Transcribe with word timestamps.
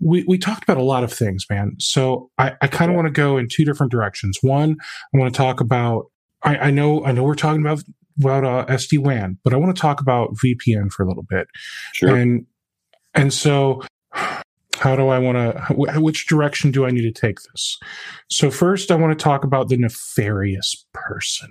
we, 0.00 0.24
we 0.26 0.38
talked 0.38 0.62
about 0.62 0.76
a 0.76 0.82
lot 0.82 1.04
of 1.04 1.12
things, 1.12 1.46
man. 1.48 1.76
So 1.78 2.30
I, 2.38 2.52
I 2.60 2.66
kind 2.66 2.90
of 2.90 2.96
want 2.96 3.06
to 3.06 3.12
go 3.12 3.36
in 3.36 3.48
two 3.48 3.64
different 3.64 3.92
directions. 3.92 4.38
One, 4.42 4.76
I 5.14 5.18
want 5.18 5.32
to 5.32 5.36
talk 5.36 5.60
about 5.60 6.06
I, 6.42 6.56
I 6.56 6.70
know 6.70 7.04
I 7.04 7.12
know 7.12 7.24
we're 7.24 7.34
talking 7.34 7.60
about 7.60 7.82
about 8.20 8.44
uh, 8.44 8.66
SD 8.72 8.98
WAN, 8.98 9.38
but 9.42 9.52
I 9.52 9.56
want 9.56 9.74
to 9.74 9.80
talk 9.80 10.00
about 10.00 10.30
VPN 10.44 10.90
for 10.92 11.02
a 11.02 11.08
little 11.08 11.24
bit. 11.24 11.48
Sure. 11.94 12.14
And 12.14 12.46
and 13.14 13.32
so 13.32 13.82
how 14.78 14.96
do 14.96 15.08
I 15.08 15.18
want 15.18 15.36
to 15.38 16.00
which 16.00 16.26
direction 16.26 16.70
do 16.70 16.84
I 16.84 16.90
need 16.90 17.02
to 17.02 17.12
take 17.12 17.38
this? 17.40 17.78
So 18.28 18.50
first 18.50 18.90
I 18.90 18.96
want 18.96 19.16
to 19.18 19.22
talk 19.22 19.44
about 19.44 19.68
the 19.68 19.76
nefarious 19.76 20.84
person. 20.92 21.48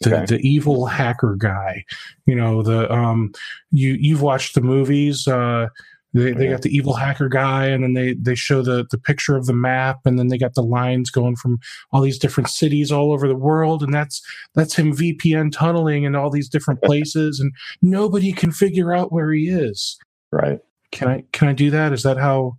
The, 0.00 0.16
Okay. 0.16 0.26
the 0.26 0.38
evil 0.40 0.86
hacker 0.86 1.36
guy. 1.38 1.84
You 2.26 2.34
know, 2.34 2.62
the 2.62 2.90
um 2.92 3.32
you 3.70 3.96
you've 4.00 4.22
watched 4.22 4.54
the 4.54 4.60
movies 4.60 5.28
uh 5.28 5.68
they, 6.14 6.32
they 6.32 6.44
Yeah. 6.44 6.52
got 6.52 6.62
the 6.62 6.74
evil 6.74 6.94
hacker 6.94 7.28
guy 7.28 7.66
and 7.66 7.82
then 7.82 7.94
they 7.94 8.14
they 8.14 8.34
show 8.34 8.62
the 8.62 8.86
the 8.90 8.98
picture 8.98 9.36
of 9.36 9.46
the 9.46 9.52
map 9.54 10.00
and 10.04 10.18
then 10.18 10.28
they 10.28 10.38
got 10.38 10.54
the 10.54 10.62
lines 10.62 11.10
going 11.10 11.36
from 11.36 11.58
all 11.90 12.00
these 12.02 12.18
different 12.18 12.48
cities 12.50 12.92
all 12.92 13.12
over 13.12 13.26
the 13.26 13.34
world 13.36 13.82
and 13.82 13.92
that's 13.94 14.20
that's 14.54 14.74
him 14.74 14.94
VPN 14.94 15.52
tunneling 15.52 16.04
in 16.04 16.14
all 16.14 16.30
these 16.30 16.48
different 16.48 16.82
places 16.84 17.40
and 17.40 17.52
nobody 17.80 18.32
can 18.32 18.52
figure 18.52 18.92
out 18.92 19.12
where 19.12 19.32
he 19.32 19.48
is. 19.48 19.98
Right. 20.30 20.60
Can 20.90 21.08
I 21.08 21.24
can 21.32 21.48
I 21.48 21.52
do 21.52 21.70
that? 21.70 21.92
Is 21.92 22.02
that 22.02 22.18
how 22.18 22.58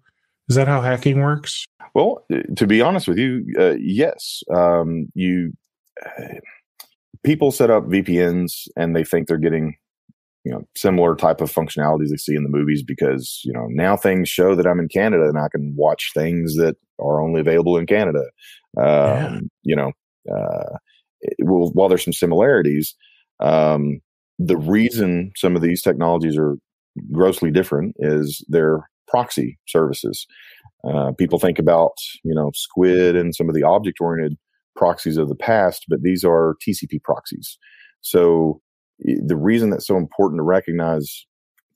is 0.49 0.55
that 0.55 0.67
how 0.67 0.81
hacking 0.81 1.21
works? 1.21 1.65
Well, 1.93 2.25
uh, 2.33 2.39
to 2.55 2.65
be 2.67 2.81
honest 2.81 3.07
with 3.07 3.17
you, 3.19 3.45
uh, 3.59 3.75
yes. 3.79 4.41
Um, 4.53 5.07
you 5.13 5.53
uh, 6.03 6.39
people 7.23 7.51
set 7.51 7.69
up 7.69 7.85
VPNs 7.85 8.67
and 8.75 8.95
they 8.95 9.03
think 9.03 9.27
they're 9.27 9.37
getting 9.37 9.75
you 10.43 10.51
know 10.51 10.63
similar 10.75 11.15
type 11.15 11.41
of 11.41 11.51
functionalities 11.51 12.09
they 12.09 12.17
see 12.17 12.35
in 12.35 12.43
the 12.43 12.49
movies 12.49 12.83
because 12.83 13.41
you 13.45 13.53
know 13.53 13.67
now 13.69 13.95
things 13.95 14.29
show 14.29 14.55
that 14.55 14.67
I'm 14.67 14.79
in 14.79 14.89
Canada 14.89 15.25
and 15.27 15.37
I 15.37 15.47
can 15.51 15.73
watch 15.77 16.11
things 16.13 16.55
that 16.57 16.75
are 16.99 17.21
only 17.21 17.41
available 17.41 17.77
in 17.77 17.85
Canada. 17.85 18.23
Um, 18.77 18.83
Yeah. 18.85 19.39
You 19.63 19.75
know, 19.75 19.91
uh, 20.33 20.77
it- 21.21 21.35
well, 21.43 21.69
while 21.73 21.89
there's 21.89 22.03
some 22.03 22.13
similarities, 22.13 22.95
um, 23.39 23.99
the 24.39 24.57
reason 24.57 25.31
some 25.37 25.55
of 25.55 25.61
these 25.61 25.81
technologies 25.81 26.37
are 26.37 26.57
grossly 27.11 27.51
different 27.51 27.95
is 27.99 28.43
their 28.49 28.89
proxy 29.07 29.57
services. 29.67 30.25
Uh, 30.83 31.11
people 31.13 31.39
think 31.39 31.59
about 31.59 31.93
you 32.23 32.33
know 32.35 32.51
Squid 32.53 33.15
and 33.15 33.33
some 33.35 33.47
of 33.49 33.55
the 33.55 33.63
object 33.63 33.99
oriented 34.01 34.37
proxies 34.75 35.17
of 35.17 35.29
the 35.29 35.35
past, 35.35 35.85
but 35.87 36.01
these 36.01 36.23
are 36.25 36.55
TCP 36.61 36.99
proxies. 37.03 37.57
So 38.01 38.61
the 38.99 39.35
reason 39.35 39.69
that's 39.69 39.87
so 39.87 39.97
important 39.97 40.39
to 40.39 40.43
recognize 40.43 41.25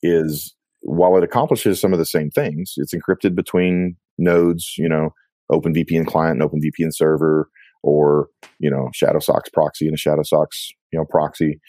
is 0.01 0.55
while 0.81 1.17
it 1.17 1.23
accomplishes 1.23 1.79
some 1.81 1.93
of 1.93 1.99
the 1.99 2.05
same 2.05 2.29
things, 2.29 2.73
it's 2.77 2.93
encrypted 2.93 3.35
between 3.35 3.95
nodes, 4.17 4.73
you 4.77 4.87
know, 4.87 5.09
OpenVPN 5.51 6.07
client 6.07 6.41
and 6.41 6.49
OpenVPN 6.49 6.89
server, 6.93 7.49
or 7.83 8.27
you 8.59 8.69
know, 8.69 8.89
Shadowsocks 8.93 9.51
proxy 9.53 9.87
and 9.87 9.95
a 9.95 9.97
Shadowsocks 9.97 10.69
you 10.91 10.99
know 10.99 11.05
proxy. 11.05 11.59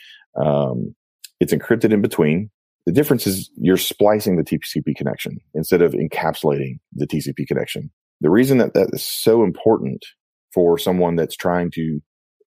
Um, 0.41 0.95
it's 1.41 1.53
encrypted 1.53 1.93
in 1.93 2.03
between. 2.03 2.51
The 2.87 2.93
difference 2.93 3.27
is 3.27 3.51
you're 3.56 3.77
splicing 3.77 4.37
the 4.37 4.45
TCP 4.45 4.97
connection 4.97 5.39
instead 5.55 5.83
of 5.83 5.93
encapsulating 5.93 6.78
the 6.95 7.06
TCP 7.06 7.47
connection. 7.47 7.91
The 8.21 8.31
reason 8.31 8.59
that 8.59 8.75
that 8.75 8.91
is 8.93 9.03
so 9.03 9.45
important 9.45 10.05
for 10.53 10.78
someone 10.78 11.15
that's 11.15 11.37
trying 11.37 11.71
to 11.72 12.01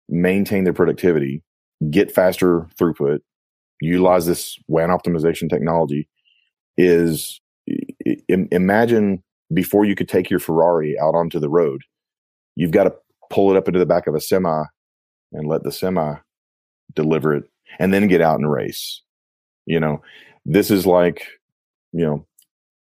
maintain 0.09 0.63
their 0.63 0.73
productivity, 0.73 1.43
get 1.89 2.11
faster 2.11 2.67
throughput, 2.79 3.19
utilize 3.79 4.25
this 4.25 4.57
WAN 4.67 4.89
optimization 4.89 5.49
technology 5.49 6.07
is 6.77 7.39
imagine 8.27 9.23
before 9.53 9.85
you 9.85 9.95
could 9.95 10.07
take 10.07 10.29
your 10.29 10.39
Ferrari 10.39 10.97
out 10.99 11.15
onto 11.15 11.39
the 11.39 11.49
road, 11.49 11.81
you've 12.55 12.71
got 12.71 12.85
to 12.85 12.93
pull 13.29 13.51
it 13.51 13.57
up 13.57 13.67
into 13.67 13.79
the 13.79 13.85
back 13.85 14.07
of 14.07 14.15
a 14.15 14.21
semi 14.21 14.63
and 15.33 15.47
let 15.47 15.63
the 15.63 15.71
semi 15.71 16.15
deliver 16.93 17.33
it 17.33 17.43
and 17.79 17.93
then 17.93 18.07
get 18.07 18.21
out 18.21 18.39
and 18.39 18.51
race. 18.51 19.01
You 19.65 19.79
know, 19.79 20.01
this 20.45 20.71
is 20.71 20.85
like, 20.85 21.25
you 21.93 22.05
know, 22.05 22.27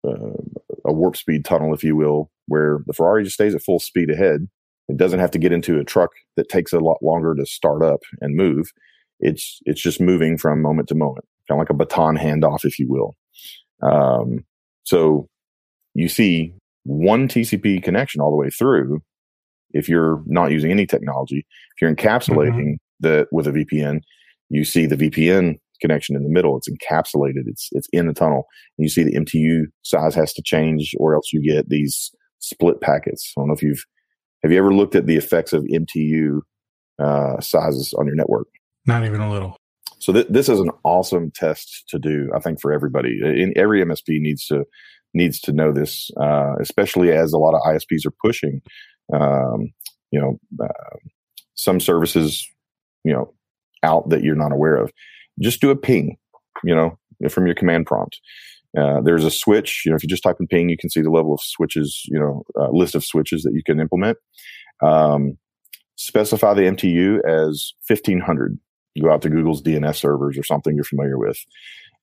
uh, 0.07 0.43
a 0.85 0.93
warp 0.93 1.17
speed 1.17 1.45
tunnel, 1.45 1.75
if 1.75 1.85
you 1.85 1.97
will, 1.97 2.31
where 2.47 2.81
the 2.87 2.93
Ferrari 2.93 3.25
just 3.25 3.35
stays 3.35 3.55
at 3.55 3.63
full 3.63 3.79
speed 3.79 4.11
ahead. 4.11 4.49
It 4.93 4.99
doesn't 4.99 5.21
have 5.21 5.31
to 5.31 5.39
get 5.39 5.53
into 5.53 5.79
a 5.79 5.85
truck 5.85 6.11
that 6.37 6.51
takes 6.51 6.73
a 6.73 6.79
lot 6.79 6.99
longer 7.03 7.35
to 7.35 7.47
start 7.47 7.83
up 7.83 8.01
and 8.21 8.37
move. 8.37 8.71
It's 9.21 9.59
it's 9.65 9.81
just 9.81 10.01
moving 10.01 10.37
from 10.37 10.61
moment 10.61 10.89
to 10.89 10.95
moment, 10.95 11.25
kind 11.49 11.59
of 11.59 11.63
like 11.63 11.71
a 11.71 11.75
baton 11.75 12.17
handoff, 12.17 12.65
if 12.65 12.79
you 12.79 12.89
will. 12.91 13.17
Um, 13.83 14.45
so 14.85 15.29
you 15.95 16.09
see 16.09 16.53
one 16.85 17.27
TCP 17.27 17.83
connection 17.83 18.21
all 18.21 18.31
the 18.31 18.37
way 18.37 18.51
through. 18.51 19.01
If 19.71 19.89
you're 19.89 20.23
not 20.27 20.51
using 20.51 20.71
any 20.71 20.85
technology, 20.85 21.47
if 21.75 21.81
you're 21.81 21.95
encapsulating 21.95 22.75
the 23.01 23.27
with 23.33 23.47
a 23.47 23.53
VPN, 23.53 24.01
you 24.51 24.65
see 24.65 24.85
the 24.85 24.97
VPN 24.97 25.55
connection 25.81 26.17
in 26.17 26.23
the 26.23 26.29
middle. 26.29 26.59
It's 26.59 26.69
encapsulated. 26.69 27.45
It's 27.47 27.71
it's 27.73 27.89
in 27.95 28.09
the 28.09 28.13
tunnel. 28.13 28.45
And 28.77 28.85
you 28.85 28.91
see 28.91 29.05
the 29.05 29.19
MTU 29.19 29.69
size 29.85 30.15
has 30.17 30.35
to 30.35 30.43
change, 30.45 30.95
or 30.99 31.15
else 31.15 31.33
you 31.33 31.43
get 31.43 31.71
these 31.71 32.11
split 32.41 32.83
packets. 32.83 33.33
I 33.39 33.41
don't 33.41 33.49
know 33.49 33.55
if 33.55 33.63
you've 33.63 33.85
have 34.43 34.53
you 34.53 34.59
ever 34.59 34.75
looked 34.75 34.95
at 34.95 35.07
the 35.07 35.17
effects 35.17 35.53
of 35.53 35.65
MTU 35.65 36.41
uh, 37.03 37.41
sizes 37.41 37.93
on 37.99 38.07
your 38.07 38.15
network. 38.15 38.49
Not 38.87 39.05
even 39.05 39.21
a 39.21 39.31
little. 39.31 39.57
So 39.99 40.13
th- 40.13 40.27
this 40.29 40.49
is 40.49 40.61
an 40.61 40.71
awesome 40.85 41.31
test 41.35 41.85
to 41.89 41.99
do. 41.99 42.31
I 42.35 42.41
think 42.41 42.61
for 42.61 42.73
everybody, 42.73 43.21
in 43.23 43.53
every 43.57 43.85
MSP 43.85 44.21
needs 44.21 44.47
to 44.47 44.65
needs 45.15 45.41
to 45.41 45.53
know 45.53 45.73
this, 45.73 46.11
uh, 46.21 46.55
especially 46.61 47.13
as 47.13 47.33
a 47.33 47.39
lot 47.39 47.55
of 47.55 47.61
ISPs 47.63 48.07
are 48.07 48.15
pushing. 48.25 48.63
Um, 49.13 49.73
you 50.11 50.21
know, 50.21 50.39
uh, 50.63 50.97
some 51.55 51.81
services, 51.81 52.47
you 53.05 53.13
know, 53.13 53.33
out 53.83 54.09
that 54.11 54.23
you're 54.23 54.35
not 54.35 54.53
aware 54.53 54.77
of. 54.77 54.91
Just 55.41 55.61
do 55.61 55.71
a 55.71 55.77
ping, 55.77 56.17
you 56.65 56.75
know, 56.75 56.99
from 57.29 57.47
your 57.47 57.55
command 57.55 57.87
prompt. 57.87 58.19
Uh, 58.79 59.01
there's 59.03 59.25
a 59.25 59.31
switch. 59.31 59.83
You 59.85 59.91
know, 59.91 59.97
if 59.97 60.03
you 60.03 60.09
just 60.09 60.23
type 60.23 60.37
in 60.41 60.47
ping, 60.47 60.69
you 60.69 60.79
can 60.79 60.91
see 60.91 61.03
the 61.03 61.11
level 61.11 61.35
of 61.35 61.41
switches. 61.43 62.03
You 62.07 62.19
know, 62.19 62.43
uh, 62.59 62.71
list 62.71 62.95
of 62.95 63.05
switches 63.05 63.43
that 63.43 63.53
you 63.55 63.63
can 63.65 63.81
implement. 63.81 64.19
Um, 64.83 65.39
specify 65.97 66.55
the 66.55 66.63
MTU 66.63 67.21
as 67.25 67.75
1500 67.87 68.59
go 69.01 69.11
out 69.11 69.23
to 69.23 69.31
Google's 69.31 69.63
DNS 69.63 69.97
servers 69.97 70.37
or 70.37 70.43
something 70.43 70.75
you're 70.75 70.85
familiar 70.85 71.17
with 71.17 71.39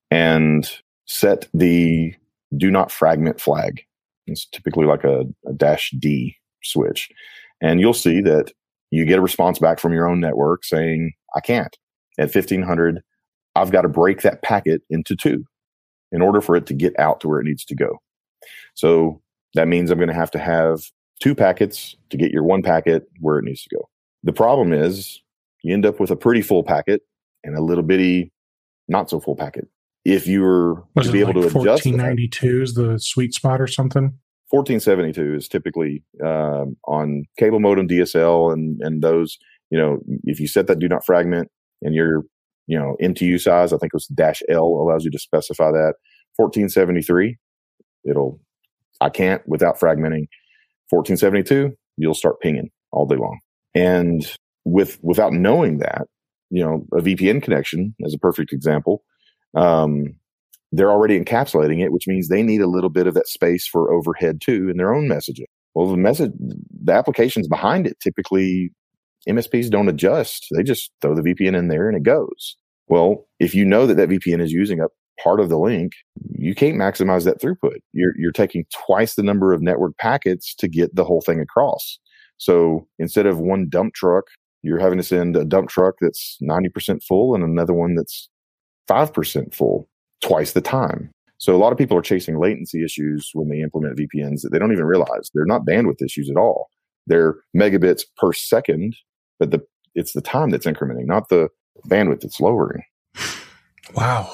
and 0.10 0.72
set 1.06 1.48
the 1.54 2.14
do 2.58 2.72
not 2.72 2.92
fragment 2.92 3.40
flag. 3.40 3.82
It's 4.26 4.48
typically 4.48 4.86
like 4.86 5.04
a, 5.04 5.26
a 5.48 5.54
dash 5.56 5.94
D 6.00 6.36
switch. 6.64 7.10
And 7.62 7.80
you'll 7.80 7.94
see 7.94 8.22
that 8.22 8.52
you 8.92 9.06
get 9.06 9.20
a 9.20 9.22
response 9.22 9.60
back 9.60 9.80
from 9.80 9.94
your 9.94 10.08
own 10.08 10.20
network 10.20 10.64
saying, 10.64 11.14
I 11.36 11.42
can't. 11.42 11.76
At 12.18 12.34
1500, 12.34 13.02
I've 13.56 13.72
got 13.72 13.82
to 13.82 13.90
break 13.90 14.22
that 14.22 14.42
packet 14.42 14.82
into 14.90 15.16
two 15.16 15.46
in 16.12 16.22
order 16.22 16.42
for 16.42 16.56
it 16.56 16.66
to 16.68 16.74
get 16.74 16.98
out 17.00 17.20
to 17.22 17.28
where 17.28 17.40
it 17.40 17.46
needs 17.46 17.66
to 17.66 17.76
go. 17.76 17.98
So 18.74 19.22
that 19.54 19.68
means 19.68 19.92
I'm 19.92 19.98
going 19.98 20.10
to 20.10 20.14
have 20.14 20.32
to 20.32 20.40
have 20.40 20.82
two 21.22 21.36
packets 21.36 21.96
to 22.10 22.18
get 22.18 22.32
your 22.32 22.44
one 22.44 22.64
packet 22.64 23.08
where 23.20 23.38
it 23.40 23.46
needs 23.46 23.64
to 23.64 23.76
go. 23.76 23.90
The 24.24 24.34
problem 24.34 24.74
is 24.74 25.22
you 25.64 25.74
end 25.74 25.86
up 25.86 26.00
with 26.00 26.12
a 26.12 26.16
pretty 26.16 26.42
full 26.42 26.64
packet 26.64 27.02
and 27.44 27.58
a 27.58 27.62
little 27.62 27.84
bitty 27.84 28.32
not 28.88 29.10
so 29.10 29.20
full 29.20 29.36
packet. 29.36 29.68
If 30.06 30.28
you 30.28 30.42
were 30.42 30.84
Was 30.96 31.08
to 31.08 31.12
be 31.12 31.24
like 31.24 31.36
able 31.36 31.42
to 31.42 31.48
adjust 31.48 31.84
that, 31.84 31.92
1492 31.92 32.62
is 32.62 32.74
the 32.74 32.98
sweet 33.00 33.34
spot 33.34 33.62
or 33.62 33.68
something? 33.68 34.18
1472 34.50 35.36
is 35.36 35.48
typically 35.48 36.04
um, 36.26 36.76
on 36.86 37.26
cable 37.38 37.60
modem 37.60 37.88
DSL 37.88 38.52
and 38.52 38.82
and 38.82 39.04
those 39.04 39.38
you 39.70 39.78
know 39.78 40.00
if 40.24 40.40
you 40.40 40.48
set 40.48 40.68
that 40.68 40.80
do 40.80 40.88
not 40.88 41.06
fragment 41.06 41.52
and 41.82 41.94
your 41.94 42.24
you 42.70 42.78
know 42.78 42.96
MTU 43.02 43.40
size 43.40 43.74
I 43.74 43.78
think 43.78 43.92
it 43.94 43.96
was 43.96 44.08
dash 44.08 44.42
L 44.48 44.64
allows 44.64 45.04
you 45.04 45.12
to 45.12 45.20
specify 45.20 45.72
that 45.72 45.96
1473 46.38 47.38
it'll 48.06 48.40
I 49.02 49.10
can't 49.10 49.42
without 49.48 49.80
fragmenting 49.80 50.28
1472 50.90 51.76
you'll 51.98 52.14
start 52.14 52.40
pinging 52.40 52.70
all 52.92 53.06
day 53.06 53.16
long 53.16 53.40
and 53.76 54.26
with 54.66 55.00
without 55.02 55.34
knowing 55.34 55.80
that 55.80 56.04
you 56.50 56.64
know 56.64 56.86
a 56.94 57.02
VPN 57.02 57.42
connection 57.42 57.96
is 58.00 58.14
a 58.14 58.20
perfect 58.20 58.54
example 58.54 59.04
um, 59.56 60.16
they're 60.72 60.92
already 60.92 61.20
encapsulating 61.20 61.84
it, 61.84 61.92
which 61.92 62.08
means 62.08 62.28
they 62.28 62.44
need 62.44 62.62
a 62.62 62.68
little 62.68 62.90
bit 62.90 63.08
of 63.08 63.16
that 63.16 63.28
space 63.28 63.68
for 63.68 63.92
overhead 63.92 64.40
too 64.42 64.70
in 64.70 64.78
their 64.78 64.94
own 64.94 65.08
messaging. 65.08 65.46
Well, 65.74 65.90
the 65.90 65.98
message, 65.98 66.32
the 66.38 66.94
applications 66.94 67.48
behind 67.48 67.88
it 67.88 67.98
typically 68.00 68.72
MSPs 69.28 69.70
don't 69.70 69.90
adjust. 69.90 70.48
They 70.56 70.64
just 70.64 70.92
throw 71.02 71.16
the 71.16 71.22
VPN 71.22 71.58
in 71.58 71.68
there 71.68 71.88
and 71.88 71.98
it 71.98 72.04
goes. 72.04 72.56
Well, 72.90 73.28
if 73.40 73.54
you 73.56 73.66
know 73.66 73.86
that 73.88 73.96
that 73.96 74.10
VPN 74.10 74.42
is 74.42 74.52
using 74.52 74.82
up 74.82 74.92
part 75.24 75.40
of 75.40 75.50
the 75.50 75.58
link, 75.58 75.94
you 76.32 76.56
can't 76.56 76.78
maximize 76.78 77.24
that 77.26 77.40
throughput. 77.40 77.78
You're, 77.94 78.14
you're 78.18 78.32
taking 78.32 78.66
twice 78.86 79.16
the 79.16 79.24
number 79.24 79.54
of 79.54 79.62
network 79.62 79.98
packets 79.98 80.56
to 80.56 80.68
get 80.68 80.96
the 80.96 81.04
whole 81.04 81.22
thing 81.22 81.40
across. 81.40 82.00
So 82.38 82.88
instead 82.98 83.26
of 83.26 83.40
one 83.40 83.68
dump 83.70 83.94
truck, 83.94 84.26
you're 84.64 84.80
having 84.80 84.98
to 84.98 85.04
send 85.04 85.36
a 85.38 85.46
dump 85.46 85.70
truck 85.70 85.96
that's 86.02 86.38
90% 86.42 87.04
full 87.04 87.36
and 87.36 87.44
another 87.44 87.74
one 87.74 87.96
that's 87.96 88.30
5% 88.90 89.54
full 89.54 89.88
twice 90.22 90.54
the 90.54 90.62
time. 90.62 91.12
So 91.38 91.56
a 91.56 91.58
lot 91.58 91.72
of 91.72 91.78
people 91.78 91.98
are 91.98 92.02
chasing 92.02 92.40
latency 92.40 92.84
issues 92.84 93.30
when 93.34 93.50
they 93.50 93.62
implement 93.62 93.98
VPNs 93.98 94.42
that 94.42 94.50
they 94.52 94.60
don't 94.60 94.74
even 94.74 94.86
realize. 94.86 95.30
They're 95.34 95.46
not 95.46 95.66
bandwidth 95.66 96.02
issues 96.04 96.30
at 96.30 96.36
all. 96.36 96.70
They're 97.08 97.36
megabits 97.56 98.04
per 98.18 98.34
second, 98.34 98.96
but 99.40 99.52
the 99.52 99.62
it's 99.96 100.14
the 100.14 100.22
time 100.22 100.50
that's 100.50 100.66
incrementing, 100.66 101.06
not 101.06 101.30
the 101.30 101.50
bandwidth 101.88 102.24
it's 102.24 102.40
lowering. 102.40 102.84
Wow. 103.96 104.34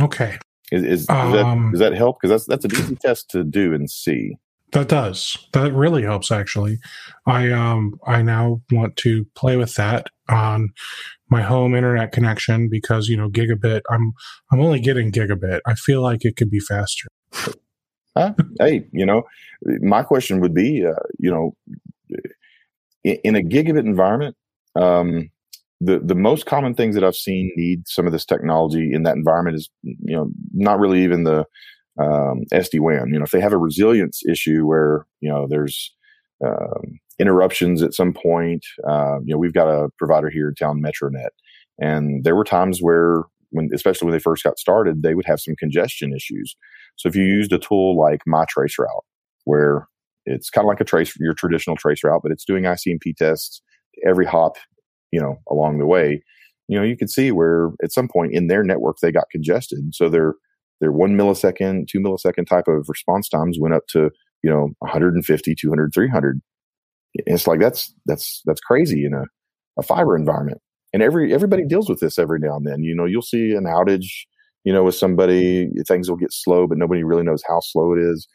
Okay. 0.00 0.38
Is, 0.72 0.82
is, 0.82 1.08
um, 1.08 1.32
that, 1.32 1.70
does 1.72 1.80
that 1.80 1.94
help? 1.94 2.18
Because 2.20 2.30
that's 2.30 2.46
that's 2.46 2.64
an 2.64 2.80
easy 2.80 2.96
test 2.96 3.30
to 3.30 3.44
do 3.44 3.72
and 3.72 3.90
see. 3.90 4.36
That 4.72 4.88
does. 4.88 5.46
That 5.52 5.72
really 5.72 6.02
helps 6.02 6.32
actually. 6.32 6.78
I 7.24 7.50
um 7.52 7.98
I 8.06 8.22
now 8.22 8.62
want 8.72 8.96
to 8.98 9.24
play 9.36 9.56
with 9.56 9.74
that 9.76 10.08
on 10.28 10.70
my 11.30 11.42
home 11.42 11.74
internet 11.74 12.12
connection 12.12 12.68
because 12.68 13.08
you 13.08 13.16
know 13.16 13.28
gigabit 13.28 13.82
I'm 13.90 14.12
I'm 14.50 14.60
only 14.60 14.80
getting 14.80 15.12
gigabit. 15.12 15.60
I 15.66 15.74
feel 15.74 16.02
like 16.02 16.24
it 16.24 16.36
could 16.36 16.50
be 16.50 16.60
faster. 16.60 17.08
Huh? 18.16 18.32
hey, 18.58 18.86
you 18.92 19.04
know, 19.04 19.24
my 19.82 20.02
question 20.02 20.40
would 20.40 20.54
be, 20.54 20.86
uh, 20.86 20.94
you 21.18 21.30
know, 21.30 21.54
in, 23.04 23.16
in, 23.24 23.36
a 23.36 23.42
gigabit 23.42 23.80
environment, 23.80 24.36
um, 24.74 25.28
the 25.80 25.98
the 25.98 26.14
most 26.14 26.46
common 26.46 26.74
things 26.74 26.94
that 26.94 27.04
I've 27.04 27.16
seen 27.16 27.52
need 27.56 27.86
some 27.86 28.06
of 28.06 28.12
this 28.12 28.24
technology 28.24 28.90
in 28.92 29.02
that 29.02 29.16
environment 29.16 29.56
is, 29.56 29.68
you 29.82 30.16
know, 30.16 30.30
not 30.52 30.78
really 30.78 31.02
even 31.04 31.24
the 31.24 31.44
um, 31.98 32.44
SD 32.52 32.80
WAN. 32.80 33.12
You 33.12 33.18
know, 33.18 33.24
if 33.24 33.30
they 33.30 33.40
have 33.40 33.52
a 33.52 33.58
resilience 33.58 34.22
issue 34.28 34.66
where 34.66 35.06
you 35.20 35.28
know 35.28 35.46
there's 35.48 35.94
um, 36.44 36.98
interruptions 37.18 37.82
at 37.82 37.94
some 37.94 38.12
point, 38.12 38.64
uh, 38.88 39.18
you 39.24 39.34
know, 39.34 39.38
we've 39.38 39.54
got 39.54 39.68
a 39.68 39.88
provider 39.98 40.30
here 40.30 40.48
in 40.48 40.54
town, 40.54 40.82
MetroNet, 40.82 41.30
and 41.78 42.24
there 42.24 42.36
were 42.36 42.44
times 42.44 42.80
where 42.80 43.24
when, 43.50 43.68
especially 43.74 44.06
when 44.06 44.12
they 44.12 44.18
first 44.18 44.44
got 44.44 44.58
started, 44.58 45.02
they 45.02 45.14
would 45.14 45.26
have 45.26 45.40
some 45.40 45.56
congestion 45.56 46.12
issues. 46.14 46.56
So 46.96 47.08
if 47.08 47.16
you 47.16 47.24
used 47.24 47.52
a 47.52 47.58
tool 47.58 47.98
like 47.98 48.20
MyTraceRoute, 48.28 49.02
where 49.44 49.88
it's 50.24 50.50
kind 50.50 50.64
of 50.64 50.68
like 50.68 50.80
a 50.80 50.84
trace, 50.84 51.14
your 51.18 51.34
traditional 51.34 51.76
trace 51.76 52.02
route, 52.02 52.20
but 52.22 52.32
it's 52.32 52.44
doing 52.44 52.64
ICMP 52.64 53.16
tests 53.16 53.62
every 54.06 54.26
hop, 54.26 54.56
you 55.16 55.22
know, 55.22 55.36
along 55.50 55.78
the 55.78 55.86
way. 55.86 56.22
You 56.68 56.78
know, 56.78 56.84
you 56.84 56.96
can 56.96 57.08
see 57.08 57.32
where 57.32 57.70
at 57.82 57.90
some 57.90 58.06
point 58.06 58.34
in 58.34 58.48
their 58.48 58.62
network 58.62 58.98
they 59.00 59.10
got 59.10 59.30
congested. 59.32 59.94
So 59.94 60.10
they're 60.10 60.34
their 60.80 60.92
one 60.92 61.16
millisecond, 61.16 61.88
two 61.88 62.00
millisecond 62.00 62.46
type 62.46 62.68
of 62.68 62.86
response 62.86 63.30
times 63.30 63.56
went 63.58 63.74
up 63.74 63.86
to, 63.88 64.10
you 64.42 64.50
know, 64.50 64.68
150, 64.80 65.54
200, 65.54 65.90
300. 65.94 66.40
it's 67.14 67.46
like, 67.46 67.60
that's, 67.60 67.94
that's, 68.04 68.42
that's 68.44 68.60
crazy 68.60 69.06
in 69.06 69.14
a, 69.14 69.24
a 69.78 69.82
fiber 69.82 70.14
environment. 70.14 70.60
And 70.92 71.02
every, 71.02 71.32
everybody 71.32 71.64
deals 71.64 71.88
with 71.88 72.00
this 72.00 72.18
every 72.18 72.38
now 72.40 72.56
and 72.56 72.66
then. 72.66 72.82
You 72.82 72.94
know, 72.94 73.06
you'll 73.06 73.22
see 73.22 73.52
an 73.52 73.64
outage, 73.64 74.26
you 74.64 74.72
know, 74.72 74.84
with 74.84 74.94
somebody, 74.94 75.70
things 75.88 76.10
will 76.10 76.18
get 76.18 76.32
slow, 76.32 76.66
but 76.66 76.76
nobody 76.76 77.02
really 77.04 77.22
knows 77.22 77.42
how 77.48 77.60
slow 77.60 77.94
it 77.94 78.00
is. 78.00 78.28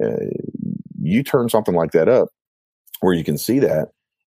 Uh, 0.00 0.26
you 1.02 1.24
turn 1.24 1.48
something 1.48 1.74
like 1.74 1.90
that 1.90 2.08
up 2.08 2.28
where 3.00 3.14
you 3.14 3.24
can 3.24 3.36
see 3.36 3.58
that. 3.58 3.88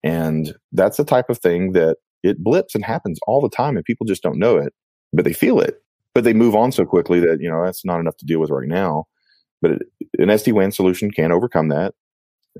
And 0.04 0.54
that's 0.72 0.96
the 0.96 1.04
type 1.04 1.30
of 1.30 1.38
thing 1.38 1.72
that 1.72 1.96
it 2.22 2.42
blips 2.42 2.74
and 2.74 2.84
happens 2.84 3.18
all 3.26 3.40
the 3.40 3.48
time 3.48 3.76
and 3.76 3.84
people 3.84 4.06
just 4.06 4.22
don't 4.22 4.38
know 4.38 4.56
it, 4.56 4.72
but 5.12 5.24
they 5.24 5.32
feel 5.32 5.60
it 5.60 5.82
but 6.14 6.24
they 6.24 6.34
move 6.34 6.54
on 6.54 6.72
so 6.72 6.84
quickly 6.84 7.20
that 7.20 7.38
you 7.40 7.50
know 7.50 7.64
that's 7.64 7.84
not 7.84 8.00
enough 8.00 8.16
to 8.18 8.26
deal 8.26 8.40
with 8.40 8.50
right 8.50 8.68
now. 8.68 9.06
But 9.60 9.72
it, 9.72 9.82
an 10.18 10.28
SD 10.28 10.52
WAN 10.52 10.72
solution 10.72 11.10
can 11.10 11.32
overcome 11.32 11.68
that. 11.68 11.94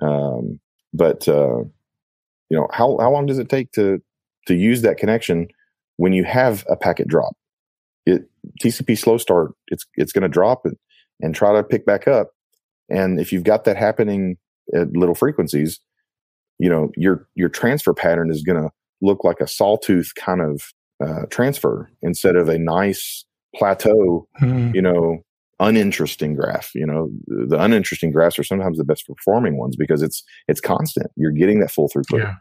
Um, 0.01 0.61
but 0.95 1.29
uh, 1.29 1.59
you 2.49 2.57
know 2.57 2.69
how 2.73 2.97
how 2.99 3.11
long 3.11 3.27
does 3.27 3.39
it 3.39 3.49
take 3.49 3.73
to 3.73 4.01
to 4.47 4.55
use 4.55 4.83
that 4.83 4.97
connection 4.97 5.49
when 5.97 6.13
you 6.13 6.25
have 6.25 6.65
a 6.69 6.77
packet 6.77 7.09
drop? 7.09 7.35
It 8.07 8.23
TCP 8.63 8.99
slow 8.99 9.19
start 9.19 9.53
it's 9.69 9.87
it's 9.97 10.13
going 10.13 10.23
to 10.23 10.29
drop 10.29 10.63
and 10.65 10.77
and 11.21 11.35
try 11.35 11.53
to 11.55 11.63
pick 11.63 11.85
back 11.87 12.09
up. 12.09 12.31
And 12.89 13.21
if 13.21 13.33
you've 13.33 13.45
got 13.45 13.65
that 13.65 13.77
happening 13.77 14.37
at 14.75 14.93
little 14.93 15.15
frequencies, 15.15 15.81
you 16.63 16.71
know 16.71 16.91
your 16.97 17.27
your 17.35 17.49
transfer 17.49 17.93
pattern 17.93 18.31
is 18.31 18.43
going 18.43 18.63
to 18.63 18.71
look 19.01 19.25
like 19.25 19.41
a 19.41 19.49
sawtooth 19.49 20.13
kind 20.15 20.41
of 20.41 20.73
uh, 21.05 21.27
transfer 21.29 21.91
instead 22.03 22.37
of 22.37 22.49
a 22.49 22.57
nice 22.57 23.25
plateau, 23.57 24.29
mm. 24.41 24.73
you 24.73 24.81
know, 24.81 25.19
uninteresting 25.59 26.37
graph. 26.37 26.71
You 26.73 26.87
know, 26.87 27.11
the 27.27 27.61
uninteresting 27.61 28.13
graphs 28.13 28.39
are 28.39 28.45
sometimes 28.45 28.79
the 28.79 28.85
best 28.85 29.09
performing 29.09 29.59
ones 29.59 29.75
because 29.77 30.03
it's 30.03 30.23
it's 30.47 30.61
constant. 30.61 31.11
You're 31.17 31.33
getting 31.33 31.59
that 31.61 31.73
full 31.73 31.89
throughput. 31.89 32.21
Yeah. 32.21 32.35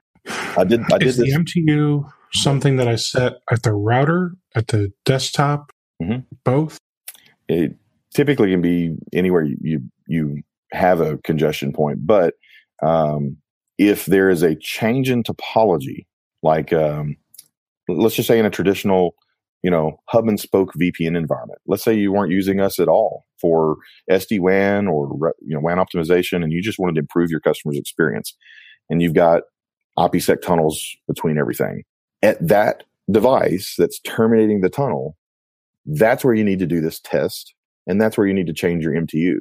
I 0.56 0.66
did. 0.66 0.82
I 0.94 1.00
did 1.00 1.08
Is 1.08 1.18
this. 1.18 1.34
the 1.34 1.40
MTU 1.40 2.08
something 2.34 2.78
that 2.78 2.88
I 2.88 2.98
set 2.98 3.34
at 3.52 3.64
the 3.64 3.74
router, 3.74 4.36
at 4.56 4.68
the 4.68 4.94
desktop, 5.04 5.72
mm-hmm. 6.02 6.20
both? 6.44 6.78
It 7.48 7.76
typically 8.14 8.52
can 8.52 8.62
be 8.62 8.96
anywhere 9.14 9.44
you 9.44 9.58
you, 9.62 9.82
you 10.06 10.44
have 10.74 11.02
a 11.02 11.18
congestion 11.18 11.74
point, 11.74 12.06
but 12.06 12.36
um, 12.84 13.38
if 13.82 14.06
there 14.06 14.30
is 14.30 14.44
a 14.44 14.56
change 14.56 15.10
in 15.10 15.24
topology, 15.24 16.06
like 16.44 16.72
um, 16.72 17.18
let's 17.88 18.16
just 18.16 18.28
say 18.28 18.38
in 18.38 18.46
a 18.46 18.52
traditional 18.52 19.16
you 19.64 19.70
know, 19.70 20.00
hub 20.08 20.28
and 20.28 20.40
spoke 20.40 20.74
VPN 20.74 21.16
environment. 21.16 21.60
Let's 21.68 21.84
say 21.84 21.94
you 21.94 22.12
weren't 22.12 22.32
using 22.32 22.60
us 22.60 22.80
at 22.80 22.88
all 22.88 23.26
for 23.40 23.78
SD 24.10 24.40
WAN 24.40 24.88
or 24.88 25.34
you 25.42 25.54
know 25.54 25.60
WAN 25.60 25.78
optimization, 25.78 26.44
and 26.44 26.52
you 26.52 26.62
just 26.62 26.80
wanted 26.80 26.96
to 26.96 27.02
improve 27.02 27.30
your 27.30 27.40
customer's 27.40 27.78
experience, 27.78 28.36
and 28.90 29.02
you've 29.02 29.14
got 29.14 29.44
IPsec 29.98 30.42
tunnels 30.42 30.84
between 31.08 31.38
everything. 31.38 31.84
At 32.24 32.46
that 32.48 32.84
device 33.12 33.76
that's 33.78 34.00
terminating 34.02 34.62
the 34.62 34.70
tunnel, 34.70 35.16
that's 35.86 36.24
where 36.24 36.34
you 36.34 36.44
need 36.44 36.60
to 36.60 36.68
do 36.68 36.82
this 36.82 37.00
test, 37.00 37.54
and 37.86 38.02
that's 38.02 38.18
where 38.18 38.28
you 38.28 38.34
need 38.34 38.48
to 38.48 38.54
change 38.54 38.84
your 38.84 38.94
MTU. 38.94 39.38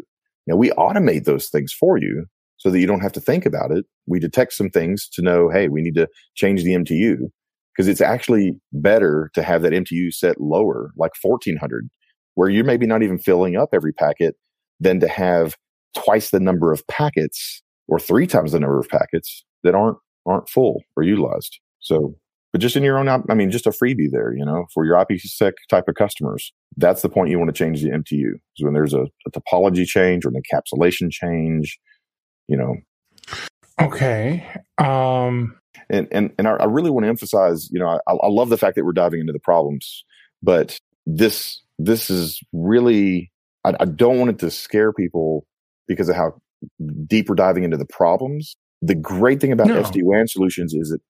Now 0.46 0.56
we 0.56 0.70
automate 0.72 1.24
those 1.24 1.48
things 1.48 1.72
for 1.72 1.96
you 1.96 2.26
so 2.60 2.70
that 2.70 2.78
you 2.78 2.86
don't 2.86 3.00
have 3.00 3.12
to 3.12 3.20
think 3.20 3.46
about 3.46 3.72
it. 3.72 3.86
We 4.06 4.20
detect 4.20 4.52
some 4.52 4.68
things 4.68 5.08
to 5.14 5.22
know, 5.22 5.48
hey, 5.48 5.68
we 5.68 5.80
need 5.80 5.94
to 5.94 6.06
change 6.34 6.62
the 6.62 6.74
MTU 6.74 7.30
because 7.74 7.88
it's 7.88 8.02
actually 8.02 8.52
better 8.74 9.30
to 9.34 9.42
have 9.42 9.62
that 9.62 9.72
MTU 9.72 10.12
set 10.12 10.38
lower, 10.38 10.92
like 10.96 11.12
1400, 11.20 11.88
where 12.34 12.50
you're 12.50 12.64
maybe 12.64 12.86
not 12.86 13.02
even 13.02 13.18
filling 13.18 13.56
up 13.56 13.70
every 13.72 13.94
packet 13.94 14.36
than 14.78 15.00
to 15.00 15.08
have 15.08 15.56
twice 15.96 16.30
the 16.30 16.38
number 16.38 16.70
of 16.70 16.86
packets 16.86 17.62
or 17.88 17.98
three 17.98 18.26
times 18.26 18.52
the 18.52 18.60
number 18.60 18.78
of 18.78 18.88
packets 18.90 19.42
that 19.64 19.74
aren't 19.74 19.96
aren't 20.26 20.48
full 20.50 20.82
or 20.96 21.02
utilized. 21.02 21.58
So, 21.78 22.14
but 22.52 22.60
just 22.60 22.76
in 22.76 22.82
your 22.82 22.98
own, 22.98 23.08
I 23.08 23.34
mean, 23.34 23.50
just 23.50 23.66
a 23.66 23.70
freebie 23.70 24.10
there, 24.10 24.34
you 24.36 24.44
know, 24.44 24.66
for 24.74 24.84
your 24.84 24.96
IPsec 24.96 25.52
type 25.70 25.88
of 25.88 25.94
customers. 25.94 26.52
That's 26.76 27.00
the 27.00 27.08
point 27.08 27.30
you 27.30 27.38
want 27.38 27.48
to 27.48 27.58
change 27.58 27.80
the 27.80 27.88
MTU. 27.88 28.32
So 28.56 28.66
when 28.66 28.74
there's 28.74 28.92
a, 28.92 29.06
a 29.26 29.30
topology 29.30 29.86
change 29.86 30.26
or 30.26 30.28
an 30.28 30.42
encapsulation 30.42 31.10
change, 31.10 31.78
you 32.50 32.56
know. 32.56 32.76
Okay. 33.80 34.46
Um, 34.76 35.56
and 35.88 36.08
and 36.10 36.32
and 36.36 36.46
I, 36.46 36.64
really 36.64 36.90
want 36.90 37.04
to 37.04 37.08
emphasize, 37.08 37.70
you 37.70 37.78
know, 37.78 37.86
I, 38.06 38.12
I 38.12 38.26
love 38.26 38.50
the 38.50 38.58
fact 38.58 38.76
that 38.76 38.84
we're 38.84 38.92
diving 38.92 39.20
into 39.20 39.32
the 39.32 39.40
problems, 39.40 40.04
but 40.42 40.78
this 41.06 41.62
this 41.78 42.10
is 42.10 42.40
really 42.52 43.32
I, 43.64 43.74
I 43.80 43.84
don't 43.86 44.18
want 44.18 44.30
it 44.30 44.38
to 44.40 44.50
scare 44.50 44.92
people 44.92 45.46
because 45.88 46.08
of 46.08 46.16
how 46.16 46.40
deep 47.06 47.28
we're 47.28 47.34
diving 47.36 47.64
into 47.64 47.76
the 47.76 47.86
problems. 47.86 48.56
The 48.82 48.94
great 48.94 49.40
thing 49.40 49.52
about 49.52 49.68
no. 49.68 49.82
SD 49.82 50.02
WAN 50.02 50.28
solutions 50.28 50.74
is 50.74 50.90
that 50.90 51.00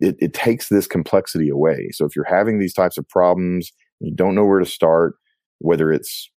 it, 0.00 0.16
it 0.20 0.34
takes 0.34 0.68
this 0.68 0.86
complexity 0.86 1.48
away. 1.48 1.88
So 1.92 2.04
if 2.04 2.14
you're 2.14 2.24
having 2.24 2.58
these 2.58 2.74
types 2.74 2.96
of 2.98 3.08
problems, 3.08 3.72
you 4.00 4.14
don't 4.14 4.34
know 4.34 4.44
where 4.44 4.60
to 4.60 4.66
start, 4.66 5.16
whether 5.58 5.92
it's 5.92 6.30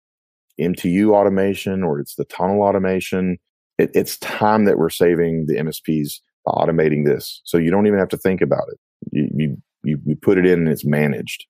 MTU 0.60 1.14
automation 1.14 1.84
or 1.84 2.00
it's 2.00 2.16
the 2.16 2.26
tunnel 2.26 2.62
automation, 2.62 3.38
it, 3.78 3.92
it's 3.94 4.18
time 4.18 4.66
that 4.66 4.78
we're 4.78 4.90
saving 4.90 5.46
the 5.48 5.56
MSPs 5.56 6.20
by 6.46 6.52
automating 6.54 7.06
this. 7.06 7.42
So 7.44 7.58
you 7.58 7.72
don't 7.72 7.88
even 7.88 8.00
have 8.00 8.10
to 8.10 8.18
think 8.18 8.42
about 8.42 8.66
it. 8.70 8.80
You, 9.12 9.30
you, 9.34 9.58
you, 9.84 10.00
you 10.06 10.16
put 10.16 10.38
it 10.38 10.46
in 10.46 10.60
and 10.60 10.70
it's 10.70 10.86
managed. 10.86 11.46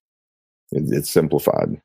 It, 0.72 0.84
it's 0.88 1.10
simplified. 1.10 1.82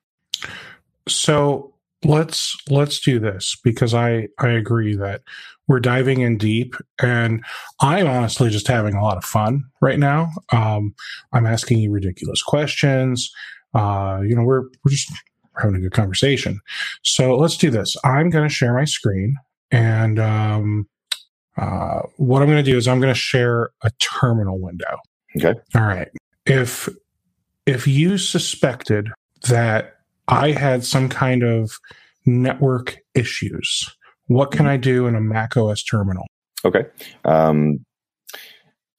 So 1.09 1.73
let's 2.05 2.57
let's 2.69 3.01
do 3.01 3.19
this 3.19 3.57
because 3.63 3.95
I 3.95 4.29
I 4.39 4.49
agree 4.49 4.97
that 4.97 5.23
we're 5.69 5.81
diving 5.81 6.21
in 6.21 6.37
deep 6.37 6.75
and 7.01 7.45
I'm 7.81 8.07
honestly 8.07 8.51
just 8.51 8.67
having 8.67 8.95
a 8.95 9.03
lot 9.03 9.17
of 9.17 9.25
fun 9.25 9.65
right 9.81 9.99
now. 9.99 10.31
Um, 10.51 10.95
I'm 11.33 11.47
asking 11.47 11.79
you 11.79 11.91
ridiculous 11.91 12.43
questions. 12.43 13.31
Uh, 13.75 14.21
you 14.25 14.35
know, 14.35 14.43
we're 14.43 14.63
we're 14.63 14.91
just 14.91 15.13
having 15.61 15.77
a 15.77 15.81
good 15.81 15.93
conversation. 15.93 16.61
So 17.03 17.37
let's 17.37 17.57
do 17.57 17.71
this. 17.71 17.97
I'm 18.05 18.31
going 18.31 18.49
to 18.49 18.55
share 18.55 18.75
my 18.75 18.85
screen, 18.85 19.37
and 19.73 20.21
um, 20.21 20.87
uh, 21.57 22.03
what 22.17 22.43
I'm 22.43 22.49
going 22.49 22.63
to 22.63 22.71
do 22.71 22.77
is 22.77 22.87
I'm 22.87 23.01
going 23.01 23.13
to 23.13 23.19
share 23.19 23.71
a 23.83 23.91
terminal 23.99 24.61
window. 24.61 24.99
Okay. 25.37 25.59
All 25.75 25.83
right. 25.83 26.09
If 26.47 26.89
if 27.67 27.87
you 27.87 28.19
suspected 28.19 29.09
that 29.49 29.97
I 30.29 30.53
had 30.53 30.85
some 30.85 31.09
kind 31.09 31.43
of 31.43 31.73
network 32.27 32.99
issues, 33.15 33.89
what 34.27 34.51
can 34.51 34.67
I 34.67 34.77
do 34.77 35.07
in 35.07 35.15
a 35.15 35.21
Mac 35.21 35.57
OS 35.57 35.83
terminal? 35.83 36.27
Okay. 36.65 36.85
Um, 37.25 37.85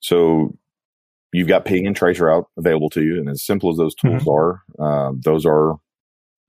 so 0.00 0.56
you've 1.32 1.48
got 1.48 1.64
ping 1.64 1.86
and 1.86 1.98
traceroute 1.98 2.44
available 2.58 2.90
to 2.90 3.02
you, 3.02 3.18
and 3.18 3.28
as 3.28 3.44
simple 3.44 3.70
as 3.70 3.76
those 3.76 3.94
tools 3.94 4.24
mm-hmm. 4.24 4.30
are, 4.30 5.08
uh, 5.08 5.12
those 5.24 5.46
are 5.46 5.76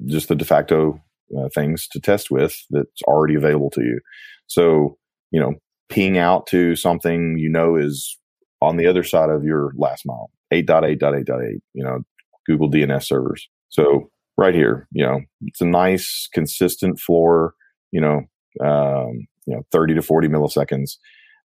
just 0.06 0.28
the 0.28 0.36
de 0.36 0.46
facto 0.46 1.02
uh, 1.38 1.50
things 1.54 1.88
to 1.90 2.00
test 2.00 2.30
with 2.32 2.56
that's 2.70 3.02
already 3.04 3.36
available 3.36 3.70
to 3.72 3.82
you. 3.82 4.00
So 4.48 4.98
you 5.32 5.40
know, 5.40 5.56
ping 5.90 6.18
out 6.18 6.48
to 6.48 6.76
something 6.76 7.38
you 7.38 7.50
know 7.50 7.76
is 7.76 8.18
on 8.62 8.78
the 8.78 8.88
other 8.88 9.04
side 9.04 9.30
of 9.30 9.44
your 9.44 9.74
last 9.78 10.06
mile, 10.06 10.32
8.8.8.8, 10.54 11.60
you 11.74 11.84
know, 11.84 12.00
Google 12.46 12.70
DNS 12.70 13.04
servers. 13.04 13.48
So 13.70 14.10
right 14.38 14.56
here, 14.56 14.88
you 14.92 15.06
know, 15.06 15.22
it's 15.42 15.62
a 15.62 15.66
nice 15.66 16.28
consistent 16.34 17.00
floor, 17.00 17.54
you 17.92 18.02
know, 18.02 18.22
um, 18.66 19.28
you 19.46 19.56
know, 19.56 19.62
30 19.72 19.96
to 19.96 20.02
40 20.02 20.28
milliseconds. 20.28 20.98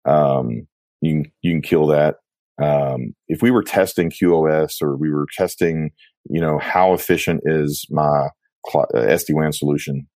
Um, 0.05 0.67
you 1.01 1.23
can, 1.23 1.31
you 1.41 1.51
can 1.53 1.61
kill 1.61 1.87
that. 1.87 2.15
Um, 2.61 3.13
if 3.27 3.41
we 3.41 3.51
were 3.51 3.63
testing 3.63 4.09
QoS 4.09 4.81
or 4.81 4.95
we 4.95 5.11
were 5.11 5.27
testing, 5.35 5.91
you 6.29 6.41
know, 6.41 6.57
how 6.57 6.93
efficient 6.93 7.41
is 7.45 7.85
my 7.89 8.29
SD-WAN 8.73 9.53
solution 9.53 10.07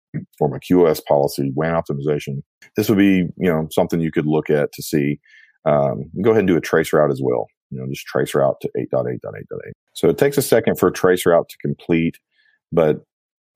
or 0.40 0.48
my 0.48 0.58
QoS 0.58 1.04
policy, 1.04 1.52
WAN 1.54 1.74
optimization, 1.74 2.42
this 2.76 2.88
would 2.88 2.98
be, 2.98 3.28
you 3.36 3.50
know, 3.50 3.68
something 3.70 4.00
you 4.00 4.12
could 4.12 4.26
look 4.26 4.50
at 4.50 4.72
to 4.72 4.82
see. 4.82 5.20
Um, 5.64 6.10
go 6.22 6.30
ahead 6.30 6.40
and 6.40 6.48
do 6.48 6.56
a 6.56 6.60
trace 6.60 6.92
route 6.92 7.10
as 7.10 7.20
well. 7.22 7.46
You 7.70 7.78
know, 7.78 7.86
just 7.88 8.06
trace 8.06 8.34
route 8.34 8.56
to 8.62 8.70
8.8.8.8. 8.78 9.42
So 9.94 10.08
it 10.08 10.16
takes 10.16 10.38
a 10.38 10.42
second 10.42 10.78
for 10.78 10.88
a 10.88 10.92
trace 10.92 11.26
route 11.26 11.48
to 11.48 11.58
complete, 11.58 12.18
but 12.72 13.04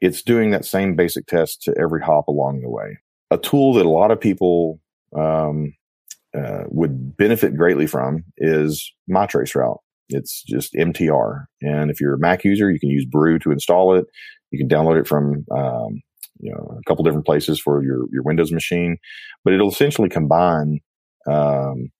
it's 0.01 0.23
doing 0.23 0.51
that 0.51 0.65
same 0.65 0.97
basic 0.97 1.27
test 1.27 1.63
to 1.63 1.75
every 1.79 2.03
hop 2.03 2.29
along 2.29 2.61
the 2.61 2.69
way. 2.69 2.99
A 3.31 3.39
tool 3.39 3.73
that 3.75 3.87
a 3.87 3.91
lot 3.91 4.11
of 4.11 4.21
people 4.21 4.81
um, 5.17 5.73
uh, 6.37 6.65
would 6.69 7.17
benefit 7.17 7.57
greatly 7.57 7.87
from 7.87 8.25
is 8.37 8.93
my 9.09 9.27
trace 9.27 9.55
route. 9.55 9.79
It's 10.09 10.43
just 10.43 10.75
MTR. 10.75 11.45
And 11.63 11.91
if 11.91 12.01
you're 12.01 12.15
a 12.15 12.19
Mac 12.19 12.45
user, 12.45 12.71
you 12.71 12.81
can 12.81 12.91
use 12.91 13.07
Brew 13.07 13.39
to 13.39 13.53
install 13.53 13.95
it. 13.95 14.07
You 14.53 14.59
can 14.59 14.69
download 14.69 15.01
it 15.01 15.09
from 15.09 15.45
um, 15.51 16.01
you 16.39 16.53
know 16.53 16.79
a 16.79 16.83
couple 16.89 17.05
different 17.05 17.27
places 17.27 17.61
for 17.61 17.83
your 17.83 18.07
your 18.13 18.23
Windows 18.23 18.53
machine, 18.53 18.99
but 19.45 19.53
it'll 19.53 19.71
essentially 19.71 20.09
combine 20.09 20.81
um, 21.27 21.91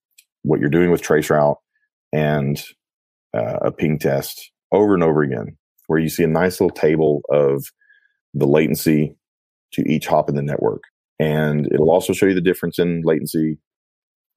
what 0.43 0.59
you're 0.59 0.69
doing 0.69 0.91
with 0.91 1.01
traceroute 1.01 1.55
and 2.13 2.63
uh, 3.35 3.59
a 3.63 3.71
ping 3.71 3.97
test 3.97 4.51
over 4.71 4.93
and 4.93 5.03
over 5.03 5.23
again, 5.23 5.57
where 5.87 5.99
you 5.99 6.09
see 6.09 6.23
a 6.23 6.27
nice 6.27 6.61
little 6.61 6.75
table 6.75 7.21
of 7.31 7.65
the 8.33 8.47
latency 8.47 9.15
to 9.73 9.81
each 9.89 10.05
hop 10.05 10.29
in 10.29 10.35
the 10.35 10.41
network, 10.41 10.83
and 11.19 11.67
it'll 11.73 11.91
also 11.91 12.13
show 12.13 12.27
you 12.27 12.35
the 12.35 12.41
difference 12.41 12.77
in 12.77 13.01
latency 13.03 13.57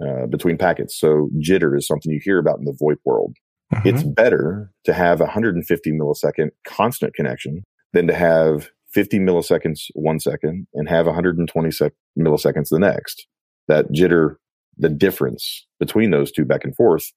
uh, 0.04 0.26
between 0.26 0.56
packets. 0.56 0.98
So 0.98 1.28
jitter 1.38 1.76
is 1.76 1.86
something 1.86 2.12
you 2.12 2.20
hear 2.22 2.38
about 2.38 2.58
in 2.58 2.64
the 2.64 2.76
VoIP 2.82 2.96
world. 3.04 3.36
Mm-hmm. 3.74 3.88
It's 3.88 4.02
better 4.02 4.70
to 4.84 4.92
have 4.92 5.20
a 5.20 5.24
150 5.24 5.92
millisecond 5.92 6.50
constant 6.66 7.14
connection 7.14 7.62
than 7.92 8.06
to 8.06 8.14
have 8.14 8.68
50 8.92 9.18
milliseconds 9.18 9.90
one 9.94 10.20
second 10.20 10.66
and 10.74 10.88
have 10.88 11.06
120 11.06 11.70
sec- 11.70 11.92
milliseconds 12.18 12.68
the 12.70 12.78
next. 12.78 13.26
That 13.68 13.92
jitter, 13.92 14.36
the 14.78 14.88
difference 14.88 15.66
between 15.80 16.10
those 16.10 16.30
two 16.30 16.44
back 16.44 16.64
and 16.64 16.74
forth, 16.74 17.12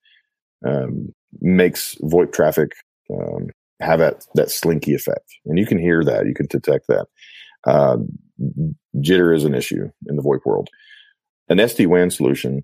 um, 0.68 1.14
makes 1.42 1.96
VoIP 2.04 2.34
traffic 2.34 2.72
um, 3.14 3.50
have 3.80 4.00
that, 4.00 4.26
that 4.36 4.52
slinky 4.52 4.94
effect. 4.94 5.30
And 5.46 5.58
you 5.58 5.66
can 5.66 5.80
hear 5.80 6.04
that, 6.04 6.26
you 6.26 6.34
can 6.34 6.48
detect 6.48 6.88
that. 6.88 7.06
Uh, 7.66 7.98
jitter 8.98 9.36
is 9.36 9.46
an 9.46 9.56
issue 9.56 9.90
in 10.08 10.16
the 10.16 10.22
VoIP 10.24 10.46
world. 10.46 10.70
An 11.50 11.58
SD 11.58 11.88
WAN 11.88 12.10
solution 12.10 12.64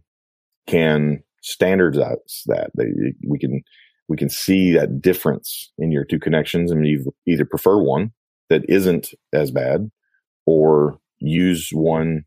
can 0.68 1.24
standardize 1.42 2.44
that. 2.48 2.72
They, 2.76 3.14
we 3.28 3.40
can 3.40 3.62
we 4.08 4.18
can 4.18 4.30
see 4.30 4.74
that 4.74 5.02
difference 5.02 5.72
in 5.78 5.92
your 5.92 6.04
two 6.04 6.20
connections, 6.20 6.72
and 6.72 6.86
you 6.86 7.14
either 7.28 7.46
prefer 7.46 7.82
one 7.82 8.12
that 8.50 8.64
isn't 8.70 9.10
as 9.34 9.52
bad, 9.52 9.90
or 10.46 11.00
use 11.20 11.70
one 11.72 12.24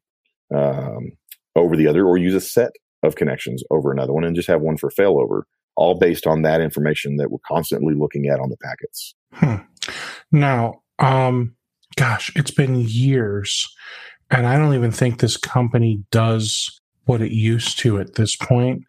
um, 0.54 1.12
over 1.54 1.76
the 1.76 1.87
other, 1.87 2.04
or 2.06 2.18
use 2.18 2.35
a 2.35 2.40
set 2.40 2.73
of 3.02 3.14
connections 3.14 3.62
over 3.70 3.92
another 3.92 4.12
one, 4.12 4.25
and 4.25 4.35
just 4.35 4.49
have 4.49 4.61
one 4.61 4.76
for 4.76 4.90
failover, 4.90 5.42
all 5.76 5.99
based 5.99 6.26
on 6.26 6.42
that 6.42 6.61
information 6.61 7.16
that 7.16 7.30
we're 7.30 7.38
constantly 7.47 7.94
looking 7.94 8.26
at 8.26 8.40
on 8.40 8.50
the 8.50 8.56
packets. 8.56 9.14
Hmm. 9.32 9.56
Now, 10.32 10.82
um, 10.99 11.54
gosh, 11.97 12.32
it's 12.35 12.50
been 12.50 12.75
years, 12.80 13.66
and 14.30 14.47
I 14.47 14.58
don't 14.58 14.75
even 14.75 14.90
think 14.90 15.20
this 15.20 15.37
company 15.37 16.02
does 16.11 16.80
what 17.04 17.23
it 17.23 17.32
used 17.32 17.78
to 17.78 17.99
at 17.99 18.16
this 18.16 18.37
point 18.37 18.82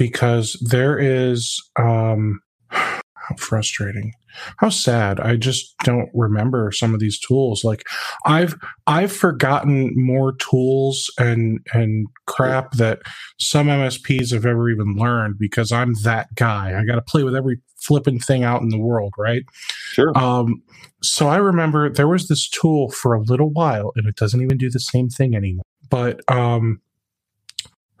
because 0.00 0.54
there 0.62 0.98
is 0.98 1.60
um, 1.78 2.40
how 2.70 3.36
frustrating 3.36 4.14
how 4.56 4.70
sad. 4.70 5.20
I 5.20 5.36
just 5.36 5.76
don't 5.84 6.08
remember 6.14 6.72
some 6.72 6.94
of 6.94 7.00
these 7.00 7.18
tools. 7.18 7.64
Like 7.64 7.84
i've 8.24 8.54
i've 8.86 9.12
forgotten 9.12 9.92
more 9.94 10.36
tools 10.36 11.10
and 11.18 11.60
and 11.74 12.06
crap 12.26 12.72
that 12.72 13.00
some 13.38 13.66
msps 13.66 14.32
have 14.32 14.46
ever 14.46 14.70
even 14.70 14.94
learned 14.94 15.38
because 15.38 15.70
i'm 15.70 15.92
that 16.02 16.34
guy. 16.34 16.78
I 16.78 16.84
got 16.84 16.94
to 16.94 17.02
play 17.02 17.22
with 17.22 17.36
every 17.36 17.60
flipping 17.76 18.18
thing 18.18 18.42
out 18.42 18.62
in 18.62 18.70
the 18.70 18.78
world 18.78 19.12
right? 19.18 19.42
Sure. 19.92 20.16
Um 20.16 20.62
so 21.02 21.28
i 21.28 21.36
remember 21.36 21.90
there 21.90 22.08
was 22.08 22.28
this 22.28 22.48
tool 22.48 22.90
for 22.90 23.12
a 23.12 23.20
little 23.20 23.50
while 23.50 23.92
and 23.96 24.06
it 24.06 24.16
doesn't 24.16 24.40
even 24.40 24.56
do 24.56 24.70
the 24.70 24.80
same 24.80 25.10
thing 25.10 25.34
anymore. 25.34 25.64
But 25.90 26.20
um 26.30 26.80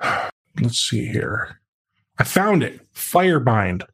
let's 0.60 0.78
see 0.78 1.06
here 1.06 1.59
i 2.20 2.22
found 2.22 2.62
it 2.62 2.80
firebind 2.92 3.84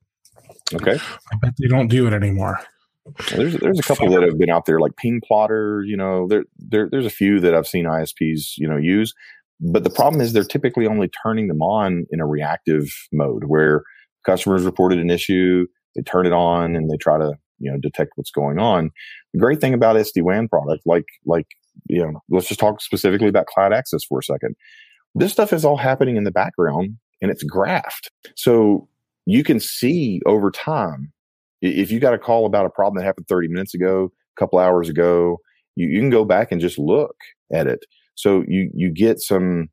Okay. 0.74 0.98
I 1.32 1.36
bet 1.40 1.54
they 1.58 1.68
don't 1.68 1.88
do 1.88 2.06
it 2.06 2.12
anymore. 2.12 2.60
Well, 3.04 3.14
there's 3.36 3.56
there's 3.58 3.78
a 3.78 3.82
couple 3.82 4.10
that 4.10 4.22
have 4.22 4.38
been 4.38 4.50
out 4.50 4.66
there 4.66 4.80
like 4.80 4.96
Ping 4.96 5.20
Plotter. 5.24 5.84
You 5.86 5.96
know, 5.96 6.26
there, 6.26 6.44
there 6.58 6.88
there's 6.90 7.06
a 7.06 7.10
few 7.10 7.38
that 7.40 7.54
I've 7.54 7.68
seen 7.68 7.84
ISPs 7.84 8.54
you 8.56 8.68
know 8.68 8.76
use, 8.76 9.14
but 9.60 9.84
the 9.84 9.90
problem 9.90 10.20
is 10.20 10.32
they're 10.32 10.42
typically 10.42 10.86
only 10.86 11.08
turning 11.22 11.46
them 11.46 11.62
on 11.62 12.04
in 12.10 12.20
a 12.20 12.26
reactive 12.26 12.90
mode 13.12 13.44
where 13.44 13.84
customers 14.24 14.64
reported 14.64 14.98
an 14.98 15.10
issue, 15.10 15.66
they 15.94 16.02
turn 16.02 16.26
it 16.26 16.32
on 16.32 16.74
and 16.74 16.90
they 16.90 16.96
try 16.96 17.16
to 17.16 17.34
you 17.60 17.70
know 17.70 17.78
detect 17.78 18.12
what's 18.16 18.32
going 18.32 18.58
on. 18.58 18.90
The 19.34 19.38
great 19.38 19.60
thing 19.60 19.72
about 19.72 19.94
SD 19.94 20.22
WAN 20.22 20.48
product, 20.48 20.82
like 20.84 21.06
like 21.24 21.46
you 21.88 22.04
know, 22.04 22.20
let's 22.28 22.48
just 22.48 22.58
talk 22.58 22.80
specifically 22.80 23.28
about 23.28 23.46
cloud 23.46 23.72
access 23.72 24.02
for 24.02 24.18
a 24.18 24.24
second. 24.24 24.56
This 25.14 25.30
stuff 25.30 25.52
is 25.52 25.64
all 25.64 25.76
happening 25.76 26.16
in 26.16 26.24
the 26.24 26.32
background 26.32 26.96
and 27.20 27.30
it's 27.30 27.44
graphed. 27.44 28.08
So 28.36 28.88
you 29.26 29.42
can 29.42 29.60
see 29.60 30.20
over 30.26 30.50
time 30.50 31.12
if 31.62 31.90
you 31.90 32.00
got 32.00 32.14
a 32.14 32.18
call 32.18 32.46
about 32.46 32.66
a 32.66 32.70
problem 32.70 33.00
that 33.00 33.06
happened 33.06 33.28
30 33.28 33.48
minutes 33.48 33.74
ago, 33.74 34.12
a 34.36 34.40
couple 34.40 34.58
hours 34.58 34.88
ago, 34.88 35.38
you, 35.74 35.88
you 35.88 36.00
can 36.00 36.10
go 36.10 36.24
back 36.24 36.52
and 36.52 36.60
just 36.60 36.78
look 36.78 37.16
at 37.52 37.66
it. 37.66 37.80
So 38.14 38.44
you 38.48 38.70
you 38.74 38.90
get 38.90 39.20
some 39.20 39.68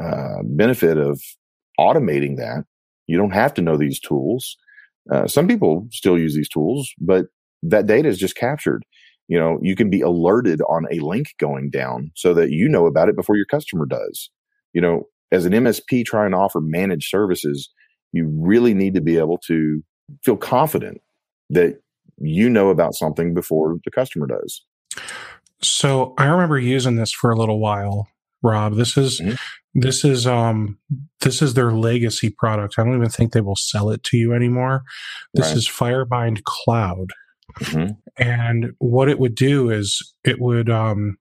uh, 0.00 0.42
benefit 0.44 0.96
of 0.96 1.20
automating 1.78 2.36
that. 2.36 2.64
You 3.06 3.16
don't 3.16 3.32
have 3.32 3.54
to 3.54 3.62
know 3.62 3.76
these 3.76 3.98
tools. 4.00 4.56
Uh, 5.10 5.26
some 5.26 5.48
people 5.48 5.88
still 5.90 6.18
use 6.18 6.34
these 6.34 6.48
tools, 6.48 6.92
but 7.00 7.26
that 7.62 7.86
data 7.86 8.08
is 8.08 8.18
just 8.18 8.36
captured. 8.36 8.84
You 9.28 9.38
know, 9.38 9.58
you 9.62 9.74
can 9.74 9.90
be 9.90 10.00
alerted 10.00 10.60
on 10.68 10.86
a 10.90 11.00
link 11.00 11.34
going 11.38 11.70
down 11.70 12.12
so 12.14 12.34
that 12.34 12.50
you 12.50 12.68
know 12.68 12.86
about 12.86 13.08
it 13.08 13.16
before 13.16 13.36
your 13.36 13.46
customer 13.46 13.86
does. 13.86 14.30
You 14.72 14.80
know, 14.80 15.04
as 15.32 15.44
an 15.44 15.52
MSP 15.52 16.04
trying 16.04 16.32
to 16.32 16.36
offer 16.36 16.60
managed 16.60 17.08
services, 17.08 17.70
you 18.12 18.30
really 18.34 18.74
need 18.74 18.94
to 18.94 19.00
be 19.00 19.18
able 19.18 19.38
to 19.46 19.82
feel 20.24 20.36
confident 20.36 21.00
that 21.50 21.80
you 22.18 22.50
know 22.50 22.70
about 22.70 22.94
something 22.94 23.34
before 23.34 23.76
the 23.84 23.90
customer 23.90 24.26
does. 24.26 24.62
So 25.62 26.14
I 26.18 26.26
remember 26.26 26.58
using 26.58 26.96
this 26.96 27.12
for 27.12 27.30
a 27.30 27.36
little 27.36 27.60
while, 27.60 28.08
Rob. 28.42 28.74
This 28.74 28.96
is 28.96 29.20
mm-hmm. 29.20 29.34
this 29.80 30.04
is 30.04 30.26
um 30.26 30.78
this 31.20 31.42
is 31.42 31.54
their 31.54 31.72
legacy 31.72 32.30
product. 32.30 32.74
I 32.78 32.84
don't 32.84 32.96
even 32.96 33.10
think 33.10 33.32
they 33.32 33.40
will 33.40 33.56
sell 33.56 33.90
it 33.90 34.02
to 34.04 34.16
you 34.16 34.32
anymore. 34.32 34.82
This 35.34 35.48
right. 35.48 35.56
is 35.56 35.68
Firebind 35.68 36.44
Cloud. 36.44 37.10
Mm-hmm. 37.60 37.92
And 38.16 38.72
what 38.78 39.08
it 39.08 39.18
would 39.18 39.34
do 39.34 39.70
is 39.70 40.14
it 40.24 40.40
would 40.40 40.70
um 40.70 41.18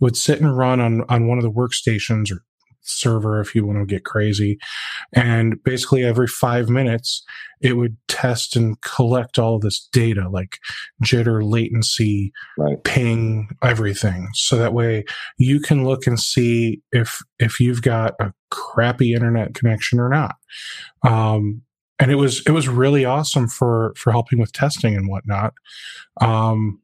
would 0.00 0.16
sit 0.16 0.40
and 0.40 0.56
run 0.56 0.80
on 0.80 1.02
on 1.08 1.26
one 1.28 1.38
of 1.38 1.44
the 1.44 1.50
workstations 1.50 2.32
or 2.32 2.42
server 2.84 3.40
if 3.40 3.54
you 3.54 3.66
want 3.66 3.78
to 3.78 3.86
get 3.86 4.04
crazy. 4.04 4.58
And 5.12 5.62
basically 5.64 6.04
every 6.04 6.26
five 6.26 6.68
minutes, 6.68 7.24
it 7.60 7.76
would 7.76 7.96
test 8.08 8.56
and 8.56 8.80
collect 8.82 9.38
all 9.38 9.56
of 9.56 9.62
this 9.62 9.88
data 9.92 10.28
like 10.28 10.58
jitter, 11.02 11.42
latency, 11.42 12.32
right. 12.58 12.82
ping, 12.84 13.48
everything. 13.62 14.28
So 14.34 14.56
that 14.56 14.74
way 14.74 15.04
you 15.38 15.60
can 15.60 15.84
look 15.84 16.06
and 16.06 16.20
see 16.20 16.82
if, 16.92 17.20
if 17.38 17.60
you've 17.60 17.82
got 17.82 18.14
a 18.20 18.32
crappy 18.50 19.14
internet 19.14 19.54
connection 19.54 19.98
or 19.98 20.08
not. 20.08 20.36
Um, 21.02 21.62
and 21.98 22.10
it 22.10 22.16
was, 22.16 22.42
it 22.46 22.50
was 22.50 22.68
really 22.68 23.04
awesome 23.04 23.48
for, 23.48 23.94
for 23.96 24.10
helping 24.10 24.38
with 24.38 24.52
testing 24.52 24.94
and 24.94 25.08
whatnot. 25.08 25.54
Um, 26.20 26.80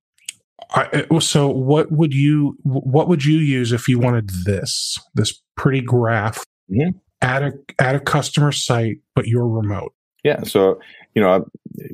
I, 0.73 1.07
so 1.21 1.49
what 1.49 1.91
would 1.91 2.15
you 2.15 2.57
what 2.63 3.09
would 3.09 3.25
you 3.25 3.39
use 3.39 3.73
if 3.73 3.89
you 3.89 3.99
wanted 3.99 4.31
this 4.45 4.99
this 5.15 5.41
pretty 5.57 5.81
graph 5.81 6.45
mm-hmm. 6.71 6.97
at 7.23 7.43
a 7.43 7.53
at 7.79 7.95
a 7.95 8.01
customer 8.01 8.53
site 8.53 8.99
but 9.15 9.27
you're 9.27 9.49
remote? 9.49 9.93
Yeah 10.25 10.43
so 10.43 10.79
you 11.15 11.23
know 11.23 11.45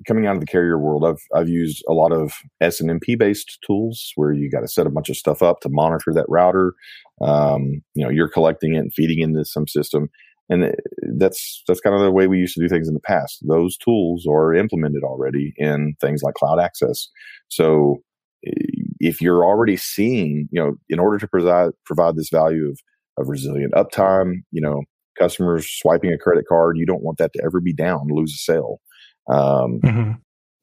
coming 0.06 0.26
out 0.26 0.34
of 0.34 0.40
the 0.40 0.46
carrier 0.46 0.78
world 0.78 1.04
i've 1.04 1.22
i've 1.34 1.48
used 1.48 1.82
a 1.88 1.92
lot 1.92 2.12
of 2.12 2.32
snmp 2.62 3.18
based 3.18 3.58
tools 3.66 4.12
where 4.16 4.32
you 4.32 4.50
got 4.50 4.60
to 4.60 4.68
set 4.68 4.86
a 4.86 4.90
bunch 4.90 5.08
of 5.08 5.16
stuff 5.16 5.42
up 5.42 5.60
to 5.60 5.68
monitor 5.70 6.12
that 6.12 6.26
router. 6.28 6.74
Um, 7.20 7.82
you 7.94 8.04
know 8.04 8.10
you're 8.10 8.28
collecting 8.28 8.74
it 8.74 8.78
and 8.78 8.94
feeding 8.94 9.20
into 9.20 9.44
some 9.44 9.66
system. 9.66 10.08
And 10.48 10.72
that's 11.18 11.64
that's 11.66 11.80
kind 11.80 11.96
of 11.96 12.02
the 12.02 12.12
way 12.12 12.28
we 12.28 12.38
used 12.38 12.54
to 12.54 12.60
do 12.60 12.68
things 12.68 12.86
in 12.86 12.94
the 12.94 13.00
past. 13.00 13.44
Those 13.48 13.76
tools 13.76 14.26
are 14.30 14.54
implemented 14.54 15.02
already 15.02 15.52
in 15.56 15.96
things 16.00 16.22
like 16.22 16.34
cloud 16.34 16.60
access. 16.60 17.08
So 17.48 18.02
if 18.42 19.20
you're 19.20 19.44
already 19.44 19.76
seeing, 19.76 20.48
you 20.50 20.62
know, 20.62 20.74
in 20.88 20.98
order 20.98 21.18
to 21.18 21.28
provide 21.28 21.70
provide 21.84 22.16
this 22.16 22.30
value 22.30 22.68
of 22.68 22.80
of 23.18 23.28
resilient 23.28 23.72
uptime, 23.74 24.42
you 24.50 24.60
know, 24.60 24.82
customers 25.18 25.68
swiping 25.68 26.12
a 26.12 26.18
credit 26.18 26.44
card, 26.48 26.76
you 26.78 26.86
don't 26.86 27.02
want 27.02 27.18
that 27.18 27.32
to 27.34 27.42
ever 27.44 27.60
be 27.60 27.72
down, 27.72 28.08
lose 28.10 28.34
a 28.34 28.38
sale. 28.38 28.80
Um, 29.28 29.80
mm-hmm. 29.82 30.12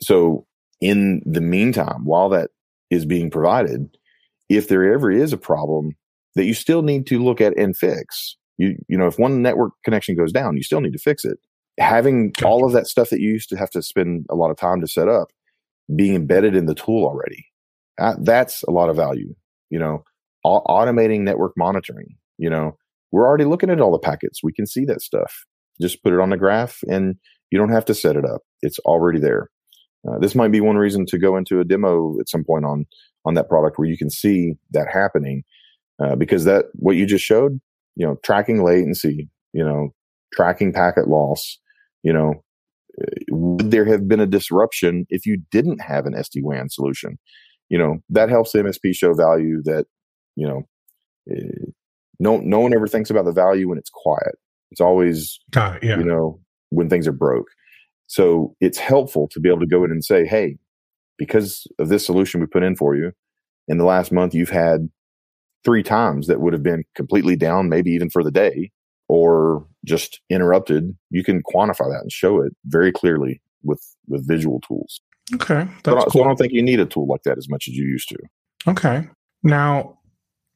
So, 0.01 0.45
in 0.81 1.21
the 1.25 1.41
meantime, 1.41 2.05
while 2.05 2.29
that 2.29 2.51
is 2.89 3.05
being 3.05 3.29
provided, 3.29 3.97
if 4.49 4.67
there 4.67 4.93
ever 4.93 5.11
is 5.11 5.33
a 5.33 5.37
problem 5.37 5.91
that 6.35 6.45
you 6.45 6.53
still 6.53 6.81
need 6.81 7.07
to 7.07 7.23
look 7.23 7.41
at 7.41 7.57
and 7.57 7.75
fix, 7.75 8.37
you 8.57 8.75
you 8.87 8.97
know, 8.97 9.07
if 9.07 9.17
one 9.17 9.41
network 9.41 9.73
connection 9.83 10.15
goes 10.15 10.31
down, 10.31 10.57
you 10.57 10.63
still 10.63 10.81
need 10.81 10.93
to 10.93 10.99
fix 10.99 11.25
it. 11.25 11.37
Having 11.79 12.33
all 12.43 12.65
of 12.65 12.73
that 12.73 12.87
stuff 12.87 13.09
that 13.09 13.19
you 13.19 13.29
used 13.29 13.49
to 13.49 13.57
have 13.57 13.71
to 13.71 13.81
spend 13.81 14.25
a 14.29 14.35
lot 14.35 14.51
of 14.51 14.57
time 14.57 14.79
to 14.81 14.87
set 14.87 15.07
up 15.07 15.29
being 15.95 16.13
embedded 16.15 16.55
in 16.55 16.67
the 16.67 16.75
tool 16.75 17.05
already 17.05 17.47
that's 18.19 18.63
a 18.63 18.71
lot 18.71 18.89
of 18.89 18.95
value. 18.95 19.33
You 19.69 19.79
know, 19.79 20.03
automating 20.45 21.21
network 21.21 21.53
monitoring. 21.57 22.15
You 22.37 22.49
know, 22.49 22.77
we're 23.11 23.27
already 23.27 23.45
looking 23.45 23.69
at 23.69 23.81
all 23.81 23.91
the 23.91 23.99
packets. 23.99 24.39
We 24.43 24.53
can 24.53 24.65
see 24.65 24.85
that 24.85 25.01
stuff. 25.01 25.45
Just 25.81 26.03
put 26.03 26.13
it 26.13 26.19
on 26.19 26.29
the 26.29 26.37
graph, 26.37 26.79
and 26.87 27.15
you 27.51 27.57
don't 27.57 27.71
have 27.71 27.85
to 27.85 27.93
set 27.93 28.15
it 28.15 28.25
up. 28.25 28.41
It's 28.61 28.79
already 28.79 29.19
there. 29.19 29.49
Uh, 30.07 30.19
this 30.19 30.35
might 30.35 30.51
be 30.51 30.59
one 30.59 30.75
reason 30.75 31.05
to 31.05 31.17
go 31.17 31.37
into 31.37 31.59
a 31.59 31.63
demo 31.63 32.19
at 32.19 32.29
some 32.29 32.43
point 32.43 32.65
on 32.65 32.85
on 33.25 33.35
that 33.35 33.47
product 33.47 33.79
where 33.79 33.87
you 33.87 33.97
can 33.97 34.09
see 34.09 34.53
that 34.71 34.87
happening, 34.91 35.43
uh, 36.03 36.15
because 36.15 36.43
that 36.43 36.65
what 36.73 36.95
you 36.95 37.05
just 37.05 37.23
showed, 37.23 37.59
you 37.95 38.05
know, 38.05 38.17
tracking 38.23 38.63
latency, 38.63 39.29
you 39.53 39.63
know, 39.63 39.89
tracking 40.33 40.73
packet 40.73 41.07
loss, 41.07 41.59
you 42.03 42.11
know, 42.11 42.43
uh, 43.01 43.05
would 43.29 43.71
there 43.71 43.85
have 43.85 44.07
been 44.07 44.19
a 44.19 44.27
disruption 44.27 45.05
if 45.09 45.25
you 45.25 45.37
didn't 45.51 45.81
have 45.81 46.05
an 46.05 46.13
SD 46.13 46.41
WAN 46.41 46.69
solution? 46.69 47.17
You 47.69 47.77
know 47.77 47.97
that 48.09 48.29
helps 48.29 48.51
the 48.51 48.59
MSP 48.59 48.95
show 48.95 49.13
value 49.13 49.61
that 49.63 49.85
you 50.35 50.47
know 50.47 50.63
eh, 51.29 51.71
no 52.19 52.37
no 52.37 52.59
one 52.59 52.73
ever 52.73 52.87
thinks 52.87 53.09
about 53.09 53.25
the 53.25 53.31
value 53.31 53.69
when 53.69 53.77
it's 53.77 53.91
quiet. 53.91 54.35
It's 54.71 54.81
always 54.81 55.39
it, 55.77 55.83
yeah. 55.83 55.97
you 55.97 56.03
know 56.03 56.39
when 56.69 56.89
things 56.89 57.07
are 57.07 57.13
broke. 57.13 57.47
So 58.07 58.55
it's 58.59 58.77
helpful 58.77 59.27
to 59.29 59.39
be 59.39 59.49
able 59.49 59.61
to 59.61 59.67
go 59.67 59.83
in 59.83 59.91
and 59.91 60.03
say, 60.03 60.25
hey, 60.25 60.57
because 61.17 61.65
of 61.79 61.89
this 61.89 62.05
solution 62.05 62.41
we 62.41 62.47
put 62.47 62.63
in 62.63 62.75
for 62.75 62.95
you, 62.95 63.11
in 63.67 63.77
the 63.77 63.85
last 63.85 64.11
month 64.11 64.33
you've 64.33 64.49
had 64.49 64.89
three 65.63 65.83
times 65.83 66.27
that 66.27 66.41
would 66.41 66.53
have 66.53 66.63
been 66.63 66.83
completely 66.95 67.35
down, 67.35 67.69
maybe 67.69 67.91
even 67.91 68.09
for 68.09 68.23
the 68.23 68.31
day, 68.31 68.71
or 69.07 69.65
just 69.85 70.21
interrupted. 70.29 70.95
You 71.09 71.23
can 71.23 71.41
quantify 71.43 71.89
that 71.89 72.01
and 72.01 72.11
show 72.11 72.41
it 72.41 72.53
very 72.65 72.91
clearly 72.91 73.41
with 73.63 73.83
with 74.07 74.27
visual 74.27 74.59
tools. 74.61 75.01
Okay, 75.35 75.67
that's 75.83 76.03
so, 76.03 76.09
cool. 76.09 76.11
so 76.11 76.23
I 76.23 76.27
don't 76.27 76.37
think 76.37 76.53
you 76.53 76.63
need 76.63 76.79
a 76.79 76.85
tool 76.85 77.07
like 77.07 77.23
that 77.23 77.37
as 77.37 77.49
much 77.49 77.67
as 77.67 77.75
you 77.75 77.85
used 77.85 78.09
to. 78.09 78.17
Okay. 78.67 79.07
Now, 79.43 79.99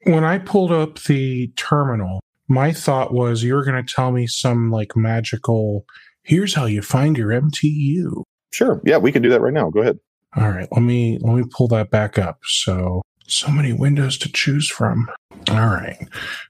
when 0.03 0.23
I 0.23 0.37
pulled 0.37 0.71
up 0.71 0.99
the 1.03 1.47
terminal, 1.55 2.21
my 2.47 2.71
thought 2.71 3.13
was 3.13 3.43
you 3.43 3.53
were 3.53 3.65
going 3.65 3.83
to 3.83 3.93
tell 3.93 4.11
me 4.11 4.27
some 4.27 4.71
like 4.71 4.95
magical. 4.95 5.85
Here's 6.23 6.53
how 6.53 6.65
you 6.65 6.81
find 6.81 7.17
your 7.17 7.29
MTU. 7.29 8.23
Sure. 8.51 8.81
Yeah, 8.85 8.97
we 8.97 9.11
can 9.11 9.21
do 9.21 9.29
that 9.29 9.41
right 9.41 9.53
now. 9.53 9.69
Go 9.69 9.81
ahead. 9.81 9.99
All 10.35 10.49
right. 10.49 10.67
Let 10.71 10.81
me 10.81 11.19
let 11.21 11.35
me 11.35 11.43
pull 11.49 11.67
that 11.69 11.89
back 11.89 12.17
up. 12.17 12.39
So 12.43 13.01
so 13.27 13.49
many 13.49 13.73
windows 13.73 14.17
to 14.19 14.31
choose 14.31 14.69
from. 14.69 15.09
All 15.49 15.67
right. 15.67 15.97